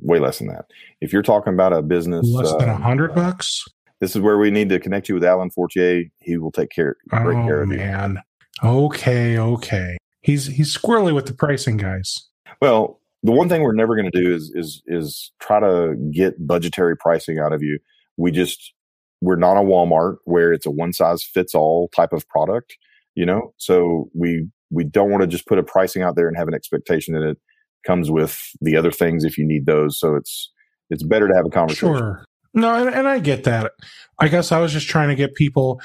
Way 0.00 0.18
less 0.18 0.38
than 0.38 0.48
that. 0.48 0.66
If 1.00 1.12
you're 1.12 1.22
talking 1.22 1.52
about 1.52 1.72
a 1.72 1.82
business, 1.82 2.26
less 2.26 2.52
than 2.54 2.68
a 2.68 2.74
um, 2.74 2.82
hundred 2.82 3.14
bucks. 3.14 3.64
This 4.00 4.16
is 4.16 4.22
where 4.22 4.38
we 4.38 4.50
need 4.50 4.70
to 4.70 4.78
connect 4.78 5.10
you 5.10 5.14
with 5.14 5.24
Alan 5.24 5.50
Fortier. 5.50 6.04
He 6.20 6.38
will 6.38 6.52
take 6.52 6.70
care, 6.70 6.96
great 7.08 7.36
oh, 7.36 7.46
care 7.46 7.62
of 7.62 7.68
man. 7.68 7.78
you. 7.78 7.84
man. 7.84 8.22
Okay, 8.62 9.38
okay. 9.38 9.98
He's 10.22 10.46
he's 10.46 10.76
squirrely 10.76 11.14
with 11.14 11.26
the 11.26 11.34
pricing, 11.34 11.76
guys. 11.76 12.26
Well, 12.62 13.00
the 13.22 13.32
one 13.32 13.48
thing 13.48 13.62
we're 13.62 13.72
never 13.72 13.96
going 13.96 14.10
to 14.10 14.22
do 14.22 14.34
is 14.34 14.50
is 14.54 14.82
is 14.86 15.32
try 15.40 15.60
to 15.60 15.94
get 16.12 16.46
budgetary 16.46 16.96
pricing 16.96 17.38
out 17.38 17.52
of 17.52 17.62
you. 17.62 17.78
We 18.16 18.30
just 18.30 18.72
we're 19.20 19.36
not 19.36 19.56
a 19.56 19.60
Walmart 19.60 20.16
where 20.24 20.52
it's 20.52 20.66
a 20.66 20.70
one 20.70 20.92
size 20.92 21.22
fits 21.22 21.54
all 21.54 21.88
type 21.88 22.12
of 22.12 22.26
product 22.28 22.76
you 23.14 23.26
know? 23.26 23.52
So 23.56 24.10
we 24.14 24.48
we 24.70 24.84
don't 24.84 25.10
want 25.10 25.22
to 25.22 25.26
just 25.26 25.46
put 25.46 25.58
a 25.58 25.62
pricing 25.62 26.02
out 26.02 26.16
there 26.16 26.28
and 26.28 26.36
have 26.36 26.48
an 26.48 26.54
expectation 26.54 27.14
that 27.14 27.28
it 27.28 27.38
comes 27.86 28.10
with 28.10 28.38
the 28.60 28.76
other 28.76 28.90
things 28.90 29.24
if 29.24 29.36
you 29.38 29.46
need 29.46 29.66
those. 29.66 29.98
So 29.98 30.14
it's 30.14 30.50
it's 30.90 31.02
better 31.02 31.28
to 31.28 31.34
have 31.34 31.46
a 31.46 31.50
conversation. 31.50 31.96
Sure. 31.96 32.24
No 32.52 32.74
and, 32.74 32.92
and 32.92 33.06
i 33.06 33.20
get 33.20 33.44
that. 33.44 33.72
I 34.18 34.28
guess 34.28 34.50
i 34.52 34.58
was 34.58 34.72
just 34.72 34.88
trying 34.88 35.08
to 35.08 35.14
get 35.14 35.34
people 35.34 35.80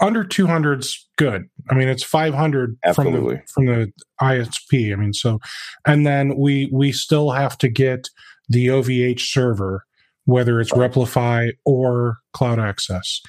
under 0.00 0.24
200's 0.24 1.06
good. 1.16 1.44
I 1.70 1.74
mean 1.74 1.88
it's 1.88 2.02
500 2.02 2.78
Absolutely. 2.84 3.42
from 3.52 3.66
the 3.66 3.72
from 3.74 3.82
the 3.84 3.92
isp 4.22 4.92
i 4.92 4.96
mean 4.96 5.12
so 5.12 5.38
and 5.86 6.06
then 6.06 6.36
we 6.36 6.68
we 6.72 6.92
still 6.92 7.30
have 7.30 7.58
to 7.58 7.68
get 7.68 8.08
the 8.48 8.68
ovh 8.68 9.20
server 9.20 9.84
whether 10.24 10.60
it's 10.60 10.72
right. 10.72 10.90
replify 10.90 11.50
or 11.64 12.18
cloud 12.32 12.58
access 12.58 13.20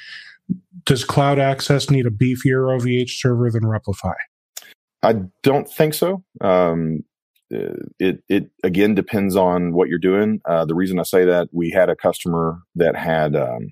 does 0.86 1.04
Cloud 1.04 1.40
Access 1.40 1.90
need 1.90 2.06
a 2.06 2.12
beefier 2.12 2.68
OVH 2.78 3.10
server 3.10 3.52
than 3.52 3.64
Replify? 3.64 4.16
I 5.04 5.16
don't 5.44 5.70
think 5.70 5.94
so. 5.94 6.24
Um, 6.42 7.04
it 7.50 8.22
it 8.30 8.50
again 8.64 8.96
depends 8.96 9.36
on 9.36 9.74
what 9.74 9.90
you're 9.90 9.98
doing. 9.98 10.40
Uh, 10.48 10.66
the 10.66 10.76
reason 10.76 11.00
I 11.00 11.04
say 11.04 11.26
that 11.26 11.50
we 11.52 11.72
had 11.72 11.90
a 11.90 11.96
customer 11.96 12.60
that 12.76 12.96
had 12.96 13.36
um, 13.36 13.70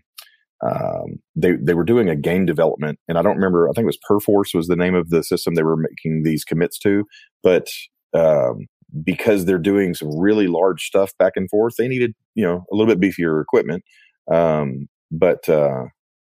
um, 0.65 1.19
they 1.35 1.53
they 1.61 1.73
were 1.73 1.83
doing 1.83 2.09
a 2.09 2.15
game 2.15 2.45
development, 2.45 2.99
and 3.07 3.17
I 3.17 3.21
don't 3.21 3.35
remember. 3.35 3.69
I 3.69 3.73
think 3.73 3.83
it 3.83 3.87
was 3.87 3.99
Perforce 4.07 4.53
was 4.53 4.67
the 4.67 4.75
name 4.75 4.95
of 4.95 5.09
the 5.09 5.23
system 5.23 5.53
they 5.53 5.63
were 5.63 5.77
making 5.77 6.23
these 6.23 6.43
commits 6.43 6.79
to, 6.79 7.03
but 7.43 7.67
um, 8.13 8.67
because 9.03 9.45
they're 9.45 9.59
doing 9.59 9.93
some 9.93 10.17
really 10.17 10.47
large 10.47 10.83
stuff 10.83 11.11
back 11.19 11.33
and 11.35 11.49
forth, 11.49 11.75
they 11.77 11.87
needed 11.87 12.13
you 12.35 12.45
know 12.45 12.65
a 12.71 12.75
little 12.75 12.93
bit 12.93 13.01
beefier 13.01 13.41
equipment. 13.41 13.83
Um, 14.31 14.87
but 15.11 15.47
uh, 15.47 15.85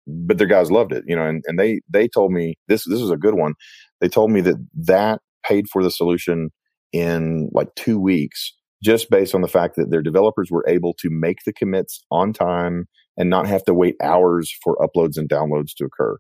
but 0.09 0.37
their 0.37 0.47
guys 0.47 0.71
loved 0.71 0.91
it, 0.91 1.03
you 1.07 1.15
know, 1.15 1.25
and, 1.25 1.43
and 1.47 1.59
they 1.59 1.81
they 1.89 2.07
told 2.07 2.31
me 2.31 2.55
this 2.67 2.85
this 2.85 3.01
is 3.01 3.11
a 3.11 3.17
good 3.17 3.35
one. 3.35 3.53
They 4.01 4.09
told 4.09 4.31
me 4.31 4.41
that 4.41 4.55
that 4.75 5.19
paid 5.45 5.67
for 5.69 5.83
the 5.83 5.91
solution 5.91 6.49
in 6.91 7.49
like 7.53 7.73
two 7.75 7.99
weeks, 7.99 8.53
just 8.83 9.09
based 9.09 9.35
on 9.35 9.41
the 9.41 9.47
fact 9.47 9.75
that 9.75 9.91
their 9.91 10.01
developers 10.01 10.49
were 10.51 10.65
able 10.67 10.93
to 10.99 11.09
make 11.09 11.39
the 11.45 11.53
commits 11.53 12.03
on 12.11 12.33
time 12.33 12.87
and 13.17 13.29
not 13.29 13.47
have 13.47 13.63
to 13.65 13.73
wait 13.73 13.95
hours 14.01 14.51
for 14.63 14.77
uploads 14.77 15.17
and 15.17 15.29
downloads 15.29 15.73
to 15.77 15.85
occur. 15.85 16.17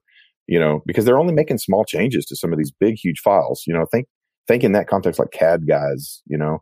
You 0.47 0.59
know, 0.59 0.81
because 0.85 1.05
they're 1.05 1.19
only 1.19 1.33
making 1.33 1.59
small 1.59 1.85
changes 1.85 2.25
to 2.25 2.35
some 2.35 2.51
of 2.51 2.57
these 2.57 2.71
big, 2.71 2.95
huge 2.95 3.19
files. 3.19 3.63
You 3.67 3.73
know, 3.73 3.85
think 3.91 4.07
think 4.47 4.63
in 4.63 4.73
that 4.73 4.87
context 4.87 5.19
like 5.19 5.31
CAD 5.31 5.67
guys. 5.67 6.21
You 6.27 6.37
know, 6.37 6.59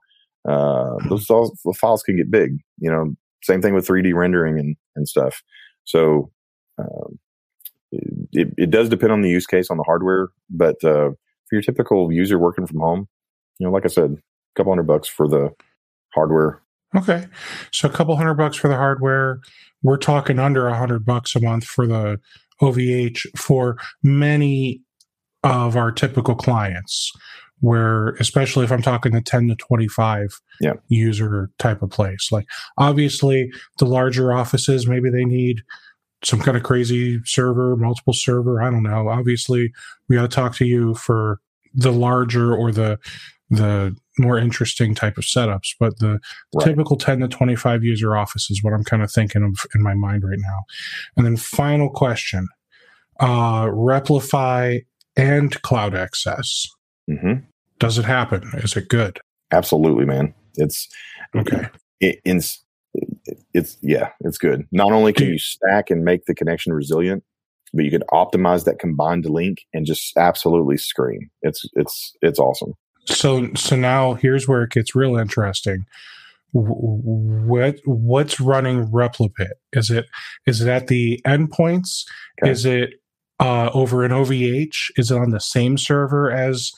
uh, 0.48 0.96
those, 1.10 1.26
those 1.28 1.52
files 1.78 2.04
can 2.04 2.18
get 2.18 2.30
big. 2.30 2.58
You 2.80 2.92
know, 2.92 3.14
same 3.44 3.62
thing 3.62 3.74
with 3.74 3.88
3D 3.88 4.14
rendering 4.14 4.60
and 4.60 4.76
and 4.96 5.08
stuff. 5.08 5.42
So 5.86 6.32
um, 6.78 7.20
it, 7.92 8.54
it 8.58 8.70
does 8.70 8.90
depend 8.90 9.12
on 9.12 9.22
the 9.22 9.30
use 9.30 9.46
case 9.46 9.70
on 9.70 9.78
the 9.78 9.84
hardware, 9.84 10.30
but 10.50 10.76
uh, 10.84 11.12
for 11.48 11.54
your 11.54 11.62
typical 11.62 12.12
user 12.12 12.38
working 12.38 12.68
from 12.68 12.80
home, 12.80 13.08
you 13.60 13.66
know, 13.66 13.72
like 13.72 13.86
I 13.86 13.90
said, 13.90 14.12
a 14.12 14.20
couple 14.56 14.72
hundred 14.72 14.88
bucks 14.88 15.08
for 15.08 15.28
the 15.28 15.52
hardware. 16.14 16.62
Okay, 16.96 17.28
so 17.72 17.88
a 17.88 17.92
couple 17.92 18.16
hundred 18.16 18.36
bucks 18.36 18.58
for 18.58 18.68
the 18.68 18.76
hardware. 18.76 19.40
We're 19.84 19.98
talking 19.98 20.40
under 20.40 20.68
a 20.68 20.78
hundred 20.78 21.06
bucks 21.06 21.36
a 21.36 21.42
month 21.42 21.66
for 21.66 21.86
the 21.86 22.20
OVH 22.62 23.38
for 23.38 23.78
many 24.04 24.82
of 25.44 25.76
our 25.76 25.92
typical 25.92 26.36
clients. 26.36 27.12
Where, 27.60 28.10
especially 28.20 28.66
if 28.66 28.72
I'm 28.72 28.84
talking 28.84 29.14
the 29.14 29.22
10 29.22 29.48
to 29.48 29.56
25 29.56 30.28
yeah. 30.62 30.74
user 30.90 31.50
type 31.58 31.82
of 31.82 31.90
place, 31.90 32.30
like 32.32 32.46
obviously 32.78 33.52
the 33.80 33.86
larger 33.86 34.32
offices, 34.32 34.86
maybe 34.86 35.10
they 35.10 35.26
need 35.26 35.64
some 36.24 36.40
kind 36.40 36.58
of 36.58 36.64
crazy 36.64 37.20
server, 37.26 37.76
multiple 37.76 38.14
server. 38.14 38.62
I 38.62 38.70
don't 38.70 38.84
know. 38.84 39.10
Obviously, 39.10 39.72
we 40.10 40.16
got 40.16 40.24
to 40.24 40.28
talk 40.28 40.56
to 40.56 40.66
you 40.66 40.96
for 40.96 41.40
the 41.74 41.92
larger 41.92 42.56
or 42.56 42.72
the 42.72 42.98
the 43.50 43.96
more 44.20 44.38
interesting 44.38 44.94
type 44.94 45.18
of 45.18 45.24
setups. 45.24 45.70
But 45.80 46.00
the 46.00 46.20
right. 46.54 46.66
typical 46.66 46.98
10 46.98 47.20
to 47.20 47.28
25 47.30 47.84
user 47.84 48.18
office 48.18 48.50
is 48.50 48.62
what 48.62 48.74
I'm 48.74 48.84
kind 48.84 49.02
of 49.02 49.12
thinking 49.12 49.44
of 49.44 49.66
in 49.74 49.82
my 49.82 49.94
mind 49.94 50.24
right 50.24 50.40
now. 50.40 50.64
And 51.16 51.26
then 51.26 51.38
final 51.38 51.90
question: 51.90 52.48
uh, 53.20 53.66
Replify 53.68 54.82
and 55.16 55.62
Cloud 55.62 55.96
Access. 55.96 56.68
Mm-hmm. 57.10 57.46
Does 57.80 57.98
it 57.98 58.06
happen? 58.06 58.50
Is 58.56 58.76
it 58.76 58.90
good? 58.90 59.20
Absolutely, 59.52 60.06
man. 60.06 60.34
It's 60.56 60.88
okay. 61.36 61.70
It, 62.00 62.20
it's 62.26 62.64
it's 63.54 63.78
yeah, 63.82 64.10
it's 64.22 64.38
good. 64.38 64.68
Not 64.72 64.92
only 64.92 65.14
can 65.14 65.28
you 65.28 65.40
stack 65.40 65.90
and 65.90 66.04
make 66.04 66.26
the 66.26 66.36
connection 66.36 66.74
resilient, 66.74 67.24
but 67.74 67.86
you 67.86 67.92
can 67.92 68.04
optimize 68.12 68.66
that 68.66 68.80
combined 68.80 69.26
link 69.26 69.60
and 69.74 69.86
just 69.86 70.16
absolutely 70.18 70.78
scream. 70.78 71.30
It's 71.42 71.66
it's 71.74 72.16
it's 72.22 72.40
awesome. 72.40 72.74
So 73.06 73.54
so 73.56 73.76
now 73.76 74.14
here's 74.14 74.48
where 74.48 74.64
it 74.64 74.72
gets 74.72 74.96
real 74.96 75.18
interesting. 75.18 75.86
What 76.54 77.78
what's 77.86 78.40
running 78.40 78.88
Replify? 78.88 79.50
Is 79.74 79.90
it 79.90 80.06
is 80.46 80.62
it 80.62 80.70
at 80.70 80.88
the 80.88 81.22
endpoints? 81.26 82.06
Okay. 82.42 82.52
Is 82.52 82.66
it 82.66 82.96
uh, 83.40 83.70
over 83.74 84.04
an 84.04 84.12
OVH? 84.12 84.92
Is 84.98 85.12
it 85.12 85.18
on 85.18 85.32
the 85.32 85.40
same 85.40 85.78
server 85.78 86.32
as 86.32 86.72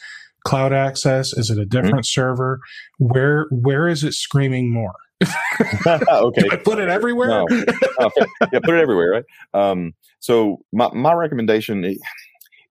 Cloud 0.46 0.74
Access? 0.74 1.34
Is 1.34 1.50
it 1.50 1.58
a 1.58 1.62
mm-hmm. 1.62 1.70
different 1.70 2.06
mm-hmm. 2.06 2.22
server? 2.22 2.60
Where 2.98 3.48
where 3.52 3.88
is 3.88 4.04
it 4.04 4.14
screaming 4.14 4.74
more? 4.74 4.96
okay. 5.88 6.44
I 6.52 6.56
put 6.58 6.80
it 6.80 6.90
everywhere. 6.90 7.28
No. 7.30 7.46
okay. 7.52 8.26
Yeah, 8.54 8.60
put 8.64 8.76
it 8.76 8.82
everywhere, 8.82 9.12
right? 9.12 9.26
Um, 9.54 9.94
so 10.20 10.60
my 10.74 10.90
my 10.94 11.14
recommendation, 11.14 11.84
you 11.84 11.98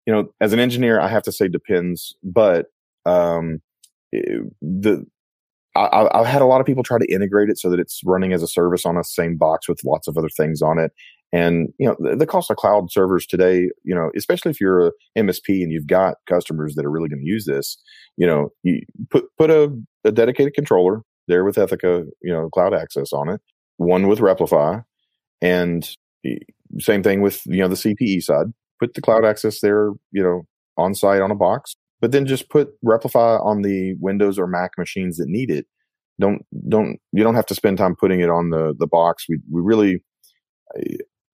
know, 0.07 0.33
as 0.41 0.53
an 0.53 0.59
engineer, 0.59 1.01
I 1.01 1.09
have 1.09 1.23
to 1.25 1.33
say 1.33 1.49
depends, 1.49 2.15
but 2.23 2.67
um, 3.05 3.61
the 4.13 5.05
I, 5.77 6.09
have 6.13 6.27
had 6.27 6.43
a 6.43 6.47
lot 6.47 6.61
of 6.61 6.67
people 6.67 6.83
try 6.83 6.99
to 6.99 7.13
integrate 7.13 7.49
it 7.49 7.59
so 7.59 7.71
that 7.71 7.79
it's 7.79 8.01
running 8.05 8.33
as 8.33 8.43
a 8.43 8.49
service 8.49 8.85
on 8.85 8.97
a 8.97 9.05
same 9.05 9.37
box 9.37 9.69
with 9.69 9.85
lots 9.85 10.09
of 10.09 10.17
other 10.19 10.29
things 10.29 10.61
on 10.61 10.79
it. 10.79 10.93
And 11.33 11.69
you 11.79 11.87
know, 11.87 11.97
the, 12.01 12.17
the 12.17 12.27
cost 12.27 12.51
of 12.51 12.57
cloud 12.57 12.91
servers 12.91 13.27
today, 13.27 13.69
you 13.85 13.95
know, 13.95 14.11
especially 14.17 14.51
if 14.51 14.61
you're 14.61 14.89
a 14.89 14.93
MSP 15.17 15.63
and 15.63 15.71
you've 15.71 15.87
got 15.87 16.17
customers 16.27 16.75
that 16.75 16.87
are 16.87 16.91
really 16.91 17.09
going 17.09 17.21
to 17.21 17.27
use 17.27 17.45
this, 17.45 17.77
you 18.17 18.27
know, 18.27 18.49
you 18.63 18.81
put 19.11 19.27
put 19.37 19.51
a, 19.51 19.71
a 20.05 20.11
dedicated 20.11 20.55
controller 20.55 21.03
there 21.29 21.45
with 21.45 21.57
Ethica, 21.57 22.05
you 22.23 22.33
know, 22.33 22.49
cloud 22.51 22.75
access 22.75 23.13
on 23.13 23.29
it, 23.29 23.41
one 23.77 24.09
with 24.09 24.19
Replify, 24.19 24.83
and 25.41 25.89
same 26.79 27.03
thing 27.03 27.21
with 27.21 27.43
you 27.47 27.59
know 27.59 27.69
the 27.69 27.75
CPE 27.75 28.23
side. 28.23 28.47
Put 28.81 28.95
the 28.95 29.01
cloud 29.01 29.25
access 29.25 29.61
there, 29.61 29.91
you 30.13 30.23
know, 30.23 30.43
on 30.77 30.95
site 30.95 31.21
on 31.21 31.31
a 31.31 31.37
box, 31.37 31.77
but 32.01 32.13
then 32.13 32.27
just 32.27 32.49
put 32.49 32.71
Replify 32.85 33.45
on 33.45 33.63
the 33.63 33.95
Windows 34.01 34.39
or 34.39 34.47
Mac 34.47 34.73
machines 34.79 35.17
that 35.19 35.29
need 35.29 35.51
it. 35.51 35.67
Don't 36.21 36.43
don't 36.69 36.99
you 37.13 37.23
don't 37.23 37.37
have 37.37 37.47
to 37.47 37.55
spend 37.55 37.79
time 37.79 37.95
putting 37.95 38.21
it 38.21 38.31
on 38.31 38.51
the 38.51 38.75
the 38.79 38.87
box. 38.87 39.27
We 39.29 39.39
we 39.51 39.61
really 39.63 40.03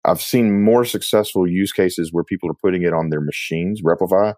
I've 0.05 0.21
seen 0.21 0.63
more 0.63 0.85
successful 0.85 1.49
use 1.49 1.73
cases 1.73 2.13
where 2.13 2.25
people 2.25 2.51
are 2.51 2.57
putting 2.63 2.83
it 2.83 2.93
on 2.93 3.09
their 3.09 3.23
machines, 3.23 3.81
Replify, 3.83 4.35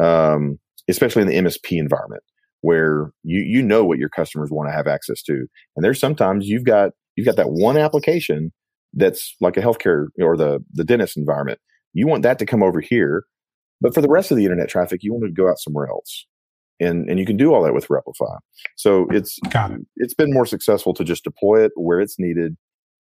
um, 0.00 0.58
especially 0.88 1.22
in 1.22 1.28
the 1.28 1.36
MSP 1.36 1.78
environment 1.78 2.24
where 2.64 3.12
you 3.24 3.40
you 3.40 3.62
know 3.62 3.84
what 3.84 3.98
your 3.98 4.08
customers 4.08 4.50
want 4.50 4.70
to 4.70 4.72
have 4.72 4.86
access 4.86 5.20
to. 5.20 5.46
And 5.76 5.84
there's 5.84 6.00
sometimes 6.00 6.48
you've 6.48 6.64
got 6.64 6.92
you've 7.14 7.26
got 7.26 7.36
that 7.36 7.50
one 7.50 7.76
application 7.76 8.52
that's 8.94 9.36
like 9.38 9.58
a 9.58 9.60
healthcare 9.60 10.06
or 10.18 10.34
the 10.34 10.64
the 10.72 10.82
dentist 10.82 11.18
environment. 11.18 11.58
You 11.92 12.06
want 12.06 12.22
that 12.22 12.38
to 12.38 12.46
come 12.46 12.62
over 12.62 12.80
here, 12.80 13.24
but 13.82 13.92
for 13.92 14.00
the 14.00 14.08
rest 14.08 14.30
of 14.30 14.38
the 14.38 14.44
internet 14.44 14.70
traffic, 14.70 15.02
you 15.02 15.12
want 15.12 15.24
to 15.26 15.30
go 15.30 15.46
out 15.48 15.58
somewhere 15.58 15.88
else. 15.88 16.26
And 16.80 17.06
and 17.08 17.18
you 17.18 17.26
can 17.26 17.36
do 17.36 17.52
all 17.52 17.62
that 17.64 17.74
with 17.74 17.88
Replify. 17.88 18.38
So 18.76 19.08
it's 19.10 19.38
got 19.50 19.72
it. 19.72 19.82
it's 19.96 20.14
been 20.14 20.32
more 20.32 20.46
successful 20.46 20.94
to 20.94 21.04
just 21.04 21.22
deploy 21.22 21.64
it 21.66 21.72
where 21.74 22.00
it's 22.00 22.18
needed 22.18 22.56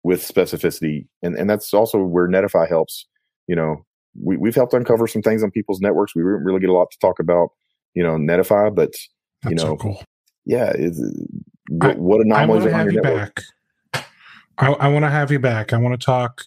with 0.02 0.26
specificity. 0.26 1.06
And 1.22 1.36
and 1.36 1.50
that's 1.50 1.74
also 1.74 2.02
where 2.02 2.28
Netify 2.28 2.66
helps. 2.66 3.06
You 3.46 3.56
know, 3.56 3.84
we, 4.18 4.38
we've 4.38 4.54
helped 4.54 4.72
uncover 4.72 5.06
some 5.06 5.20
things 5.20 5.42
on 5.42 5.50
people's 5.50 5.82
networks. 5.82 6.16
We 6.16 6.22
didn't 6.22 6.44
really 6.44 6.60
get 6.60 6.70
a 6.70 6.72
lot 6.72 6.90
to 6.92 6.98
talk 6.98 7.20
about, 7.20 7.50
you 7.92 8.02
know, 8.02 8.16
Netify, 8.16 8.74
but 8.74 8.94
that's 9.44 9.50
you 9.50 9.56
know, 9.56 9.74
so 9.74 9.76
cool. 9.76 10.02
Yeah, 10.44 10.72
what, 11.68 11.98
what 11.98 12.20
anomalies 12.20 12.66
are 12.66 12.74
on 12.74 12.90
your 12.90 13.02
network? 13.02 13.42
Back. 13.92 14.06
I, 14.58 14.72
I 14.72 14.88
want 14.88 15.04
to 15.04 15.10
have 15.10 15.30
you 15.30 15.38
back. 15.38 15.72
I 15.72 15.78
want 15.78 15.98
to 15.98 16.04
talk. 16.04 16.42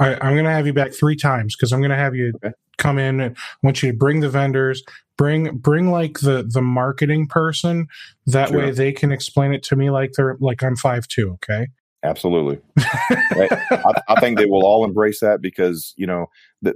I, 0.00 0.12
am 0.12 0.34
going 0.34 0.44
to 0.44 0.50
have 0.50 0.66
you 0.66 0.72
back 0.72 0.92
three 0.92 1.16
times 1.16 1.54
because 1.54 1.72
I'm 1.72 1.80
going 1.80 1.90
to 1.90 1.96
have 1.96 2.14
you 2.14 2.32
okay. 2.36 2.54
come 2.78 2.98
in. 2.98 3.20
and 3.20 3.36
I 3.36 3.40
want 3.62 3.82
you 3.82 3.92
to 3.92 3.96
bring 3.96 4.20
the 4.20 4.28
vendors, 4.28 4.82
bring 5.16 5.56
bring 5.58 5.90
like 5.90 6.20
the 6.20 6.48
the 6.48 6.62
marketing 6.62 7.26
person. 7.26 7.88
That 8.26 8.48
sure. 8.48 8.58
way 8.58 8.70
they 8.70 8.92
can 8.92 9.12
explain 9.12 9.52
it 9.52 9.62
to 9.64 9.76
me 9.76 9.90
like 9.90 10.12
they're 10.16 10.36
like 10.40 10.62
I'm 10.62 10.76
five 10.76 11.06
two. 11.08 11.32
Okay. 11.34 11.68
Absolutely. 12.04 12.58
I, 12.78 13.92
I, 14.08 14.18
think 14.18 14.36
they 14.36 14.46
will 14.46 14.66
all 14.66 14.84
embrace 14.84 15.20
that 15.20 15.40
because 15.40 15.94
you 15.96 16.06
know 16.06 16.26
that 16.62 16.74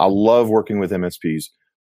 I 0.00 0.06
love 0.06 0.48
working 0.48 0.80
with 0.80 0.90
MSPs, 0.90 1.44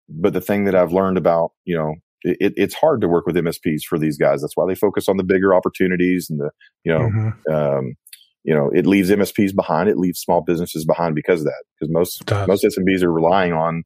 but 0.08 0.34
the 0.34 0.42
thing 0.42 0.66
that 0.66 0.76
I've 0.76 0.94
learned 0.94 1.18
about 1.18 1.54
you 1.66 1.76
know 1.76 1.96
it, 2.24 2.54
it's 2.58 2.74
hard 2.74 3.02
to 3.02 3.08
work 3.08 3.26
with 3.26 3.36
MSPs 3.36 3.84
for 3.84 3.98
these 3.98 4.18
guys. 4.18 4.42
That's 4.42 4.58
why 4.58 4.66
they 4.68 4.76
focus 4.76 5.08
on 5.08 5.18
the 5.18 5.24
bigger 5.24 5.54
opportunities 5.54 6.30
and 6.30 6.40
the, 6.40 6.52
you 6.84 6.94
know, 6.94 7.00
mm-hmm. 7.00 7.54
um, 7.54 7.96
you 8.44 8.54
know, 8.54 8.70
it 8.74 8.86
leaves 8.86 9.10
MSPs 9.10 9.56
behind. 9.56 9.90
It 9.90 9.98
leaves 9.98 10.20
small 10.20 10.42
businesses 10.42 10.86
behind 10.86 11.16
because 11.16 11.42
of 11.42 11.46
that. 11.46 11.64
Because 11.80 11.92
most 11.92 12.30
most 12.48 12.64
SMBs 12.64 13.04
are 13.04 13.12
relying 13.12 13.54
on 13.54 13.84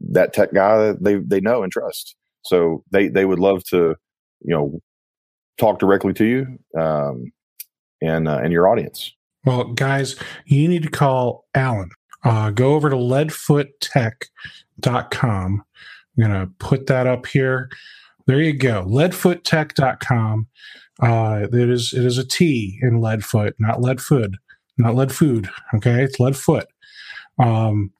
that 0.00 0.32
tech 0.32 0.52
guy 0.52 0.78
that 0.78 1.02
they 1.02 1.16
they 1.16 1.40
know 1.40 1.62
and 1.62 1.72
trust. 1.72 2.14
So 2.44 2.84
they 2.90 3.08
they 3.08 3.24
would 3.24 3.38
love 3.38 3.64
to, 3.70 3.94
you 4.40 4.54
know, 4.54 4.80
talk 5.58 5.78
directly 5.78 6.12
to 6.14 6.24
you 6.24 6.58
um, 6.78 7.32
and 8.02 8.28
uh, 8.28 8.40
and 8.42 8.52
your 8.52 8.68
audience. 8.68 9.14
Well, 9.44 9.72
guys, 9.72 10.16
you 10.44 10.68
need 10.68 10.82
to 10.82 10.90
call 10.90 11.46
Alan. 11.54 11.90
Uh, 12.24 12.50
go 12.50 12.74
over 12.74 12.90
to 12.90 12.96
leadfoottech.com 12.96 15.62
I'm 16.18 16.30
going 16.30 16.40
to 16.40 16.52
put 16.58 16.86
that 16.86 17.06
up 17.06 17.26
here. 17.26 17.70
There 18.26 18.40
you 18.40 18.52
go. 18.52 18.84
Leadfoottech.com. 18.84 20.46
Uh, 21.00 21.46
it 21.52 21.70
is 21.70 21.92
it 21.94 22.04
is 22.04 22.18
a 22.18 22.26
T 22.26 22.78
in 22.82 23.00
Leadfoot, 23.00 23.52
not 23.60 23.80
lead 23.80 24.00
food, 24.00 24.36
not 24.76 24.96
lead 24.96 25.12
food. 25.12 25.48
Okay, 25.74 26.02
it's 26.02 26.18
Leadfoot. 26.18 26.64
Um, 27.38 27.92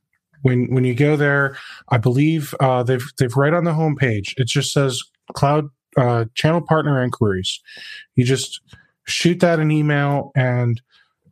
when 0.43 0.73
when 0.75 0.85
you 0.85 0.95
go 0.95 1.17
there, 1.17 1.57
I 1.91 1.99
believe 1.99 2.55
uh, 2.59 2.83
they've 2.83 3.07
they've 3.19 3.37
right 3.37 3.55
on 3.55 3.65
the 3.65 3.73
homepage. 3.73 4.35
It 4.37 4.49
just 4.49 4.73
says 4.73 5.01
cloud 5.33 5.71
uh, 5.97 6.25
channel 6.35 6.61
partner 6.61 7.03
inquiries. 7.03 7.61
You 8.17 8.25
just 8.25 8.61
shoot 9.07 9.39
that 9.41 9.61
an 9.61 9.71
email, 9.71 10.33
and 10.35 10.81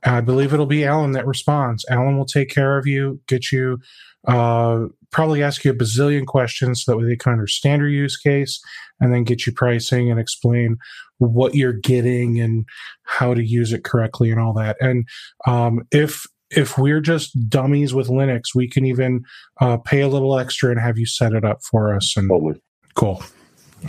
I 0.05 0.21
believe 0.21 0.55
it'll 0.55 0.67
be 0.67 0.85
Alan 0.85 1.13
that 1.13 1.27
responds. 1.27 1.85
Alan 1.91 2.17
will 2.17 2.27
take 2.27 2.49
care 2.49 2.79
of 2.79 2.87
you, 2.87 3.21
get 3.27 3.51
you 3.51 3.81
uh, 4.27 4.87
probably 5.17 5.43
ask 5.43 5.65
you 5.65 5.71
a 5.71 5.75
bazillion 5.75 6.27
questions 6.27 6.85
so 6.85 6.93
that 6.93 6.99
way 6.99 7.05
they 7.05 7.17
can 7.17 7.33
understand 7.33 7.81
your 7.81 7.89
use 7.89 8.19
case 8.19 8.61
and 9.01 9.15
then 9.15 9.25
get 9.25 9.47
you 9.47 9.53
pricing 9.53 10.11
and 10.11 10.21
explain 10.21 10.77
what 11.17 11.55
you're 11.55 11.73
getting 11.73 12.39
and 12.39 12.67
how 13.05 13.33
to 13.33 13.43
use 13.43 13.73
it 13.73 13.83
correctly 13.83 14.31
and 14.31 14.39
all 14.39 14.53
that. 14.53 14.77
And 14.79 15.09
um, 15.47 15.81
if 15.91 16.27
if 16.51 16.77
we're 16.77 17.01
just 17.01 17.49
dummies 17.49 17.95
with 17.95 18.09
Linux, 18.09 18.55
we 18.55 18.69
can 18.69 18.85
even 18.85 19.25
uh, 19.59 19.79
pay 19.79 20.03
a 20.03 20.09
little 20.09 20.39
extra 20.39 20.71
and 20.71 20.79
have 20.79 20.99
you 20.99 21.07
set 21.07 21.33
it 21.33 21.47
up 21.47 21.63
for 21.63 21.95
us. 21.95 22.15
And 22.15 22.29
Totally. 22.29 22.61
cool. 22.95 23.23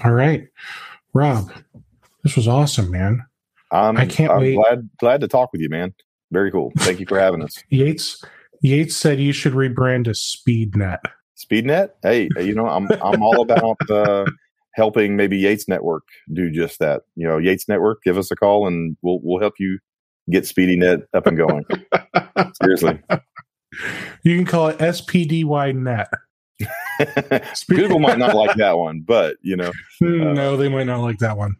All 0.05 0.13
right, 0.13 0.47
Rob, 1.13 1.51
this 2.23 2.37
was 2.37 2.47
awesome, 2.47 2.89
man. 2.89 3.21
I'm, 3.71 3.97
I 3.97 4.05
can't 4.05 4.31
I'm 4.31 4.39
wait. 4.39 4.55
glad 4.55 4.89
glad 4.97 5.21
to 5.21 5.27
talk 5.27 5.51
with 5.51 5.59
you, 5.59 5.67
man. 5.69 5.93
Very 6.31 6.51
cool. 6.51 6.71
Thank 6.77 7.01
you 7.01 7.05
for 7.05 7.19
having 7.19 7.43
us. 7.43 7.61
Yates 7.69 8.23
Yates 8.61 8.95
said 8.95 9.19
you 9.19 9.33
should 9.33 9.53
rebrand 9.53 10.05
to 10.05 10.11
SpeedNet. 10.11 10.99
SpeedNet. 11.37 11.91
Hey, 12.01 12.29
you 12.37 12.53
know, 12.53 12.67
I'm 12.67 12.87
I'm 13.03 13.21
all 13.23 13.41
about 13.41 13.77
uh, 13.89 14.25
helping 14.73 15.15
maybe 15.15 15.37
Yates 15.37 15.67
Network 15.67 16.03
do 16.33 16.49
just 16.49 16.79
that. 16.79 17.03
You 17.15 17.27
know, 17.27 17.37
Yates 17.37 17.67
Network, 17.67 18.03
give 18.03 18.17
us 18.17 18.31
a 18.31 18.35
call 18.35 18.67
and 18.67 18.97
we'll 19.01 19.19
we'll 19.21 19.39
help 19.39 19.55
you 19.59 19.79
get 20.29 20.43
SpeedyNet 20.43 21.03
up 21.13 21.27
and 21.27 21.37
going. 21.37 21.65
Seriously. 22.61 22.99
You 24.23 24.35
can 24.37 24.45
call 24.45 24.69
it 24.69 24.77
SPDY 24.79 25.75
Net. 25.75 26.09
Google 27.69 27.99
might 27.99 28.17
not 28.17 28.33
like 28.35 28.55
that 28.57 28.77
one, 28.77 29.01
but 29.05 29.35
you 29.41 29.55
know, 29.55 29.71
Hmm, 29.99 30.33
no, 30.33 30.57
they 30.57 30.69
might 30.69 30.85
not 30.85 31.01
like 31.01 31.19
that 31.19 31.37
one. 31.37 31.57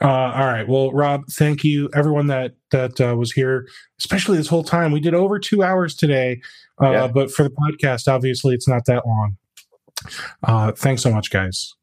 Uh, 0.00 0.08
all 0.08 0.46
right. 0.46 0.66
Well, 0.66 0.92
Rob, 0.92 1.26
thank 1.30 1.62
you, 1.62 1.90
everyone 1.94 2.26
that 2.28 2.54
that 2.70 3.00
uh, 3.00 3.14
was 3.16 3.32
here, 3.32 3.68
especially 3.98 4.38
this 4.38 4.48
whole 4.48 4.64
time. 4.64 4.92
We 4.92 5.00
did 5.00 5.14
over 5.14 5.38
two 5.38 5.62
hours 5.62 5.94
today, 5.94 6.40
uh, 6.82 6.90
Yeah. 6.90 7.06
but 7.08 7.30
for 7.30 7.42
the 7.42 7.50
podcast, 7.50 8.08
obviously, 8.08 8.54
it's 8.54 8.68
not 8.68 8.84
that 8.86 9.06
long. 9.06 9.36
Uh, 10.42 10.72
thanks 10.72 11.02
so 11.02 11.10
much, 11.12 11.30
guys. 11.30 11.74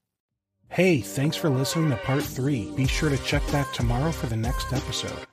Hey, 0.70 1.00
thanks 1.00 1.38
for 1.38 1.50
listening 1.50 1.90
to 1.92 1.98
part 1.98 2.24
three. 2.24 2.72
Be 2.76 2.88
sure 2.88 3.10
to 3.10 3.18
check 3.20 3.42
back 3.52 3.72
tomorrow 3.74 4.12
for 4.12 4.28
the 4.28 4.36
next 4.36 4.74
episode. 4.74 5.26